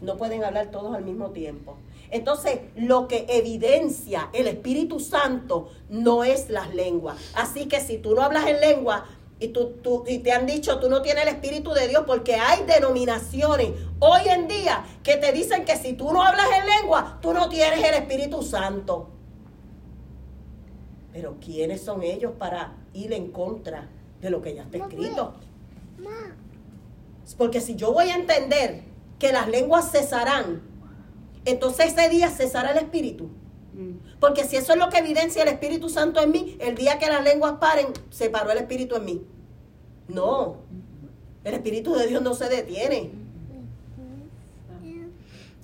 [0.00, 1.76] No pueden hablar todos al mismo tiempo.
[2.10, 7.18] Entonces, lo que evidencia el Espíritu Santo no es las lenguas.
[7.34, 9.06] Así que si tú no hablas en lengua
[9.38, 12.36] y, tú, tú- y te han dicho tú no tienes el Espíritu de Dios, porque
[12.36, 17.18] hay denominaciones hoy en día que te dicen que si tú no hablas en lengua,
[17.20, 19.10] tú no tienes el Espíritu Santo.
[21.12, 23.88] Pero ¿quiénes son ellos para ir en contra
[24.20, 25.34] de lo que ya está escrito?
[27.38, 28.82] Porque si yo voy a entender
[29.18, 30.62] que las lenguas cesarán,
[31.44, 33.30] entonces ese día cesará el Espíritu.
[34.20, 37.06] Porque si eso es lo que evidencia el Espíritu Santo en mí, el día que
[37.06, 39.22] las lenguas paren, se paró el Espíritu en mí.
[40.08, 40.56] No,
[41.44, 43.10] el Espíritu de Dios no se detiene.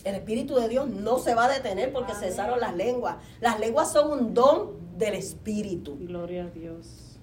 [0.04, 3.16] El Espíritu de Dios no se va a detener porque cesaron las lenguas.
[3.40, 5.96] Las lenguas son un don del Espíritu.
[6.00, 7.18] Gloria a Dios.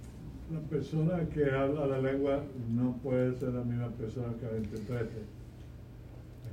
[0.52, 5.22] La persona que habla la lengua no puede ser la misma persona que la interprete.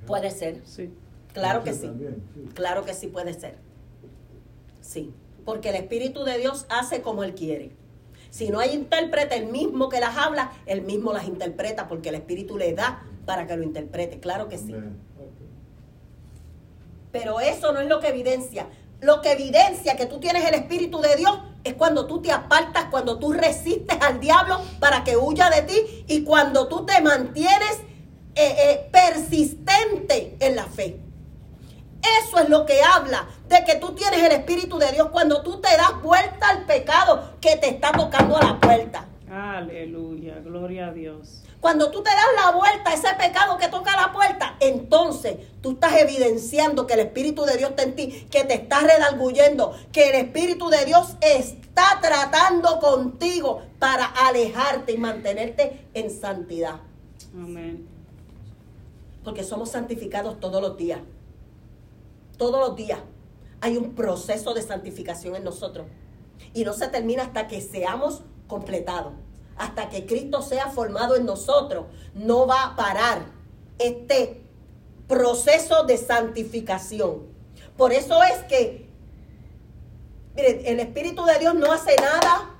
[0.07, 0.91] Puede ser, Sí.
[1.33, 2.49] claro que también, sí.
[2.55, 3.57] Claro que sí puede ser.
[4.87, 5.13] Sí,
[5.45, 7.73] porque el Espíritu de Dios hace como Él quiere.
[8.31, 12.15] Si no hay intérprete, el mismo que las habla, el mismo las interpreta, porque el
[12.15, 14.21] Espíritu le da para que lo interprete.
[14.21, 14.75] Claro que sí.
[17.11, 18.69] Pero eso no es lo que evidencia.
[19.01, 22.87] Lo que evidencia que tú tienes el Espíritu de Dios es cuando tú te apartas,
[22.91, 27.81] cuando tú resistes al diablo para que huya de ti y cuando tú te mantienes
[28.37, 31.06] eh, eh, persistente en la fe.
[32.23, 35.61] Eso es lo que habla de que tú tienes el Espíritu de Dios cuando tú
[35.61, 39.07] te das vuelta al pecado que te está tocando a la puerta.
[39.31, 40.41] Aleluya.
[40.45, 41.43] Gloria a Dios.
[41.61, 45.73] Cuando tú te das la vuelta a ese pecado que toca la puerta, entonces tú
[45.73, 50.11] estás evidenciando que el Espíritu de Dios está en ti, que te está redarguyendo, que
[50.11, 56.77] el Espíritu de Dios está tratando contigo para alejarte y mantenerte en santidad.
[57.35, 57.89] Amén.
[59.25, 61.01] Porque somos santificados todos los días.
[62.37, 63.01] Todos los días
[63.61, 65.87] hay un proceso de santificación en nosotros.
[66.53, 69.13] Y no se termina hasta que seamos completados.
[69.57, 71.87] Hasta que Cristo sea formado en nosotros.
[72.15, 73.23] No va a parar
[73.79, 74.43] este
[75.09, 77.23] proceso de santificación.
[77.77, 78.89] Por eso es que,
[80.35, 82.55] miren, el Espíritu de Dios no hace nada,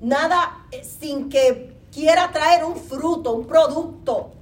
[0.00, 4.32] nada eh, sin que quiera traer un fruto, un producto.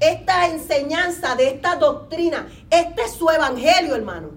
[0.00, 4.30] Esta enseñanza de esta doctrina, este es su evangelio, hermano.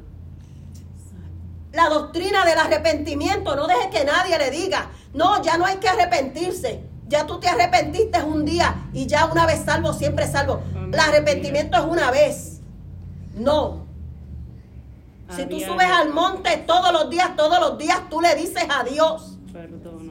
[1.74, 5.90] La doctrina del arrepentimiento, no deje que nadie le diga, no, ya no hay que
[5.90, 6.84] arrepentirse.
[7.08, 10.62] Ya tú te arrepentiste un día y ya una vez salvo, siempre salvo.
[10.92, 12.62] El arrepentimiento es una vez.
[13.34, 13.86] No.
[15.36, 18.84] Si tú subes al monte todos los días, todos los días tú le dices a
[18.84, 19.38] Dios.
[19.52, 20.10] Perdóname.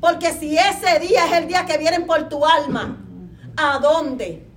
[0.00, 2.98] Porque si ese día es el día que vienen por tu alma,
[3.56, 4.49] ¿a dónde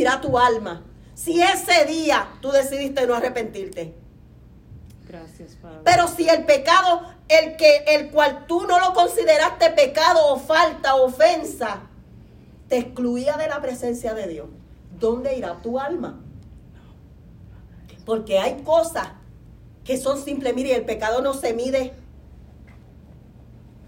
[0.00, 0.84] irá tu alma?
[1.14, 3.94] Si ese día tú decidiste no arrepentirte.
[5.06, 5.80] Gracias, Padre.
[5.84, 10.96] Pero si el pecado, el que el cual tú no lo consideraste pecado o falta
[10.96, 11.82] o ofensa,
[12.68, 14.48] te excluía de la presencia de Dios,
[14.98, 16.20] ¿dónde irá tu alma?
[18.04, 19.08] Porque hay cosas
[19.84, 20.54] que son simples.
[20.54, 21.92] Mire, el pecado no se mide,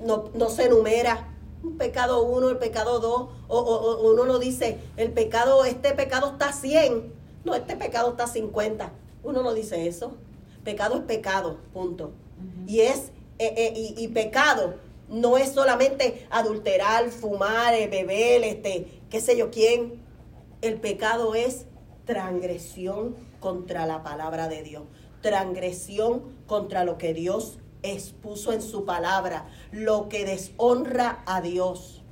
[0.00, 1.35] no, no se enumera.
[1.66, 5.92] Un pecado uno, el pecado dos, o, o- o uno no dice, el pecado, este
[5.94, 7.12] pecado está 100,
[7.44, 8.92] no, este pecado está 50.
[9.24, 10.12] Uno no dice eso.
[10.62, 12.12] Pecado es pecado, punto.
[12.68, 13.10] Y es,
[13.40, 14.74] eh, eh, y, y pecado
[15.08, 20.00] no es solamente adulterar, fumar, eh, beber, este, qué sé yo quién.
[20.62, 21.66] El pecado es
[22.04, 24.84] transgresión contra la palabra de Dios,
[25.20, 27.58] transgresión contra lo que Dios
[27.92, 32.02] expuso en su palabra, lo que deshonra a Dios.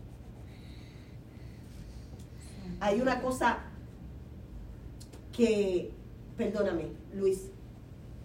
[2.81, 3.59] Hay una cosa
[5.33, 5.91] que,
[6.37, 7.51] perdóname, Luis,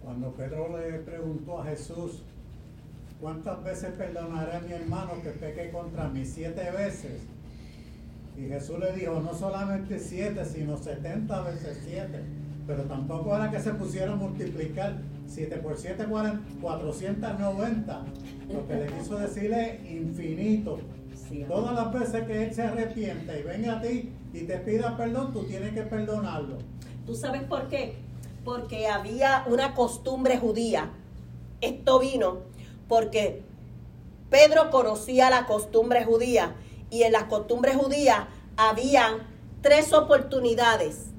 [0.03, 2.23] Cuando Pedro le preguntó a Jesús,
[3.21, 6.25] ¿cuántas veces perdonaré a mi hermano que peque contra mí?
[6.25, 7.21] Siete veces.
[8.37, 12.23] Y Jesús le dijo, no solamente siete, sino setenta veces siete.
[12.65, 14.97] Pero tampoco era que se pusiera a multiplicar.
[15.29, 18.03] Siete por siete, cuaren- 490.
[18.51, 20.79] Lo que le quiso decir es infinito.
[21.29, 21.45] Sí.
[21.47, 25.31] Todas las veces que él se arrepiente y venga a ti y te pida perdón,
[25.31, 26.57] tú tienes que perdonarlo.
[27.05, 27.93] ¿Tú sabes por qué?
[28.43, 30.89] Porque había una costumbre judía.
[31.61, 32.39] Esto vino
[32.87, 33.43] porque
[34.31, 36.55] Pedro conocía la costumbre judía
[36.89, 38.25] y en las costumbres judías
[38.57, 39.27] habían
[39.61, 41.11] tres oportunidades.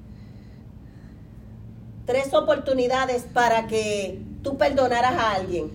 [2.05, 5.71] Tres oportunidades para que tú perdonaras a alguien.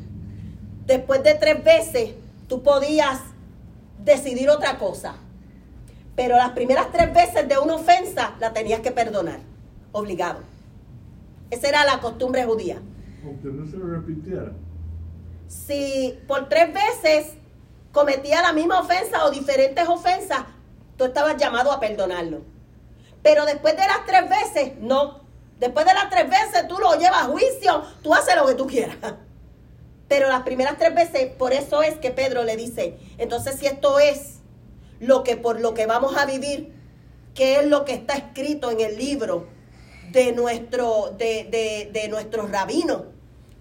[0.87, 2.15] Después de tres veces,
[2.49, 3.21] tú podías
[4.05, 5.17] decidir otra cosa.
[6.15, 9.41] Pero las primeras tres veces de una ofensa la tenías que perdonar,
[9.93, 10.41] obligado.
[11.51, 12.81] Esa era la costumbre judía.
[13.25, 14.53] Aunque no se repitiera.
[15.49, 17.35] Si por tres veces
[17.93, 20.45] cometía la misma ofensa o diferentes ofensas,
[20.97, 22.43] tú estabas llamado a perdonarlo.
[23.23, 25.26] Pero después de las tres veces, no.
[25.59, 28.67] Después de las tres veces tú lo llevas a juicio, tú haces lo que tú
[28.67, 28.97] quieras.
[30.09, 33.99] Pero las primeras tres veces, por eso es que Pedro le dice, entonces si esto
[33.99, 34.41] es
[35.01, 36.73] lo que por lo que vamos a vivir,
[37.35, 39.49] ¿qué es lo que está escrito en el libro
[40.13, 43.03] de nuestro, de, de, de nuestros rabinos?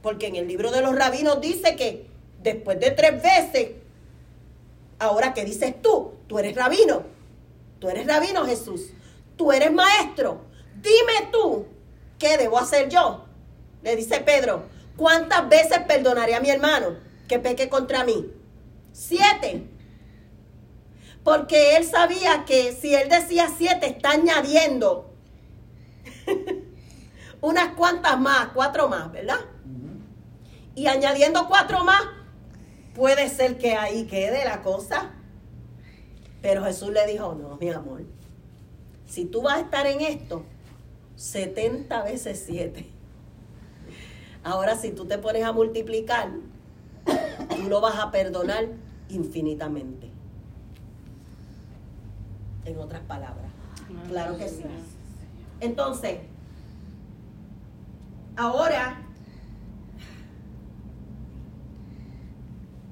[0.01, 2.07] Porque en el libro de los rabinos dice que
[2.43, 3.71] después de tres veces,
[4.99, 7.03] ahora que dices tú, tú eres rabino,
[7.79, 8.91] tú eres rabino Jesús,
[9.35, 10.41] tú eres maestro,
[10.75, 11.65] dime tú,
[12.19, 13.25] ¿qué debo hacer yo?
[13.81, 14.63] Le dice Pedro,
[14.97, 16.97] ¿cuántas veces perdonaré a mi hermano
[17.27, 18.31] que peque contra mí?
[18.91, 19.67] Siete.
[21.23, 25.13] Porque él sabía que si él decía siete, está añadiendo
[27.41, 29.39] unas cuantas más, cuatro más, ¿verdad?
[30.75, 32.03] Y añadiendo cuatro más,
[32.93, 35.11] puede ser que ahí quede la cosa.
[36.41, 38.03] Pero Jesús le dijo, no, mi amor,
[39.07, 40.45] si tú vas a estar en esto,
[41.15, 42.87] 70 veces 7.
[44.43, 46.29] Ahora si tú te pones a multiplicar,
[47.05, 48.67] tú lo vas a perdonar
[49.09, 50.09] infinitamente.
[52.65, 53.45] En otras palabras.
[54.07, 54.63] Claro que sí.
[55.59, 56.19] Entonces,
[58.35, 59.01] ahora,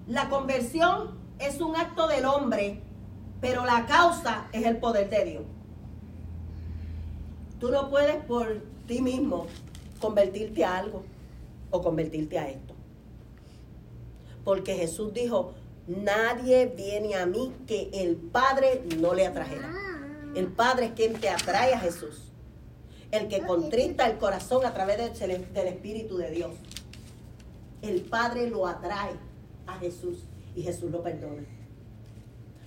[0.07, 2.81] la conversión es un acto del hombre,
[3.41, 5.43] pero la causa es el poder de Dios.
[7.63, 9.47] Tú no puedes por ti mismo
[10.01, 11.05] convertirte a algo
[11.71, 12.73] o convertirte a esto.
[14.43, 15.53] Porque Jesús dijo,
[15.87, 19.71] nadie viene a mí que el Padre no le atrajera.
[20.35, 22.33] El Padre es quien te atrae a Jesús.
[23.11, 26.51] El que contrista el corazón a través del, Espíritu de Dios.
[27.81, 29.13] El Padre lo atrae
[29.67, 31.45] a Jesús y Jesús lo perdona.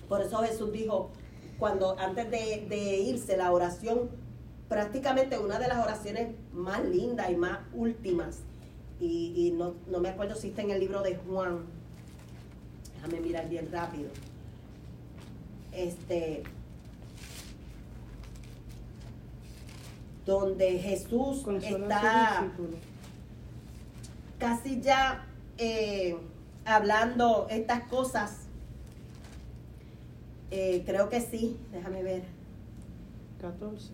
[0.09, 1.11] Por eso Jesús dijo,
[1.59, 4.25] cuando antes de, de irse, la oración,
[4.69, 8.39] prácticamente una de las oraciones más lindas y más últimas.
[8.99, 11.65] Y, y no, no me acuerdo si está en el libro de Juan.
[12.95, 14.09] Déjame mirar bien rápido.
[15.71, 16.43] Este.
[20.25, 22.51] Donde Jesús está
[24.39, 25.25] casi ya
[25.57, 26.17] eh,
[26.65, 28.47] hablando estas cosas.
[30.51, 32.23] Eh, creo que sí, déjame ver.
[33.41, 33.93] 14.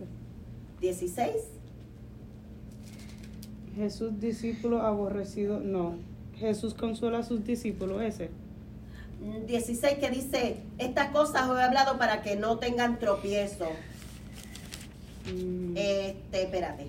[0.87, 1.31] 16.
[3.77, 5.95] Jesús discípulo aborrecido, no.
[6.37, 8.29] Jesús consuela a sus discípulos, ese.
[9.21, 13.69] mm, 16 que dice, estas cosas os he hablado para que no tengan tropiezo.
[15.33, 16.87] Mm, Este, espérate.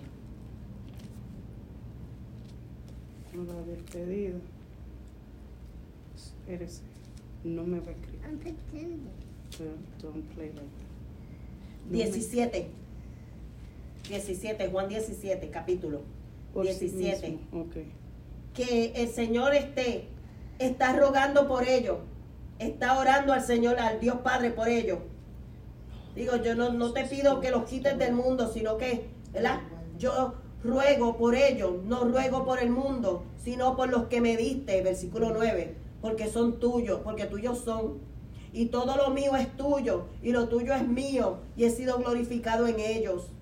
[3.34, 4.38] la despedida.
[6.48, 6.82] Eres.
[7.44, 8.20] No me va a escribir.
[8.26, 9.08] I'm pretending.
[9.56, 9.70] Pero
[10.02, 11.88] Don't play like that.
[11.90, 12.04] No me-
[14.08, 14.08] 17.
[14.08, 16.02] 17, Juan 17, capítulo.
[16.52, 17.30] por sí 17.
[17.30, 17.76] mismo, Ok.
[18.52, 20.06] que el Señor esté,
[20.58, 21.98] está rogando por ellos,
[22.58, 24.98] está orando al Señor, al Dios Padre por ellos.
[26.14, 29.62] Digo, yo no, no te pido que los quites del mundo, sino que, ¿verdad?
[29.98, 34.80] Yo ruego por ellos, no ruego por el mundo, sino por los que me diste,
[34.82, 37.98] versículo 9, porque son tuyos, porque tuyos son.
[38.52, 42.68] Y todo lo mío es tuyo, y lo tuyo es mío, y he sido glorificado
[42.68, 43.32] en ellos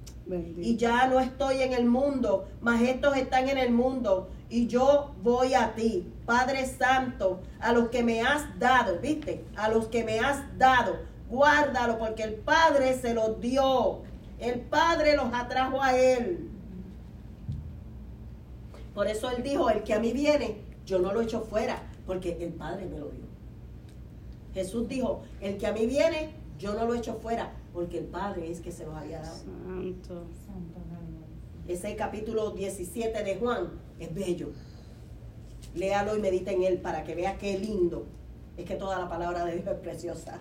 [0.56, 5.14] Y ya no estoy en el mundo, mas estos están en el mundo y yo
[5.22, 9.44] voy a ti, Padre Santo, a los que me has dado, ¿viste?
[9.56, 10.98] A los que me has dado,
[11.30, 14.02] guárdalo porque el Padre se los dio,
[14.38, 16.50] el Padre los atrajo a él.
[18.94, 22.36] Por eso él dijo, el que a mí viene, yo no lo echo fuera, porque
[22.38, 23.24] el Padre me lo dio.
[24.52, 28.50] Jesús dijo, el que a mí viene, yo no lo echo fuera, porque el Padre
[28.50, 29.38] es que se los había dado.
[29.38, 30.24] Santo.
[31.66, 34.50] Ese capítulo 17 de Juan es bello.
[35.74, 38.04] Léalo y medita en él para que vea qué lindo.
[38.56, 40.38] Es que toda la palabra de Dios es preciosa.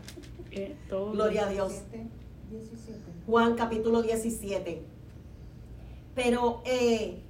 [0.90, 1.84] Gloria a Dios.
[2.50, 3.00] 17.
[3.26, 4.82] Juan capítulo 17.
[6.16, 7.22] Pero eh,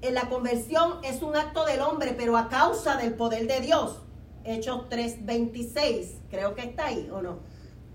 [0.00, 3.98] en la conversión es un acto del hombre, pero a causa del poder de Dios.
[4.44, 6.08] Hechos 3.26.
[6.30, 7.51] Creo que está ahí, ¿o no?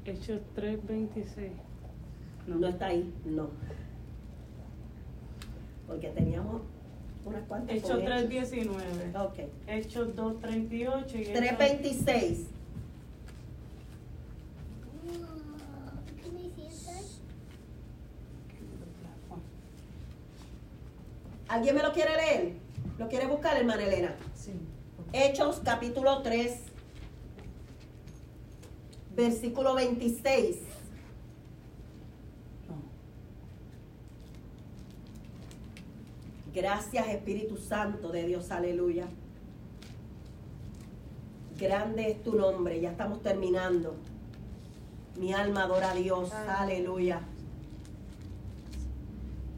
[0.08, 1.52] Hechos 3.26.
[2.48, 3.50] No, está ahí, no.
[5.86, 6.62] Porque teníamos
[7.26, 7.76] unas cuantas.
[7.76, 9.26] Hechos con 3.19.
[9.26, 9.40] Ok.
[9.68, 10.72] Hechos 2.38
[11.16, 12.48] y Hechos- 326.
[16.24, 17.04] Can I see it, Dad?
[21.50, 22.54] ¿Alguien me lo quiere leer?
[22.98, 24.16] ¿Lo quiere buscar, hermana Elena?
[24.36, 24.52] Sí.
[25.14, 26.60] Hechos capítulo 3,
[29.18, 30.57] versículo 26.
[36.53, 39.07] Gracias Espíritu Santo de Dios, aleluya.
[41.60, 43.95] Grande es tu nombre, ya estamos terminando.
[45.19, 47.22] Mi alma adora a Dios, aleluya.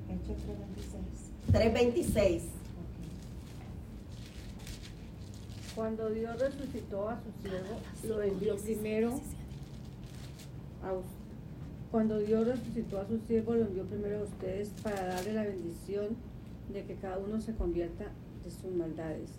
[0.09, 0.37] Hechos
[1.51, 1.99] 3:26.
[2.07, 2.41] 3.26.
[5.75, 9.19] Cuando Dios resucitó a su siervo, lo envió primero
[11.91, 16.15] Cuando Dios resucitó a su siervo, lo envió primero a ustedes para darle la bendición
[16.71, 18.05] de que cada uno se convierta
[18.43, 19.31] de sus maldades.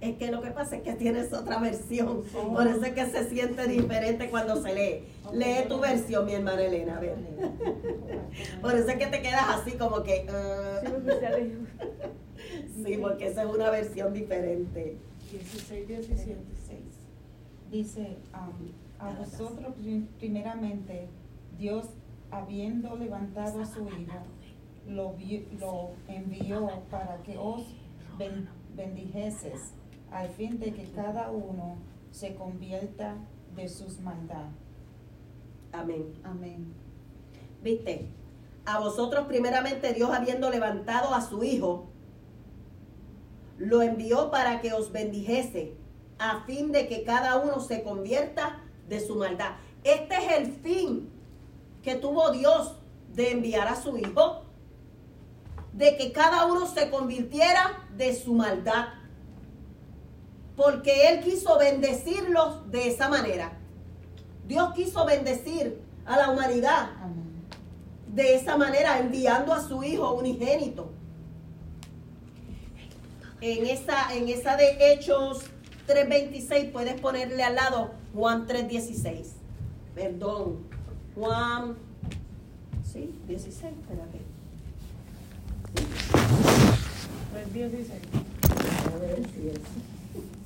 [0.00, 3.28] Es que lo que pasa es que tienes otra versión, por eso es que se
[3.28, 5.04] siente diferente cuando se lee.
[5.32, 7.16] Lee tu versión, mi hermana Elena, a ver.
[8.62, 10.26] Por eso es que te quedas así como que...
[10.30, 10.80] ah.
[12.84, 14.96] Sí, porque esa es una versión diferente.
[15.30, 16.24] 16, 17.
[16.24, 16.38] 16.
[17.70, 21.08] Dice, um, a vosotros pri- primeramente,
[21.58, 21.86] Dios,
[22.30, 24.18] habiendo levantado a su Hijo,
[24.86, 27.62] lo, vi- lo envió para que os
[28.18, 29.74] ben- bendijeses,
[30.10, 31.76] al fin de que cada uno
[32.10, 33.16] se convierta
[33.56, 34.52] de sus maldades.
[35.72, 36.12] Amén.
[36.24, 36.72] Amén.
[37.62, 38.08] ¿Viste?
[38.66, 41.86] A vosotros primeramente Dios habiendo levantado a su Hijo,
[43.58, 45.74] lo envió para que os bendijese,
[46.18, 49.52] a fin de que cada uno se convierta de su maldad.
[49.84, 51.08] Este es el fin
[51.82, 52.74] que tuvo Dios
[53.14, 54.42] de enviar a su Hijo,
[55.72, 58.88] de que cada uno se convirtiera de su maldad,
[60.56, 63.56] porque Él quiso bendecirlos de esa manera.
[64.46, 66.90] Dios quiso bendecir a la humanidad
[68.08, 70.90] de esa manera, enviando a su hijo unigénito.
[73.40, 75.44] En esa, en esa de Hechos
[75.86, 79.26] 3.26 puedes ponerle al lado Juan 3.16.
[79.94, 80.58] perdón,
[81.14, 81.76] Juan,
[82.84, 84.20] sí, 16, espérate.
[87.52, 87.90] 3.16.
[88.92, 89.60] A ver si es.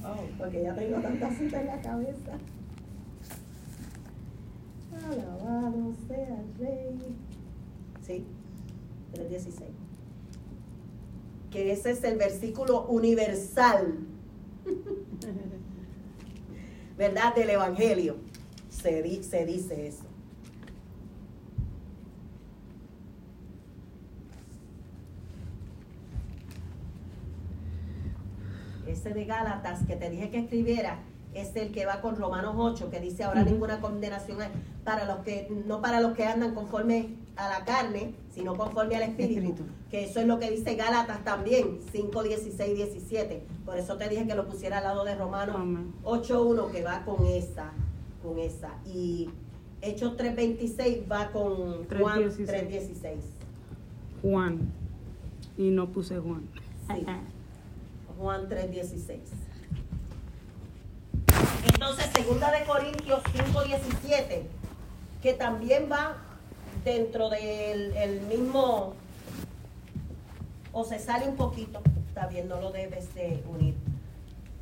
[0.04, 2.38] Oh, porque ya tengo tantas citas en la cabeza.
[5.06, 7.16] Alabado sea el Rey.
[8.06, 8.24] Sí,
[9.14, 9.50] 3.16.
[11.50, 13.98] Que ese es el versículo universal,
[16.96, 17.34] ¿verdad?
[17.34, 18.16] Del Evangelio.
[18.70, 20.04] Se, di- se dice eso.
[28.86, 30.98] Ese de Gálatas que te dije que escribiera
[31.32, 34.50] es el que va con Romanos 8, que dice ahora ninguna condenación hay
[34.84, 39.02] para los que, no para los que andan conforme a la carne, sino conforme al
[39.02, 39.40] Espíritu.
[39.40, 39.64] Espíritu.
[39.94, 43.46] Que eso es lo que dice Gálatas también, 5, 16, 17.
[43.64, 45.94] Por eso te dije que lo pusiera al lado de Romanos Amén.
[46.02, 47.70] 8.1 que va con esa,
[48.20, 48.72] con esa.
[48.84, 49.30] Y
[49.82, 52.44] Hechos 3.26 va con Juan 3:16.
[52.44, 53.18] 3.16.
[54.20, 54.72] Juan.
[55.56, 56.42] Y no puse Juan.
[56.88, 57.06] Sí.
[58.18, 59.18] Juan 3.16.
[61.72, 64.42] Entonces, segunda de Corintios 5.17,
[65.22, 66.16] que también va
[66.84, 68.94] dentro del el mismo,
[70.74, 73.74] o se sale un poquito, está bien, no lo debes de unir.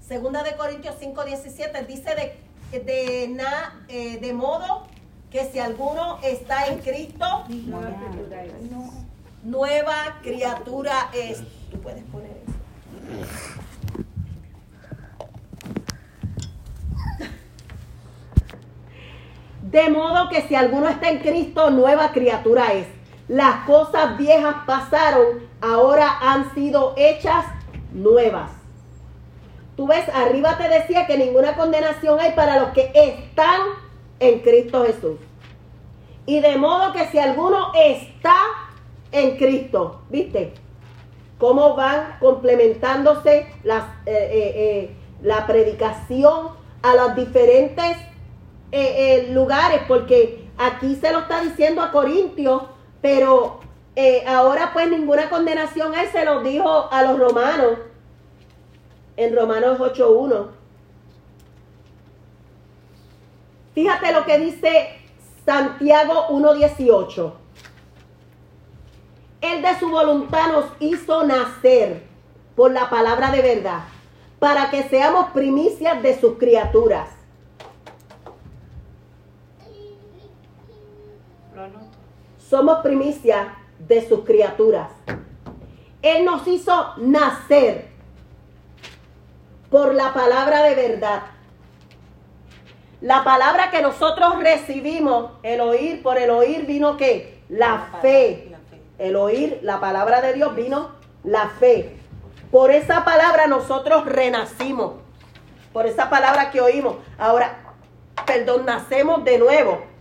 [0.01, 2.11] Segunda de Corintios 5.17 dice
[2.71, 4.83] de, de, na- eh, de modo
[5.31, 7.27] que si alguno está en Cristo,
[9.43, 11.43] nueva criatura es.
[11.71, 12.53] Tú puedes poner eso.
[19.63, 22.87] De modo que si alguno está en Cristo, nueva criatura es.
[23.29, 25.27] Las cosas viejas pasaron,
[25.63, 27.47] ahora han sido hechas
[27.93, 28.51] nuevas.
[29.77, 33.61] Tú ves, arriba te decía que ninguna condenación hay para los que están
[34.21, 35.19] en Cristo Jesús.
[36.27, 38.35] Y de modo que si alguno está
[39.13, 40.53] en Cristo, ¿viste?
[41.39, 46.51] Cómo van complementándose las, eh, eh, eh, la predicación
[46.83, 47.97] a los diferentes
[49.31, 52.63] lugares, porque aquí se lo está diciendo a Corintios,
[53.03, 53.62] pero
[53.95, 57.79] eh, ahora pues ninguna condenación hay, se lo dijo a los romanos
[59.17, 60.47] en Romanos 8.1.
[63.75, 64.97] Fíjate lo que dice
[65.45, 67.33] Santiago 1.18.
[69.43, 72.05] Él de su voluntad nos hizo nacer
[72.55, 73.81] por la palabra de verdad,
[74.39, 77.09] para que seamos primicias de sus criaturas.
[82.39, 83.49] Somos primicias
[83.87, 84.91] de sus criaturas.
[86.03, 87.89] Él nos hizo nacer
[89.71, 91.23] por la palabra de verdad.
[93.01, 97.41] La palabra que nosotros recibimos, el oír, por el oír vino qué?
[97.49, 98.49] La fe.
[98.51, 98.83] La fe.
[98.99, 100.91] El oír la palabra de Dios vino
[101.25, 101.97] la fe.
[102.51, 104.95] Por esa palabra nosotros renacimos.
[105.73, 106.97] Por esa palabra que oímos.
[107.19, 107.75] Ahora,
[108.27, 109.92] perdón, nacemos de nuevo.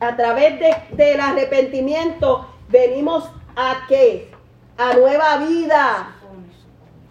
[0.00, 4.30] A través de- del arrepentimiento venimos a qué?
[4.76, 6.16] A nueva vida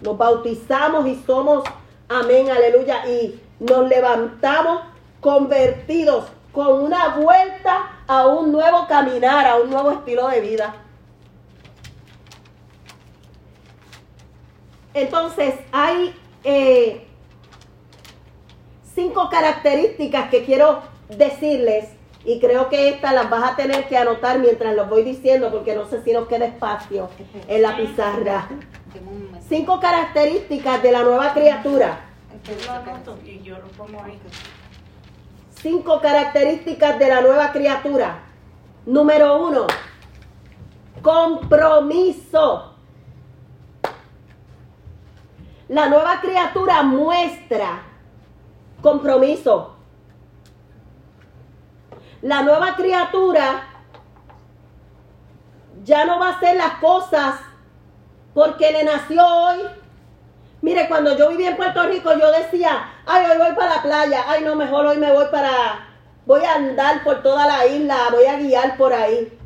[0.01, 1.63] nos bautizamos y somos,
[2.09, 4.81] amén, aleluya, y nos levantamos
[5.21, 10.75] convertidos con una vuelta a un nuevo caminar, a un nuevo estilo de vida.
[14.93, 17.07] Entonces, hay eh,
[18.93, 21.87] cinco características que quiero decirles
[22.25, 25.75] y creo que estas las vas a tener que anotar mientras los voy diciendo porque
[25.75, 27.09] no sé si nos queda espacio
[27.47, 28.47] en la pizarra.
[29.47, 31.99] Cinco características de la nueva criatura.
[35.61, 38.23] Cinco características de la nueva criatura.
[38.85, 39.67] Número uno,
[41.01, 42.73] compromiso.
[45.69, 47.83] La nueva criatura muestra
[48.81, 49.72] compromiso.
[52.23, 53.67] La nueva criatura
[55.83, 57.35] ya no va a hacer las cosas
[58.33, 59.57] porque le nació hoy.
[60.61, 64.23] Mire, cuando yo vivía en Puerto Rico, yo decía, ay, hoy voy para la playa,
[64.25, 65.85] ay, no, mejor hoy me voy para,
[66.25, 69.37] voy a andar por toda la isla, voy a guiar por ahí.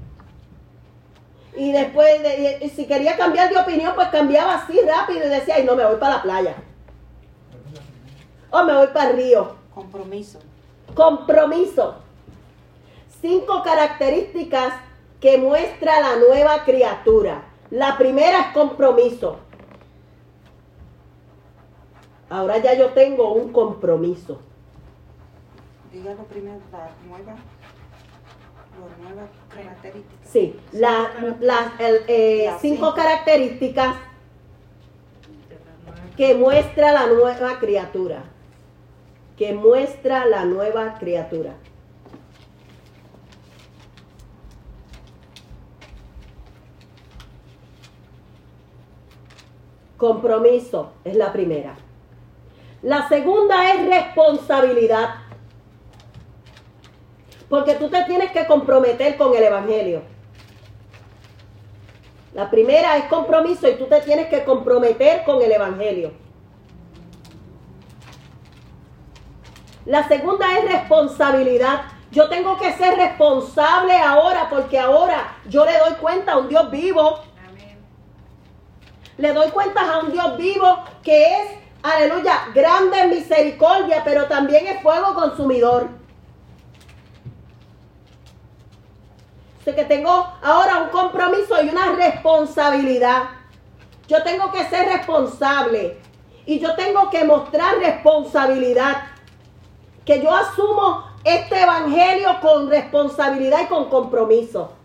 [1.55, 5.55] Y después, de- y si quería cambiar de opinión, pues cambiaba así rápido y decía,
[5.55, 6.55] ay, no, me voy para la playa.
[8.51, 9.55] O me voy para el río.
[9.73, 10.37] Compromiso.
[10.93, 11.95] Compromiso.
[13.21, 14.73] Cinco características
[15.19, 17.43] que muestra la nueva criatura.
[17.71, 19.39] La primera es compromiso.
[22.29, 24.39] Ahora ya yo tengo un compromiso.
[25.91, 27.35] dígalo primero, la nueva,
[28.89, 30.29] las nuevas características.
[30.29, 32.93] Sí, la- las eh, cinco cinco.
[32.93, 33.95] características
[36.15, 38.23] que muestra la nueva criatura.
[39.37, 41.53] Que muestra la nueva criatura.
[49.97, 51.75] Compromiso es la primera.
[52.83, 55.09] La segunda es responsabilidad.
[57.49, 60.01] Porque tú te tienes que comprometer con el Evangelio.
[62.33, 66.11] La primera es compromiso y tú te tienes que comprometer con el Evangelio.
[69.85, 71.83] La segunda es responsabilidad.
[72.11, 76.69] Yo tengo que ser responsable ahora porque ahora yo le doy cuenta a un Dios
[76.69, 77.19] vivo.
[79.17, 84.67] Le doy cuenta a un Dios vivo que es, aleluya, grande en misericordia, pero también
[84.67, 85.87] es fuego consumidor.
[89.65, 90.11] Sé que tengo
[90.41, 93.23] ahora un compromiso y una responsabilidad.
[94.07, 95.99] Yo tengo que ser responsable
[96.45, 99.03] y yo tengo que mostrar responsabilidad.
[100.05, 104.76] Que yo asumo este evangelio con responsabilidad y con compromiso.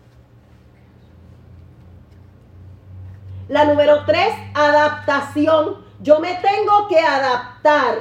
[3.49, 5.83] La número tres, adaptación.
[6.01, 7.95] Yo me tengo que adaptar.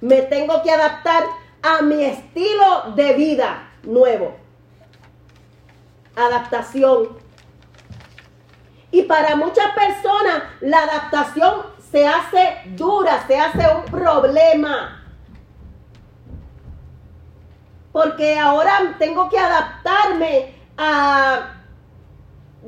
[0.00, 1.24] Me tengo que adaptar
[1.62, 4.36] a mi estilo de vida nuevo.
[6.16, 7.08] Adaptación.
[8.90, 15.04] Y para muchas personas la adaptación se hace dura, se hace un problema.
[17.92, 21.61] Porque ahora tengo que adaptarme a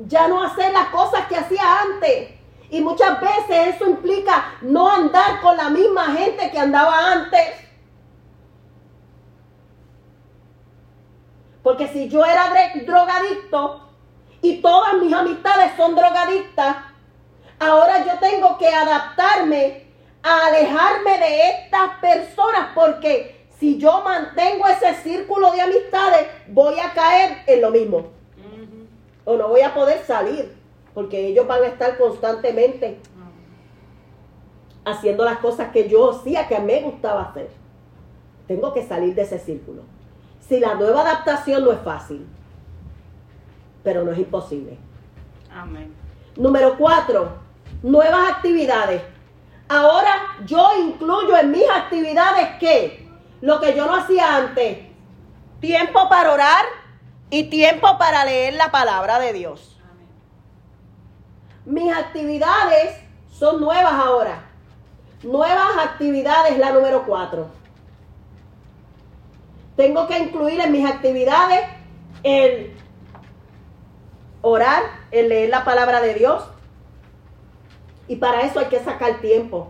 [0.07, 2.29] ya no hacer las cosas que hacía antes.
[2.69, 7.51] Y muchas veces eso implica no andar con la misma gente que andaba antes.
[11.63, 12.53] Porque si yo era
[12.85, 13.89] drogadicto
[14.41, 16.75] y todas mis amistades son drogadictas,
[17.59, 19.87] ahora yo tengo que adaptarme
[20.21, 26.93] a alejarme de estas personas porque si yo mantengo ese círculo de amistades, voy a
[26.93, 28.14] caer en lo mismo
[29.25, 30.55] o no voy a poder salir,
[30.93, 32.99] porque ellos van a estar constantemente
[34.85, 37.49] haciendo las cosas que yo hacía, que a mí me gustaba hacer.
[38.47, 39.81] Tengo que salir de ese círculo.
[40.39, 42.25] Si la nueva adaptación no es fácil,
[43.83, 44.77] pero no es imposible.
[45.51, 45.91] Amén.
[46.37, 47.29] Número cuatro,
[47.81, 49.01] nuevas actividades.
[49.67, 53.09] Ahora yo incluyo en mis actividades que
[53.41, 54.79] lo que yo no hacía antes,
[55.59, 56.65] tiempo para orar
[57.29, 59.77] y tiempo para leer la palabra de Dios.
[61.65, 62.97] Mis actividades
[63.31, 64.43] son nuevas ahora.
[65.23, 67.47] Nuevas actividades, la número cuatro.
[69.75, 71.67] Tengo que incluir en mis actividades
[72.23, 72.75] el
[74.41, 76.43] orar, el leer la palabra de Dios.
[78.07, 79.69] Y para eso hay que sacar tiempo.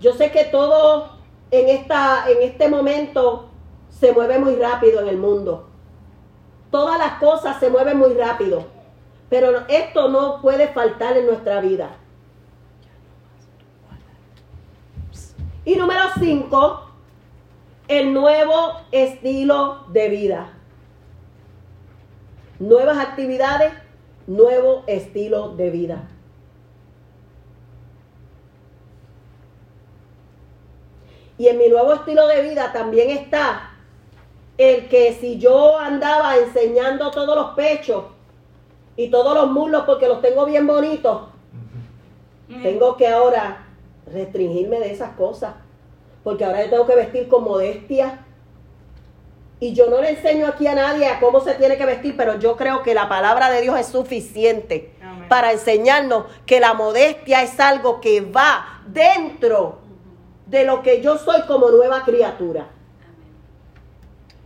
[0.00, 1.16] Yo sé que todo
[1.50, 3.48] en, esta, en este momento
[3.88, 5.69] se mueve muy rápido en el mundo.
[6.70, 8.66] Todas las cosas se mueven muy rápido.
[9.28, 11.90] Pero esto no puede faltar en nuestra vida.
[15.64, 16.90] Y número cinco,
[17.86, 20.52] el nuevo estilo de vida.
[22.58, 23.72] Nuevas actividades,
[24.26, 26.08] nuevo estilo de vida.
[31.38, 33.69] Y en mi nuevo estilo de vida también está
[34.60, 38.04] el que si yo andaba enseñando todos los pechos
[38.94, 41.22] y todos los muslos porque los tengo bien bonitos,
[42.62, 43.64] tengo que ahora
[44.12, 45.54] restringirme de esas cosas.
[46.22, 48.26] Porque ahora yo tengo que vestir con modestia.
[49.60, 52.38] Y yo no le enseño aquí a nadie a cómo se tiene que vestir, pero
[52.38, 55.28] yo creo que la palabra de Dios es suficiente Amén.
[55.28, 59.78] para enseñarnos que la modestia es algo que va dentro
[60.46, 62.68] de lo que yo soy como nueva criatura.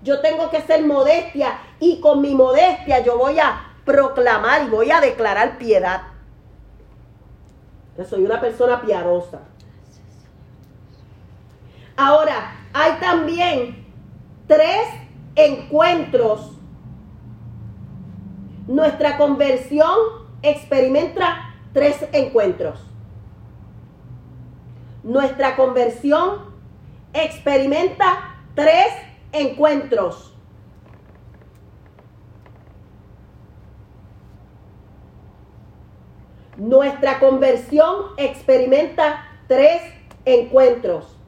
[0.05, 4.91] Yo tengo que ser modestia y con mi modestia yo voy a proclamar y voy
[4.91, 6.03] a declarar piedad.
[7.97, 9.41] Yo soy una persona piadosa.
[11.97, 13.87] Ahora, hay también
[14.47, 14.89] tres
[15.37, 16.53] encuentros.
[18.67, 19.97] Nuestra conversión
[20.43, 22.79] experimenta tres encuentros.
[25.03, 26.55] Nuestra conversión
[27.15, 28.93] experimenta tres
[29.35, 30.35] encuentros.
[36.57, 39.83] Nuestra conversión experimenta tres
[40.25, 41.19] encuentros.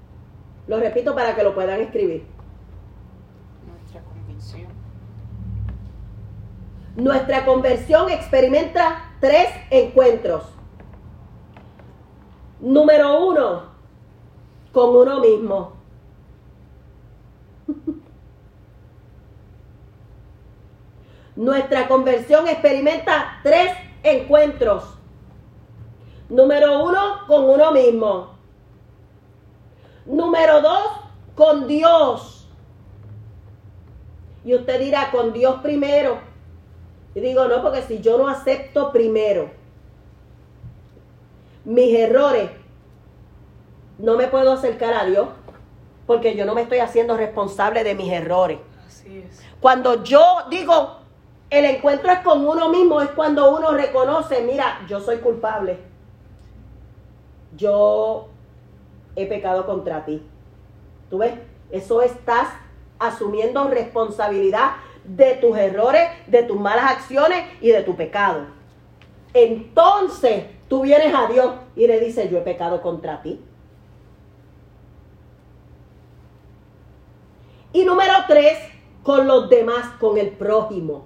[0.69, 2.27] Lo repito para que lo puedan escribir.
[3.66, 4.69] Nuestra convicción.
[6.97, 10.45] Nuestra conversión experimenta tres encuentros.
[12.61, 13.65] Número uno,
[14.73, 15.76] con uno mismo.
[21.36, 23.72] Nuestra conversión experimenta tres
[24.02, 24.84] encuentros.
[26.28, 28.36] Número uno, con uno mismo.
[30.06, 30.88] Número dos,
[31.34, 32.48] con Dios.
[34.44, 36.18] Y usted dirá, con Dios primero.
[37.14, 39.51] Y digo, no, porque si yo no acepto primero
[41.66, 42.48] mis errores,
[43.98, 45.28] no me puedo acercar a Dios,
[46.07, 48.59] porque yo no me estoy haciendo responsable de mis errores.
[48.87, 49.43] Así es.
[49.61, 50.99] Cuando yo digo,
[51.51, 55.78] el encuentro es con uno mismo, es cuando uno reconoce, mira, yo soy culpable.
[57.57, 58.28] Yo
[59.16, 60.23] he pecado contra ti.
[61.11, 61.35] ¿Tú ves?
[61.70, 62.49] Eso estás
[62.99, 64.73] asumiendo responsabilidad
[65.05, 68.47] de tus errores, de tus malas acciones y de tu pecado.
[69.35, 73.41] Entonces tú vienes a Dios y le dices, yo he pecado contra ti.
[77.77, 78.59] Y número tres,
[79.03, 81.05] con los demás, con el prójimo.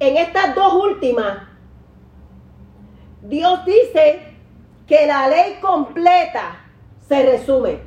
[0.00, 1.38] En estas dos últimas,
[3.22, 4.34] Dios dice
[4.88, 6.64] que la ley completa
[7.06, 7.78] se resume.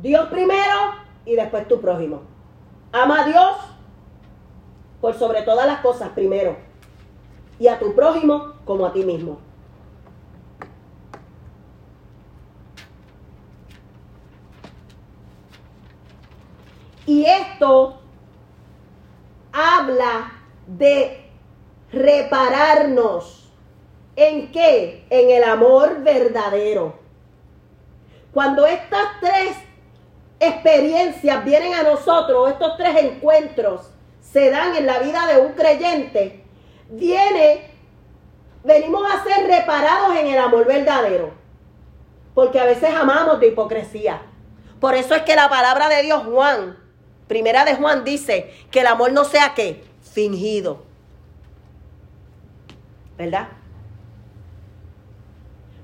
[0.00, 0.94] Dios primero
[1.26, 2.22] y después tu prójimo.
[2.92, 3.56] Ama a Dios
[5.02, 6.56] por sobre todas las cosas primero.
[7.58, 9.43] Y a tu prójimo como a ti mismo.
[17.06, 18.00] Y esto
[19.52, 20.32] habla
[20.66, 21.30] de
[21.92, 23.50] repararnos.
[24.16, 25.06] ¿En qué?
[25.10, 26.98] En el amor verdadero.
[28.32, 29.56] Cuando estas tres
[30.40, 33.90] experiencias vienen a nosotros, estos tres encuentros
[34.20, 36.44] se dan en la vida de un creyente,
[36.88, 37.70] viene,
[38.64, 41.32] venimos a ser reparados en el amor verdadero.
[42.34, 44.22] Porque a veces amamos de hipocresía.
[44.80, 46.83] Por eso es que la palabra de Dios, Juan,
[47.26, 50.82] primera de Juan, dice que el amor no sea qué, fingido.
[53.16, 53.48] ¿Verdad?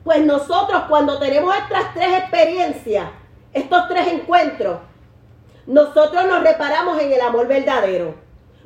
[0.04, 3.10] Pues nosotros cuando tenemos estas tres experiencias,
[3.52, 4.78] estos tres encuentros,
[5.66, 8.14] nosotros nos reparamos en el amor verdadero,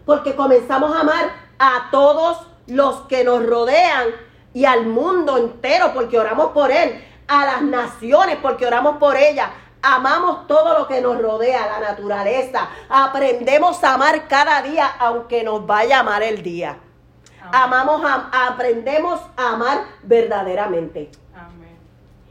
[0.07, 4.07] porque comenzamos a amar a todos los que nos rodean
[4.55, 9.51] y al mundo entero, porque oramos por él, a las naciones, porque oramos por ellas.
[9.87, 12.69] Amamos todo lo que nos rodea, la naturaleza.
[12.89, 16.79] Aprendemos a amar cada día, aunque nos vaya a amar el día.
[17.53, 21.77] Amamos, a- aprendemos a amar verdaderamente Amén.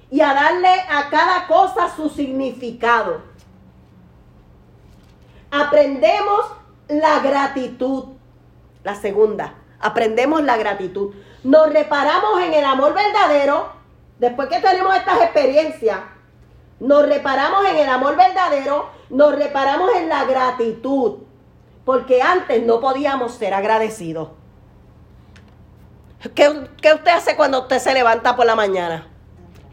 [0.10, 3.22] y a darle a cada cosa su significado.
[5.52, 6.40] Aprendemos
[6.88, 8.06] la gratitud.
[8.84, 11.14] La segunda, aprendemos la gratitud.
[11.44, 13.72] Nos reparamos en el amor verdadero.
[14.18, 16.00] Después que tenemos estas experiencias,
[16.84, 21.20] nos reparamos en el amor verdadero, nos reparamos en la gratitud.
[21.86, 24.30] Porque antes no podíamos ser agradecidos.
[26.36, 29.08] ¿Qué, qué usted hace cuando usted se levanta por la mañana?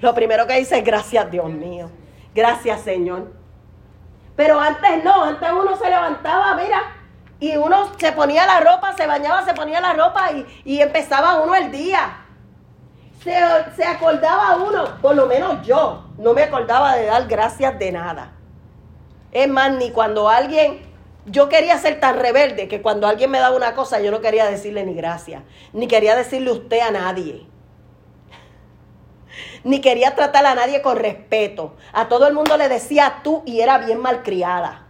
[0.01, 1.91] Lo primero que dice es gracias Dios mío.
[2.32, 3.32] Gracias Señor.
[4.37, 6.81] Pero antes no, antes uno se levantaba, mira,
[7.41, 11.41] y uno se ponía la ropa, se bañaba, se ponía la ropa y, y empezaba
[11.43, 12.20] uno el día.
[13.23, 13.35] Se,
[13.77, 18.33] se acordaba uno, por lo menos yo, no me acordaba de dar gracias de nada.
[19.33, 20.81] Es más, ni cuando alguien,
[21.27, 24.47] yo quería ser tan rebelde que cuando alguien me daba una cosa yo no quería
[24.47, 25.43] decirle ni gracias,
[25.73, 27.47] ni quería decirle usted a nadie
[29.65, 31.75] ni quería tratar a nadie con respeto.
[31.93, 34.87] A todo el mundo le decía tú y era bien malcriada.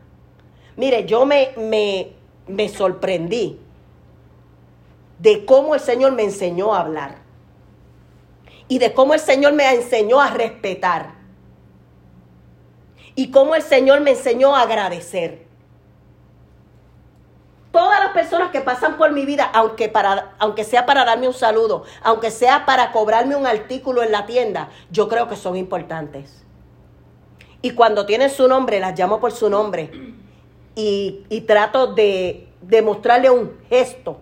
[0.77, 2.13] Mire, yo me, me,
[2.47, 3.61] me sorprendí
[5.19, 7.17] de cómo el Señor me enseñó a hablar
[8.71, 11.15] y de cómo el Señor me enseñó a respetar
[13.17, 15.45] y cómo el Señor me enseñó a agradecer.
[17.73, 21.35] Todas las personas que pasan por mi vida, aunque, para, aunque sea para darme un
[21.35, 26.45] saludo, aunque sea para cobrarme un artículo en la tienda, yo creo que son importantes.
[27.63, 29.91] Y cuando tienen su nombre, las llamo por su nombre.
[30.77, 34.21] Y, y trato de, de mostrarle un gesto.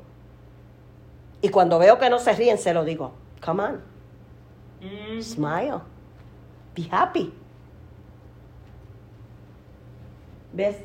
[1.43, 3.12] Y cuando veo que no se ríen, se lo digo.
[3.45, 3.88] Come on,
[4.81, 5.21] Mm.
[5.21, 5.81] smile.
[6.75, 7.33] Be happy.
[10.53, 10.77] ¿Ves?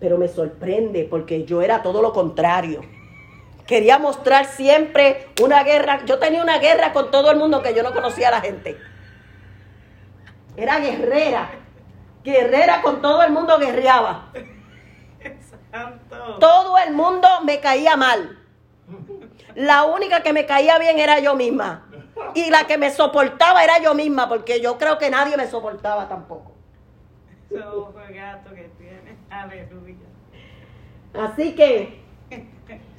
[0.00, 2.82] Pero me sorprende porque yo era todo lo contrario.
[3.66, 6.04] Quería mostrar siempre una guerra.
[6.04, 8.76] Yo tenía una guerra con todo el mundo que yo no conocía a la gente.
[10.56, 11.50] Era guerrera.
[12.22, 14.32] Guerrera con todo el mundo guerreaba.
[16.40, 18.38] Todo el mundo me caía mal.
[19.54, 21.85] La única que me caía bien era yo misma.
[22.34, 26.08] Y la que me soportaba era yo misma, porque yo creo que nadie me soportaba
[26.08, 26.52] tampoco.
[27.50, 27.58] De
[28.14, 29.16] gato que tiene.
[29.30, 29.96] Aleluya.
[31.14, 32.00] Así que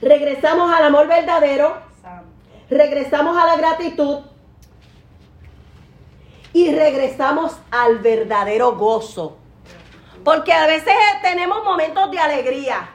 [0.02, 1.78] regresamos al amor verdadero,
[2.70, 4.22] regresamos a la gratitud
[6.54, 9.38] y regresamos al verdadero gozo.
[10.24, 12.90] Porque a veces tenemos momentos de alegría,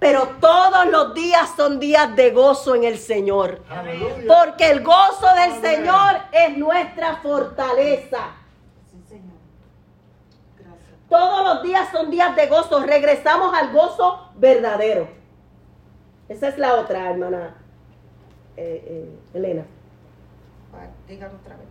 [0.00, 3.62] pero todos los días son días de gozo en el Señor.
[3.68, 4.24] Aleluya.
[4.26, 5.60] Porque el gozo del.
[5.60, 8.32] Señor es nuestra fortaleza.
[8.90, 9.36] Sí, Señor.
[10.58, 10.98] Gracias.
[11.08, 12.80] Todos los días son días de gozo.
[12.80, 15.06] Regresamos al gozo verdadero.
[16.30, 17.56] Esa es la otra, hermana
[18.56, 19.64] eh, eh, Elena.
[21.06, 21.66] Dígalo otra vez.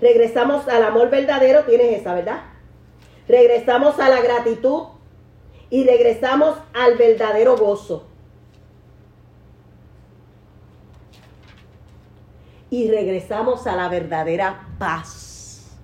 [0.00, 2.44] Regresamos al amor verdadero, tienes esa, ¿verdad?
[3.28, 4.84] Regresamos a la gratitud
[5.70, 8.06] y regresamos al verdadero gozo.
[12.70, 15.76] Y regresamos a la verdadera paz.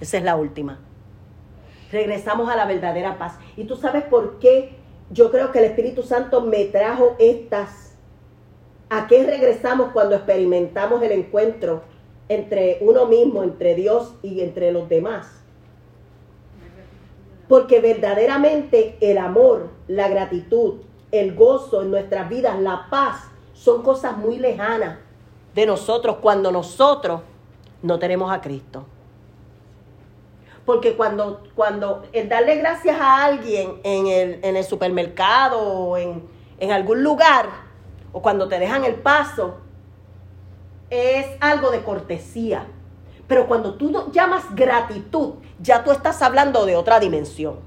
[0.00, 0.78] Esa es la última.
[1.90, 3.38] Regresamos a la verdadera paz.
[3.56, 4.76] Y tú sabes por qué
[5.10, 7.96] yo creo que el Espíritu Santo me trajo estas.
[8.88, 11.82] ¿A qué regresamos cuando experimentamos el encuentro
[12.28, 15.41] entre uno mismo, entre Dios y entre los demás?
[17.52, 20.76] Porque verdaderamente el amor, la gratitud,
[21.10, 24.96] el gozo en nuestras vidas, la paz, son cosas muy lejanas
[25.54, 27.20] de nosotros cuando nosotros
[27.82, 28.86] no tenemos a Cristo.
[30.64, 36.26] Porque cuando, cuando el darle gracias a alguien en el, en el supermercado o en,
[36.58, 37.50] en algún lugar,
[38.14, 39.56] o cuando te dejan el paso,
[40.88, 42.66] es algo de cortesía.
[43.32, 47.60] Pero cuando tú llamas gratitud, ya tú estás hablando de otra dimensión.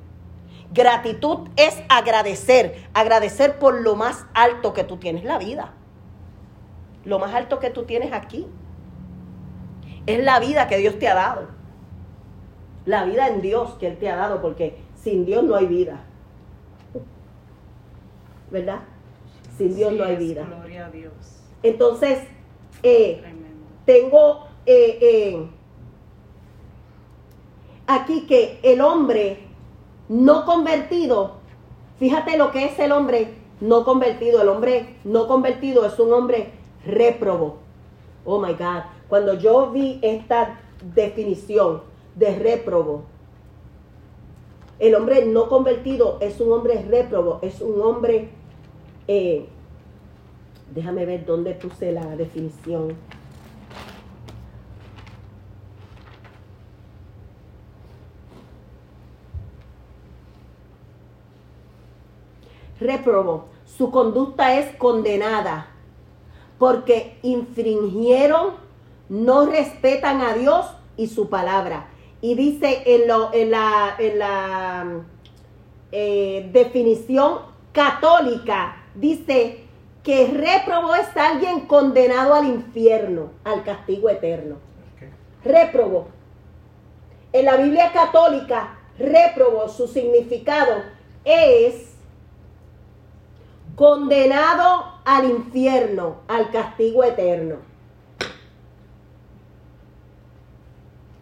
[0.71, 5.73] Gratitud es agradecer, agradecer por lo más alto que tú tienes, la vida.
[7.03, 8.45] Lo más alto que tú tienes aquí.
[10.05, 11.47] Es la vida que Dios te ha dado.
[12.85, 16.03] La vida en Dios que Él te ha dado, porque sin Dios no hay vida.
[18.51, 18.81] ¿Verdad?
[19.57, 20.43] Sin Dios Sí, no hay vida.
[20.43, 21.41] Gloria a Dios.
[21.63, 22.19] Entonces,
[22.83, 23.23] eh,
[23.87, 25.49] tengo eh, eh,
[27.87, 29.39] aquí que el hombre
[30.09, 31.35] no convertido,
[31.99, 34.41] fíjate lo que es el hombre no convertido.
[34.41, 36.51] El hombre no convertido es un hombre
[36.85, 37.57] réprobo.
[38.25, 38.83] Oh my God.
[39.07, 40.59] Cuando yo vi esta
[40.93, 41.81] definición
[42.15, 43.03] de réprobo,
[44.79, 48.29] el hombre no convertido es un hombre réprobo, es un hombre.
[49.07, 49.47] eh,
[50.73, 52.95] déjame ver dónde puse la definición.
[62.79, 65.67] Réprobo, su conducta es condenada
[66.59, 68.53] porque infringieron,
[69.09, 70.65] no respetan a Dios
[70.97, 71.87] y su palabra.
[72.21, 74.85] Y dice en, lo- en la, en la
[75.91, 77.39] eh, definición
[77.71, 79.65] católica, dice
[80.03, 84.55] que réprobo es alguien condenado al infierno, al castigo eterno.
[85.43, 86.07] Réprobo.
[87.33, 90.73] En la Biblia católica, réprobo, su significado
[91.25, 91.94] es
[93.75, 97.57] condenado al infierno, al castigo eterno.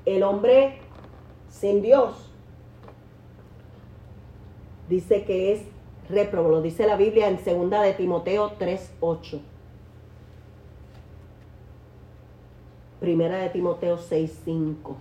[0.06, 0.80] El hombre
[1.50, 2.30] sin Dios
[4.90, 5.62] dice que es
[6.10, 9.42] réprobo, lo dice la Biblia en 2 de Timoteo 3:8.
[13.00, 14.96] Primera de Timoteo 6:5.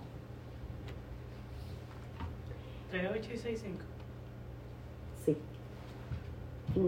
[2.91, 3.77] 3, 8 y 6, 5.
[3.79, 3.92] Sí.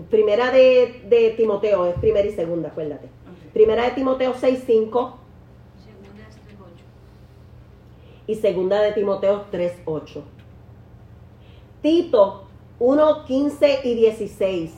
[0.10, 3.10] Primera de, de Timoteo, es primera y segunda, acuérdate.
[3.54, 5.14] Primera de Timoteo 6.5
[5.84, 6.84] Segunda es 3.8.
[8.28, 10.22] y segunda de Timoteo 3.8.
[11.82, 12.48] Tito
[12.80, 14.74] 1.15 y 16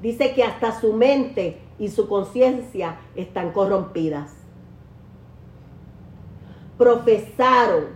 [0.00, 4.32] dice que hasta su mente y su conciencia están corrompidas.
[6.78, 7.86] Profesaron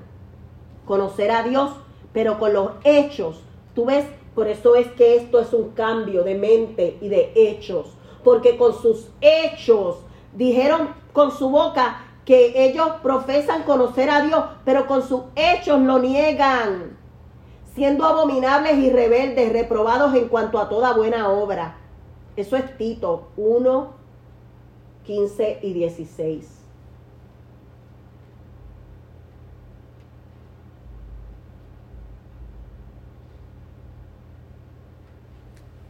[0.86, 1.72] conocer a Dios,
[2.12, 3.42] pero con los hechos,
[3.74, 7.86] tú ves, por eso es que esto es un cambio de mente y de hechos,
[8.22, 9.98] porque con sus hechos
[10.34, 15.98] dijeron con su boca que ellos profesan conocer a Dios, pero con sus hechos lo
[15.98, 16.98] niegan,
[17.74, 21.78] siendo abominables y rebeldes, reprobados en cuanto a toda buena obra.
[22.36, 23.92] Eso es Tito 1,
[25.04, 26.57] 15 y 16.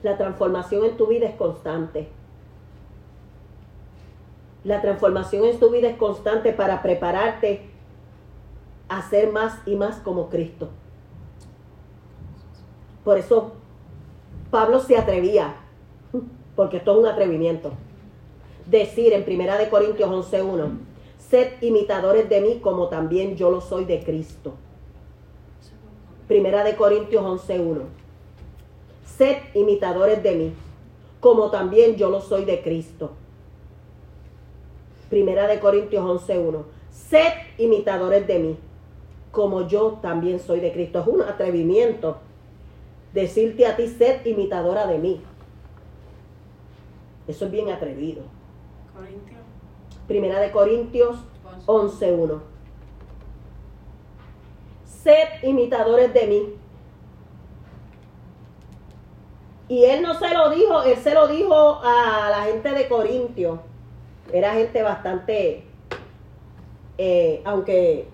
[0.03, 2.09] La transformación en tu vida es constante.
[4.65, 7.63] La transformación en tu vida es constante para prepararte
[8.89, 10.69] a ser más y más como Cristo.
[13.05, 13.53] Por eso
[14.51, 15.57] Pablo se atrevía,
[16.57, 17.73] porque esto es un atrevimiento,
[18.67, 20.79] decir en Primera de Corintios 11:1,
[21.19, 24.55] sed imitadores de mí como también yo lo soy de Cristo.
[26.27, 27.83] Primera de Corintios 11:1.
[29.17, 30.55] Sed imitadores de mí,
[31.21, 33.13] como también yo lo soy de Cristo.
[35.11, 36.65] Primera de Corintios 11:1.
[36.91, 38.57] Sed imitadores de mí,
[39.33, 41.01] como yo también soy de Cristo.
[41.01, 42.19] Es un atrevimiento
[43.13, 45.21] decirte a ti, sed imitadora de mí.
[47.27, 48.23] Eso es bien atrevido.
[48.95, 49.41] Corintios.
[50.07, 51.17] Primera de Corintios
[51.67, 52.41] 11:1.
[54.85, 56.55] Sed imitadores de mí.
[59.69, 63.61] Y él no se lo dijo, él se lo dijo a la gente de Corintio.
[64.33, 65.65] Era gente bastante,
[66.97, 68.09] eh, aunque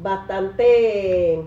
[0.00, 1.42] bastante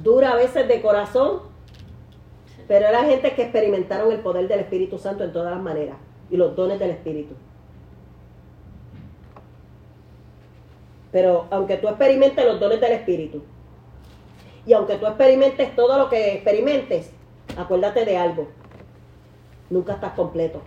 [0.00, 1.40] dura a veces de corazón,
[2.68, 5.96] pero era gente que experimentaron el poder del Espíritu Santo en todas las maneras
[6.30, 7.34] y los dones del Espíritu.
[11.10, 13.42] Pero aunque tú experimentes los dones del Espíritu
[14.68, 17.10] y aunque tú experimentes todo lo que experimentes,
[17.56, 18.48] acuérdate de algo.
[19.70, 20.60] Nunca estás completo.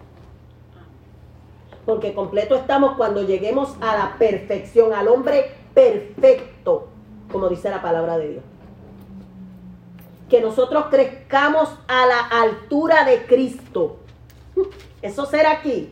[1.86, 6.88] Porque completo estamos cuando lleguemos a la perfección, al hombre perfecto,
[7.32, 8.44] como dice la palabra de Dios
[10.32, 13.98] que nosotros crezcamos a la altura de Cristo.
[15.02, 15.92] Eso será aquí.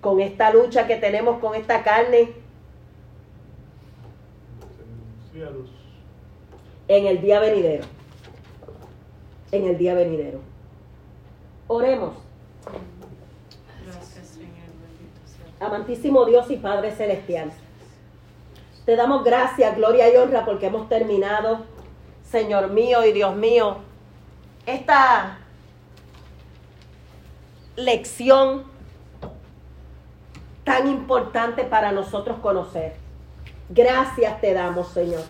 [0.00, 2.43] Con esta lucha que tenemos con esta carne.
[6.86, 7.84] En el día venidero.
[9.50, 10.38] En el día venidero.
[11.66, 12.14] Oremos.
[13.84, 14.52] Gracias, Señor.
[14.80, 15.66] Bendito sea.
[15.66, 17.50] Amantísimo Dios y Padre Celestial.
[18.86, 21.64] Te damos gracias, gloria y honra porque hemos terminado,
[22.22, 23.78] Señor mío y Dios mío,
[24.66, 25.38] esta
[27.76, 28.64] lección
[30.64, 33.03] tan importante para nosotros conocer.
[33.68, 35.24] Gracias te damos, Señor.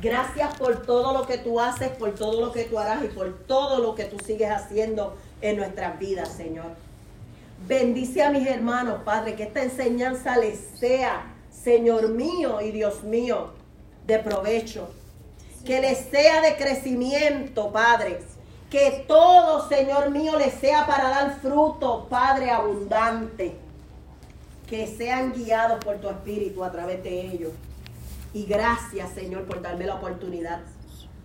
[0.00, 3.38] Gracias por todo lo que tú haces, por todo lo que tú harás y por
[3.46, 6.66] todo lo que tú sigues haciendo en nuestras vidas, Señor.
[7.66, 13.50] Bendice a mis hermanos, Padre, que esta enseñanza les sea Señor mío y Dios mío,
[14.06, 14.90] de provecho.
[15.64, 18.20] Que les sea de crecimiento, Padre.
[18.70, 23.56] Que todo, Señor mío, les sea para dar fruto, Padre, abundante.
[24.68, 27.52] Que sean guiados por tu Espíritu a través de ellos.
[28.36, 30.60] Y gracias, Señor, por darme la oportunidad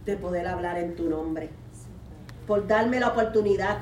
[0.06, 1.50] de poder hablar en tu nombre.
[2.48, 3.80] Por darme la oportunidad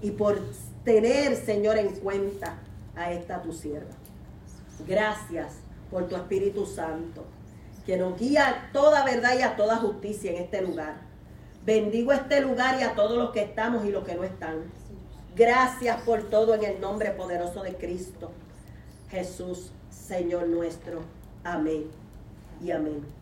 [0.00, 0.38] y por
[0.84, 2.60] tener, Señor, en cuenta
[2.94, 3.90] a esta tu sierva.
[4.86, 5.54] Gracias
[5.90, 7.24] por tu Espíritu Santo,
[7.84, 10.94] que nos guía a toda verdad y a toda justicia en este lugar.
[11.66, 14.62] Bendigo este lugar y a todos los que estamos y los que no están.
[15.34, 18.30] Gracias por todo en el nombre poderoso de Cristo.
[19.08, 21.00] Jesús, Señor nuestro.
[21.42, 21.99] Amén
[22.62, 23.19] y amén.